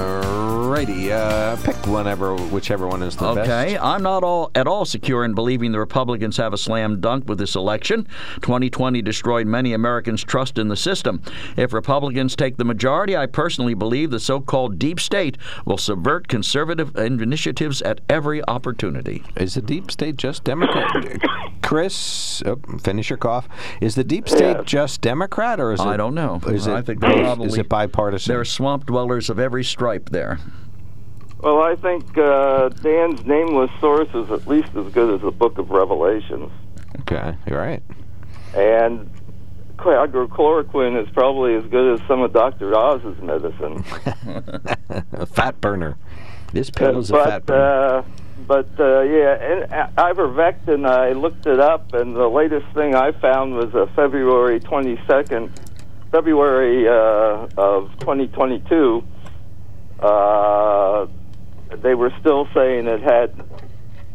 Alrighty, 0.81 1.11
uh, 1.11 1.57
pick 1.57 1.75
whenever, 1.85 2.35
whichever 2.35 2.87
one 2.87 3.03
is 3.03 3.15
the 3.15 3.33
best. 3.35 3.49
Okay, 3.49 3.77
I'm 3.77 4.01
not 4.01 4.23
all 4.23 4.49
at 4.55 4.65
all 4.65 4.83
secure 4.85 5.23
in 5.23 5.35
believing 5.35 5.71
the 5.71 5.79
Republicans 5.79 6.37
have 6.37 6.53
a 6.53 6.57
slam 6.57 6.99
dunk 6.99 7.29
with 7.29 7.37
this 7.37 7.55
election. 7.55 8.07
2020 8.41 9.01
destroyed 9.03 9.45
many 9.45 9.73
Americans' 9.73 10.23
trust 10.23 10.57
in 10.57 10.69
the 10.69 10.75
system. 10.75 11.21
If 11.55 11.73
Republicans 11.73 12.35
take 12.35 12.57
the 12.57 12.65
majority, 12.65 13.15
I 13.15 13.27
personally 13.27 13.75
believe 13.75 14.09
the 14.09 14.19
so-called 14.19 14.79
deep 14.79 14.99
state 14.99 15.37
will 15.65 15.77
subvert 15.77 16.27
conservative 16.27 16.95
initiatives 16.95 17.83
at 17.83 18.01
every 18.09 18.43
opportunity. 18.47 19.23
Is 19.37 19.53
the 19.53 19.61
deep 19.61 19.91
state 19.91 20.15
just 20.15 20.43
Democrat? 20.43 21.21
Chris, 21.61 22.41
oh, 22.47 22.59
finish 22.81 23.11
your 23.11 23.17
cough. 23.17 23.47
Is 23.81 23.93
the 23.95 24.03
deep 24.03 24.27
state 24.27 24.57
Yes. 24.57 24.65
just 24.65 25.01
Democrat, 25.01 25.59
or 25.59 25.71
is 25.71 25.79
it? 25.79 25.85
I 25.85 25.95
don't 25.95 26.15
know. 26.15 26.41
Is 26.47 26.65
it? 26.65 26.73
I 26.73 26.81
think 26.81 27.01
they're 27.01 27.13
probably 27.13 27.47
is 27.47 27.57
it 27.57 27.69
bipartisan? 27.69 28.31
There 28.31 28.41
are 28.41 28.45
swamp 28.45 28.87
dwellers 28.87 29.29
of 29.29 29.37
every 29.39 29.63
stripe 29.63 30.09
there. 30.09 30.39
Well, 31.41 31.59
I 31.61 31.75
think 31.75 32.17
uh, 32.17 32.69
Dan's 32.69 33.25
nameless 33.25 33.71
source 33.79 34.09
is 34.13 34.29
at 34.31 34.45
least 34.47 34.75
as 34.75 34.91
good 34.93 35.15
as 35.15 35.21
the 35.21 35.31
Book 35.31 35.57
of 35.57 35.71
Revelations, 35.71 36.51
Okay, 37.01 37.35
you're 37.47 37.57
right. 37.59 37.81
and 38.55 39.09
hydrochloroquine 39.77 41.01
is 41.01 41.09
probably 41.13 41.55
as 41.55 41.63
good 41.65 41.95
as 41.99 42.07
some 42.07 42.21
of 42.21 42.31
Doctor 42.33 42.75
Oz's 42.77 43.19
medicine. 43.23 43.83
a 45.13 45.25
fat 45.33 45.59
burner. 45.59 45.97
This 46.53 46.69
pill 46.69 46.99
is 46.99 47.09
a 47.09 47.13
but 47.13 47.25
fat 47.25 47.45
burner. 47.47 47.63
uh, 47.63 48.03
but 48.47 48.69
uh, 48.79 49.01
yeah, 49.01 49.33
and 49.41 49.73
uh, 49.73 49.87
ivermectin. 49.97 50.87
I 50.87 51.13
looked 51.13 51.47
it 51.47 51.59
up, 51.59 51.93
and 51.93 52.15
the 52.15 52.27
latest 52.27 52.67
thing 52.75 52.93
I 52.93 53.11
found 53.13 53.55
was 53.55 53.73
a 53.73 53.87
February 53.95 54.59
twenty 54.59 54.99
second, 55.07 55.51
February 56.11 56.87
uh, 56.87 57.47
of 57.57 57.97
twenty 57.99 58.27
twenty 58.27 58.59
two. 58.69 59.03
Uh, 59.99 61.07
they 61.77 61.95
were 61.95 62.11
still 62.19 62.47
saying 62.53 62.87
it 62.87 63.01
had 63.01 63.33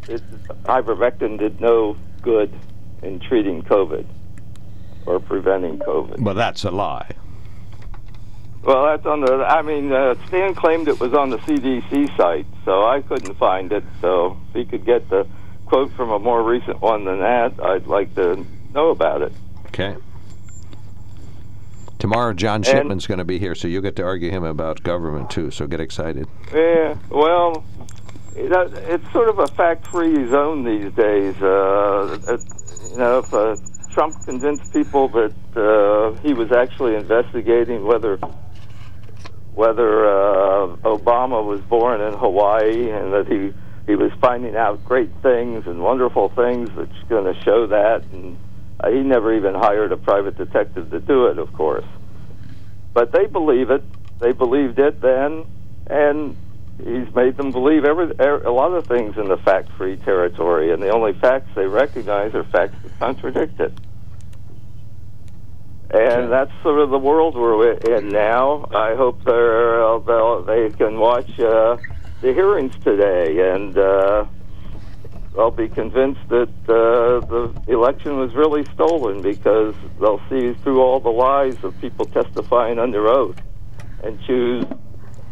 it, 0.07 0.21
ivermectin 0.63 1.37
did 1.37 1.59
no 1.59 1.97
good 2.21 2.53
in 3.03 3.19
treating 3.19 3.61
COVID 3.63 4.05
or 5.05 5.19
preventing 5.19 5.79
COVID. 5.79 6.19
Well, 6.19 6.35
that's 6.35 6.63
a 6.63 6.71
lie. 6.71 7.11
Well, 8.63 8.85
that's 8.85 9.05
on 9.05 9.21
the. 9.21 9.33
I 9.33 9.61
mean, 9.61 9.93
uh, 9.93 10.15
Stan 10.27 10.53
claimed 10.53 10.87
it 10.87 10.99
was 10.99 11.13
on 11.13 11.29
the 11.29 11.37
CDC 11.37 12.17
site, 12.17 12.45
so 12.65 12.85
I 12.85 13.01
couldn't 13.01 13.35
find 13.35 13.71
it. 13.71 13.83
So 14.01 14.37
if 14.49 14.55
he 14.55 14.65
could 14.65 14.85
get 14.85 15.09
the 15.09 15.25
quote 15.65 15.93
from 15.93 16.11
a 16.11 16.19
more 16.19 16.43
recent 16.43 16.81
one 16.81 17.05
than 17.05 17.19
that, 17.19 17.53
I'd 17.63 17.87
like 17.87 18.13
to 18.15 18.45
know 18.73 18.89
about 18.89 19.21
it. 19.21 19.31
Okay. 19.67 19.95
Tomorrow, 22.07 22.35
John 22.35 22.63
Shipman's 22.63 23.05
going 23.05 23.17
to 23.17 23.25
be 23.25 23.37
here, 23.37 23.53
so 23.53 23.67
you'll 23.67 23.81
get 23.81 23.97
to 23.97 24.03
argue 24.03 24.31
him 24.31 24.45
about 24.45 24.81
government 24.81 25.29
too. 25.29 25.51
So 25.51 25.67
get 25.67 25.81
excited. 25.81 26.25
Yeah, 26.53 26.95
well, 27.09 27.65
it's 28.33 29.11
sort 29.11 29.27
of 29.27 29.39
a 29.39 29.47
fact-free 29.47 30.29
zone 30.29 30.63
these 30.63 30.93
days. 30.93 31.35
Uh, 31.41 32.17
it, 32.29 32.41
you 32.91 32.97
know, 32.97 33.19
if 33.19 33.33
uh, 33.33 33.57
Trump 33.91 34.23
convinced 34.23 34.71
people 34.71 35.09
that 35.09 35.33
uh, 35.57 36.17
he 36.21 36.33
was 36.33 36.49
actually 36.53 36.95
investigating 36.95 37.83
whether 37.83 38.15
whether 39.53 40.05
uh, 40.05 40.77
Obama 40.85 41.43
was 41.43 41.59
born 41.59 41.99
in 41.99 42.13
Hawaii 42.13 42.89
and 42.89 43.11
that 43.11 43.27
he 43.27 43.51
he 43.85 43.97
was 43.97 44.13
finding 44.21 44.55
out 44.55 44.81
great 44.85 45.11
things 45.21 45.67
and 45.67 45.81
wonderful 45.81 46.29
things 46.29 46.69
that's 46.77 47.09
going 47.09 47.25
to 47.25 47.37
show 47.43 47.67
that 47.67 48.05
and 48.13 48.37
uh, 48.79 48.91
he 48.91 48.99
never 49.01 49.35
even 49.35 49.55
hired 49.55 49.91
a 49.91 49.97
private 49.97 50.37
detective 50.37 50.89
to 50.91 51.01
do 51.01 51.25
it, 51.25 51.37
of 51.37 51.51
course. 51.51 51.83
But 52.97 53.11
they 53.11 53.27
believe 53.27 53.69
it. 53.69 53.83
They 54.19 54.31
believed 54.31 54.79
it 54.79 55.01
then, 55.01 55.45
and 55.85 56.35
he's 56.79 57.13
made 57.13 57.37
them 57.37 57.51
believe 57.51 57.85
every, 57.85 58.11
er, 58.19 58.41
a 58.43 58.51
lot 58.51 58.73
of 58.73 58.87
things 58.87 59.17
in 59.17 59.27
the 59.27 59.37
fact-free 59.37 59.97
territory, 59.97 60.71
and 60.71 60.81
the 60.81 60.89
only 60.89 61.13
facts 61.13 61.47
they 61.55 61.67
recognize 61.67 62.33
are 62.33 62.43
facts 62.45 62.73
that 62.81 62.97
contradict 62.97 63.59
it. 63.59 63.71
And 65.91 66.31
that's 66.31 66.49
sort 66.63 66.79
of 66.79 66.89
the 66.89 66.97
world 66.97 67.35
we're 67.35 67.73
in 67.73 68.09
now. 68.09 68.67
I 68.73 68.95
hope 68.95 69.23
they're, 69.23 69.85
uh, 69.85 69.99
they'll, 69.99 70.43
they 70.45 70.71
can 70.71 70.97
watch 70.97 71.29
uh, 71.39 71.77
the 72.21 72.33
hearings 72.33 72.73
today 72.83 73.53
and. 73.53 73.77
Uh, 73.77 74.25
they'll 75.37 75.51
be 75.51 75.69
convinced 75.69 76.27
that 76.29 76.49
uh, 76.67 77.23
the 77.27 77.53
election 77.67 78.17
was 78.17 78.33
really 78.33 78.65
stolen 78.73 79.21
because 79.21 79.75
they'll 79.99 80.21
see 80.29 80.53
through 80.63 80.81
all 80.81 80.99
the 80.99 81.11
lies 81.11 81.63
of 81.63 81.79
people 81.79 82.05
testifying 82.07 82.79
under 82.79 83.07
oath 83.07 83.39
and 84.03 84.19
choose 84.23 84.65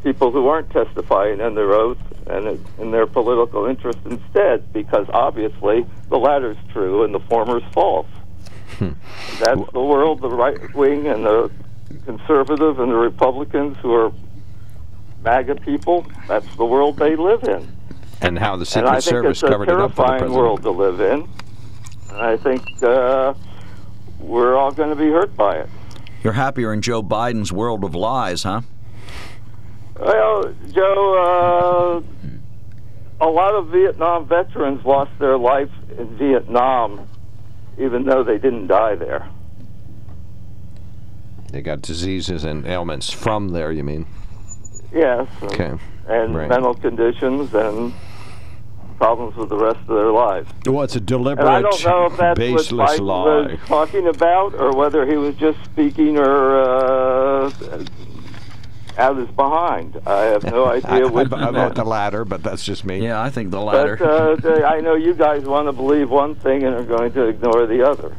people 0.04 0.32
who 0.32 0.48
aren't 0.48 0.70
testifying 0.70 1.42
under 1.42 1.74
oath 1.74 1.98
and 2.28 2.64
in 2.78 2.92
their 2.92 3.08
political 3.08 3.66
interest 3.66 3.98
instead 4.06 4.72
because 4.72 5.08
obviously 5.10 5.84
the 6.10 6.18
latter's 6.18 6.58
true 6.72 7.04
and 7.04 7.14
the 7.14 7.20
former's 7.22 7.64
false. 7.74 8.08
That's 9.40 9.72
the 9.72 9.82
world 9.82 10.22
the 10.22 10.30
right 10.30 10.76
wing 10.76 11.08
and 11.08 11.26
the 11.26 11.52
conservative 12.06 12.80
and 12.80 12.92
the 12.92 12.96
Republicans 12.96 13.76
who 13.82 13.92
are 13.94 14.12
MAGA 15.24 15.56
people, 15.56 16.06
that's 16.28 16.56
the 16.58 16.66
world 16.66 16.98
they 16.98 17.16
live 17.16 17.44
in 17.46 17.76
and 18.22 18.38
how 18.40 18.56
the 18.56 18.66
Secret 18.66 18.88
and 18.88 18.90
I 18.90 19.00
think 19.00 19.04
Service 19.04 19.42
covered 19.42 19.70
it 19.70 19.76
up 19.80 19.92
for 19.96 20.04
the 20.04 20.08
terrifying 20.08 20.20
president. 20.20 20.38
world 20.42 20.62
to 20.64 20.72
live 20.72 21.00
in. 21.02 21.28
And 22.10 22.18
I 22.22 22.38
think 22.38 22.62
uh, 22.84 23.34
we're 24.20 24.56
all 24.56 24.72
going 24.72 24.90
to 24.90 24.96
be 24.96 25.10
hurt 25.10 25.36
by 25.36 25.58
it. 25.58 25.70
You're 26.24 26.34
happier 26.34 26.74
in 26.74 26.82
Joe 26.82 27.04
Biden's 27.04 27.52
world 27.52 27.84
of 27.84 27.94
lies, 27.94 28.44
huh? 28.44 28.62
Well, 30.00 30.54
Joe, 30.72 32.02
uh, 33.22 33.26
a 33.26 33.30
lot 33.30 33.54
of 33.56 33.68
Vietnam 33.68 34.28
veterans 34.28 34.84
lost 34.86 35.12
their 35.20 35.38
life 35.38 35.70
in 35.98 36.18
Vietnam, 36.18 37.08
even 37.78 38.06
though 38.06 38.24
they 38.24 38.38
didn't 38.38 38.68
die 38.68 38.96
there. 38.96 39.30
They 41.52 41.62
got 41.62 41.82
diseases 41.82 42.44
and 42.44 42.66
ailments 42.66 43.12
from 43.12 43.50
there. 43.50 43.72
You 43.72 43.84
mean? 43.84 44.06
Yes. 44.94 45.28
And, 45.42 45.52
Okay. 45.52 45.74
And 46.08 46.36
Right. 46.36 46.50
mental 46.50 46.74
conditions 46.76 47.54
and 47.54 47.94
problems 48.98 49.36
with 49.36 49.50
the 49.50 49.58
rest 49.58 49.80
of 49.82 49.88
their 49.88 50.12
lives. 50.12 50.50
Well, 50.66 50.84
it's 50.84 50.96
a 50.96 51.00
deliberate, 51.00 51.46
And 51.48 51.56
I 51.56 51.62
don't 51.62 51.84
know 51.86 52.06
if 52.06 52.18
that's 52.18 52.22
what 52.22 52.36
baseless 52.58 52.92
Biden 53.00 53.06
lie. 53.06 53.26
was 53.52 53.60
talking 53.68 54.08
about, 54.08 54.54
or 54.56 54.76
whether 54.76 55.06
he 55.06 55.16
was 55.18 55.36
just 55.36 55.64
speaking 55.66 56.18
or 56.18 56.62
uh, 56.62 57.52
out 58.98 59.18
his 59.18 59.30
behind. 59.30 60.00
I 60.06 60.22
have 60.26 60.44
no 60.44 60.64
I, 60.72 60.76
idea 60.76 61.08
I, 61.08 61.10
which. 61.10 61.32
I 61.32 61.52
vote 61.52 61.76
the 61.76 61.84
latter, 61.84 62.26
but 62.26 62.44
that's 62.44 62.64
just 62.64 62.86
me. 62.86 63.04
Yeah, 63.04 63.22
I 63.22 63.30
think 63.30 63.52
the 63.52 63.58
but 63.58 63.66
latter. 63.66 64.04
uh, 64.04 64.66
I 64.66 64.80
know 64.82 64.96
you 64.96 65.14
guys 65.14 65.44
want 65.44 65.68
to 65.68 65.72
believe 65.74 66.10
one 66.10 66.36
thing 66.36 66.64
and 66.64 66.76
are 66.76 66.84
going 66.84 67.12
to 67.14 67.26
ignore 67.28 67.66
the 67.66 67.88
other. 67.88 68.16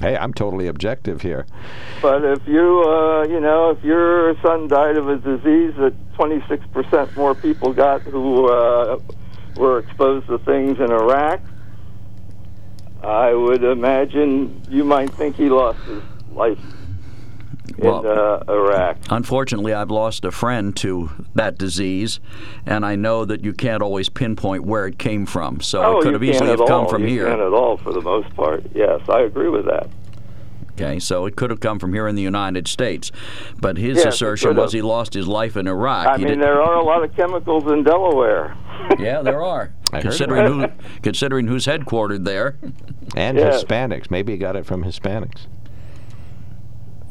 Hey, 0.00 0.16
I'm 0.16 0.32
totally 0.34 0.66
objective 0.68 1.20
here. 1.20 1.46
But 2.00 2.24
if 2.24 2.46
you, 2.48 2.82
uh, 2.82 3.24
you 3.28 3.40
know, 3.40 3.70
if 3.70 3.84
your 3.84 4.34
son 4.42 4.66
died 4.66 4.96
of 4.96 5.08
a 5.08 5.16
disease 5.18 5.74
that 5.78 5.94
26% 6.14 7.14
more 7.16 7.34
people 7.34 7.72
got 7.72 8.00
who 8.02 8.48
uh, 8.48 8.98
were 9.56 9.78
exposed 9.78 10.26
to 10.28 10.38
things 10.38 10.78
in 10.78 10.90
Iraq, 10.90 11.40
I 13.02 13.34
would 13.34 13.64
imagine 13.64 14.62
you 14.68 14.84
might 14.84 15.12
think 15.14 15.36
he 15.36 15.48
lost 15.48 15.80
his 15.80 16.02
life 16.32 16.58
in 17.78 17.86
uh, 17.86 18.44
Iraq. 18.48 18.98
Unfortunately, 19.10 19.72
I've 19.72 19.90
lost 19.90 20.24
a 20.24 20.30
friend 20.30 20.76
to 20.76 21.10
that 21.34 21.58
disease, 21.58 22.20
and 22.66 22.84
I 22.86 22.96
know 22.96 23.24
that 23.24 23.44
you 23.44 23.52
can't 23.52 23.82
always 23.82 24.08
pinpoint 24.08 24.64
where 24.64 24.86
it 24.86 24.98
came 24.98 25.26
from. 25.26 25.60
So 25.60 25.82
oh, 25.82 25.98
it 25.98 26.02
could 26.02 26.12
have 26.12 26.22
easily 26.22 26.50
have 26.50 26.58
come 26.60 26.84
all. 26.84 26.88
from 26.88 27.02
you 27.02 27.08
here. 27.08 27.26
can't 27.26 27.40
at 27.40 27.52
all 27.52 27.76
for 27.76 27.92
the 27.92 28.00
most 28.00 28.34
part. 28.36 28.64
Yes, 28.74 29.00
I 29.08 29.22
agree 29.22 29.48
with 29.48 29.64
that. 29.66 29.88
Okay, 30.74 30.98
so 30.98 31.26
it 31.26 31.36
could 31.36 31.50
have 31.50 31.60
come 31.60 31.78
from 31.78 31.92
here 31.92 32.08
in 32.08 32.14
the 32.14 32.22
United 32.22 32.66
States, 32.66 33.12
but 33.60 33.76
his 33.76 33.98
Yes, 33.98 34.14
assertion 34.14 34.56
was 34.56 34.72
he 34.72 34.80
lost 34.80 35.12
his 35.12 35.28
life 35.28 35.56
in 35.56 35.66
Iraq. 35.68 36.06
I 36.06 36.16
He 36.16 36.24
mean, 36.24 36.38
did- 36.38 36.42
there 36.42 36.62
are 36.62 36.76
a 36.76 36.82
lot 36.84 37.04
of 37.04 37.14
chemicals 37.14 37.70
in 37.70 37.82
Delaware. 37.82 38.56
yeah, 38.98 39.20
there 39.20 39.42
are. 39.42 39.72
Considering 39.92 40.46
who, 40.50 40.66
considering 41.02 41.46
who's 41.46 41.66
headquartered 41.66 42.24
there, 42.24 42.56
And 43.14 43.36
Yes. 43.36 43.62
Hispanics. 43.62 44.10
Maybe 44.10 44.32
he 44.32 44.38
got 44.38 44.56
it 44.56 44.64
from 44.64 44.82
Hispanics. 44.84 45.46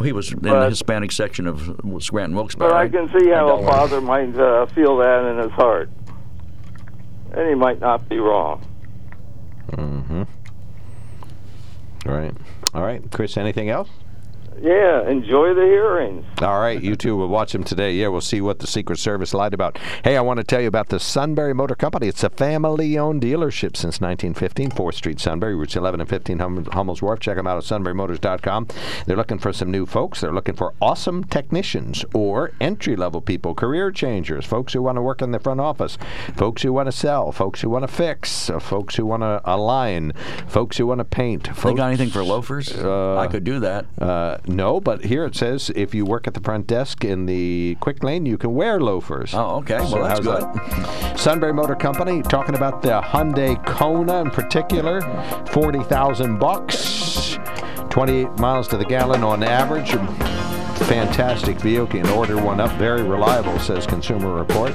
he 0.03 0.11
was 0.11 0.31
in 0.33 0.39
the 0.41 0.69
Hispanic 0.69 1.11
section 1.11 1.45
of 1.45 1.59
Scranton 1.99 2.33
But 2.33 2.39
Wilkes-Barre. 2.41 2.73
I 2.73 2.88
can 2.89 3.07
see 3.19 3.29
how 3.29 3.49
a 3.57 3.63
father 3.63 4.01
might 4.01 4.35
uh, 4.35 4.65
feel 4.67 4.97
that 4.97 5.25
in 5.25 5.38
his 5.38 5.51
heart. 5.51 5.91
And 7.33 7.47
he 7.47 7.53
might 7.53 7.79
not 7.79 8.09
be 8.09 8.17
wrong. 8.17 8.65
Mm-hmm. 9.73 10.23
All 12.07 12.15
right. 12.15 12.33
All 12.73 12.84
right, 12.84 13.03
Chris. 13.11 13.38
Anything 13.38 13.69
else? 13.69 13.89
Yeah, 14.61 15.07
enjoy 15.09 15.53
the 15.53 15.61
hearings. 15.61 16.25
All 16.41 16.59
right, 16.59 16.81
you 16.81 16.95
two 16.95 17.15
will 17.15 17.27
watch 17.27 17.51
them 17.51 17.63
today. 17.63 17.93
Yeah, 17.93 18.07
we'll 18.09 18.21
see 18.21 18.41
what 18.41 18.59
the 18.59 18.67
Secret 18.67 18.97
Service 18.99 19.33
lied 19.33 19.53
about. 19.53 19.77
Hey, 20.03 20.17
I 20.17 20.21
want 20.21 20.38
to 20.38 20.43
tell 20.43 20.61
you 20.61 20.67
about 20.67 20.89
the 20.89 20.99
Sunbury 20.99 21.53
Motor 21.53 21.75
Company. 21.75 22.07
It's 22.07 22.23
a 22.23 22.29
family-owned 22.29 23.21
dealership 23.21 23.75
since 23.75 23.99
1915, 24.01 24.71
4th 24.71 24.93
Street, 24.93 25.19
Sunbury, 25.19 25.55
routes 25.55 25.75
11 25.75 25.99
and 25.99 26.09
15, 26.09 26.39
hum- 26.39 26.65
Hummel's 26.65 27.01
Wharf. 27.01 27.19
Check 27.19 27.38
them 27.38 27.47
out 27.47 27.57
at 27.57 27.63
sunburymotors.com. 27.63 28.67
They're 29.05 29.17
looking 29.17 29.39
for 29.39 29.51
some 29.53 29.71
new 29.71 29.85
folks. 29.85 30.21
They're 30.21 30.33
looking 30.33 30.55
for 30.55 30.73
awesome 30.81 31.23
technicians 31.23 32.05
or 32.13 32.51
entry-level 32.61 33.21
people, 33.21 33.55
career 33.55 33.91
changers, 33.91 34.45
folks 34.45 34.73
who 34.73 34.81
want 34.83 34.97
to 34.97 35.01
work 35.01 35.21
in 35.21 35.31
the 35.31 35.39
front 35.39 35.59
office, 35.59 35.97
folks 36.35 36.61
who 36.61 36.71
want 36.73 36.88
to 36.88 36.91
sell, 36.91 37.31
folks 37.31 37.61
who 37.61 37.69
want 37.69 37.83
to 37.83 37.88
fix, 37.88 38.49
uh, 38.49 38.59
folks 38.59 38.95
who 38.95 39.05
want 39.05 39.23
to 39.23 39.41
align, 39.45 40.13
folks 40.47 40.77
who 40.77 40.85
want 40.88 40.99
to 40.99 41.05
paint. 41.05 41.45
They 41.45 41.53
Folks, 41.53 41.77
got 41.77 41.88
anything 41.88 42.09
for 42.09 42.23
loafers? 42.23 42.71
Uh, 42.71 43.17
I 43.17 43.27
could 43.27 43.43
do 43.43 43.59
that. 43.61 43.85
uh, 43.99 44.38
no, 44.52 44.80
but 44.80 45.06
here 45.06 45.26
it 45.26 45.36
says 45.36 45.72
if 45.76 45.94
you 45.95 46.06
work 46.06 46.28
at 46.28 46.34
the 46.34 46.41
front 46.41 46.68
desk 46.68 47.03
in 47.03 47.26
the 47.26 47.76
quick 47.80 48.03
lane, 48.03 48.26
you 48.26 48.38
can 48.38 48.53
wear 48.53 48.80
loafers. 48.80 49.34
Oh, 49.34 49.57
okay. 49.57 49.78
Well, 49.80 49.88
So 49.90 50.03
that's 50.03 50.19
good. 50.19 50.41
that? 50.44 51.15
Sunbury 51.19 51.53
Motor 51.53 51.76
Company 51.76 52.22
talking 52.22 52.56
about 52.56 52.82
the 52.82 53.02
Hyundai 53.02 53.64
Kona 53.65 54.22
in 54.22 54.32
particular, 54.32 55.02
forty 55.52 55.80
thousand 55.84 56.38
bucks, 56.40 57.38
twenty-eight 57.90 58.38
miles 58.40 58.68
to 58.69 58.78
the 58.78 58.86
gallon 58.86 59.23
on 59.23 59.44
average. 59.44 59.91
Fantastic 60.88 61.60
vehicle. 61.60 61.95
You 61.98 62.03
can 62.03 62.10
order 62.11 62.41
one 62.41 62.60
up. 62.60 62.72
Very 62.78 63.03
reliable, 63.03 63.57
says 63.60 63.86
Consumer 63.86 64.34
Report. 64.34 64.73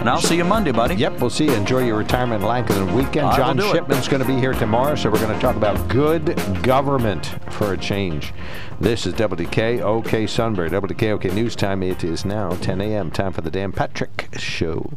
And 0.00 0.10
I'll 0.10 0.20
see 0.20 0.36
you 0.36 0.44
Monday, 0.44 0.70
buddy. 0.70 0.96
Yep, 0.96 1.20
we'll 1.20 1.30
see 1.30 1.46
you. 1.46 1.54
Enjoy 1.54 1.84
your 1.84 1.96
retirement 1.96 2.44
Lankton 2.44 2.94
weekend. 2.94 3.26
I 3.26 3.36
John 3.36 3.58
it. 3.58 3.62
Shipman's 3.72 4.06
going 4.06 4.20
to 4.20 4.28
be 4.28 4.38
here 4.38 4.52
tomorrow, 4.52 4.94
so 4.94 5.10
we're 5.10 5.18
going 5.18 5.34
to 5.34 5.40
talk 5.40 5.56
about 5.56 5.88
good 5.88 6.36
government 6.62 7.34
for 7.50 7.72
a 7.72 7.78
change. 7.78 8.34
This 8.80 9.06
is 9.06 9.14
WKOK 9.14 10.28
Sunbury, 10.28 10.68
WKOK 10.68 11.32
News 11.32 11.56
Time. 11.56 11.82
It 11.82 12.04
is 12.04 12.24
now 12.24 12.50
10 12.50 12.80
a.m. 12.82 13.10
Time 13.10 13.32
for 13.32 13.40
the 13.40 13.50
Dan 13.50 13.72
Patrick 13.72 14.28
Show. 14.36 14.90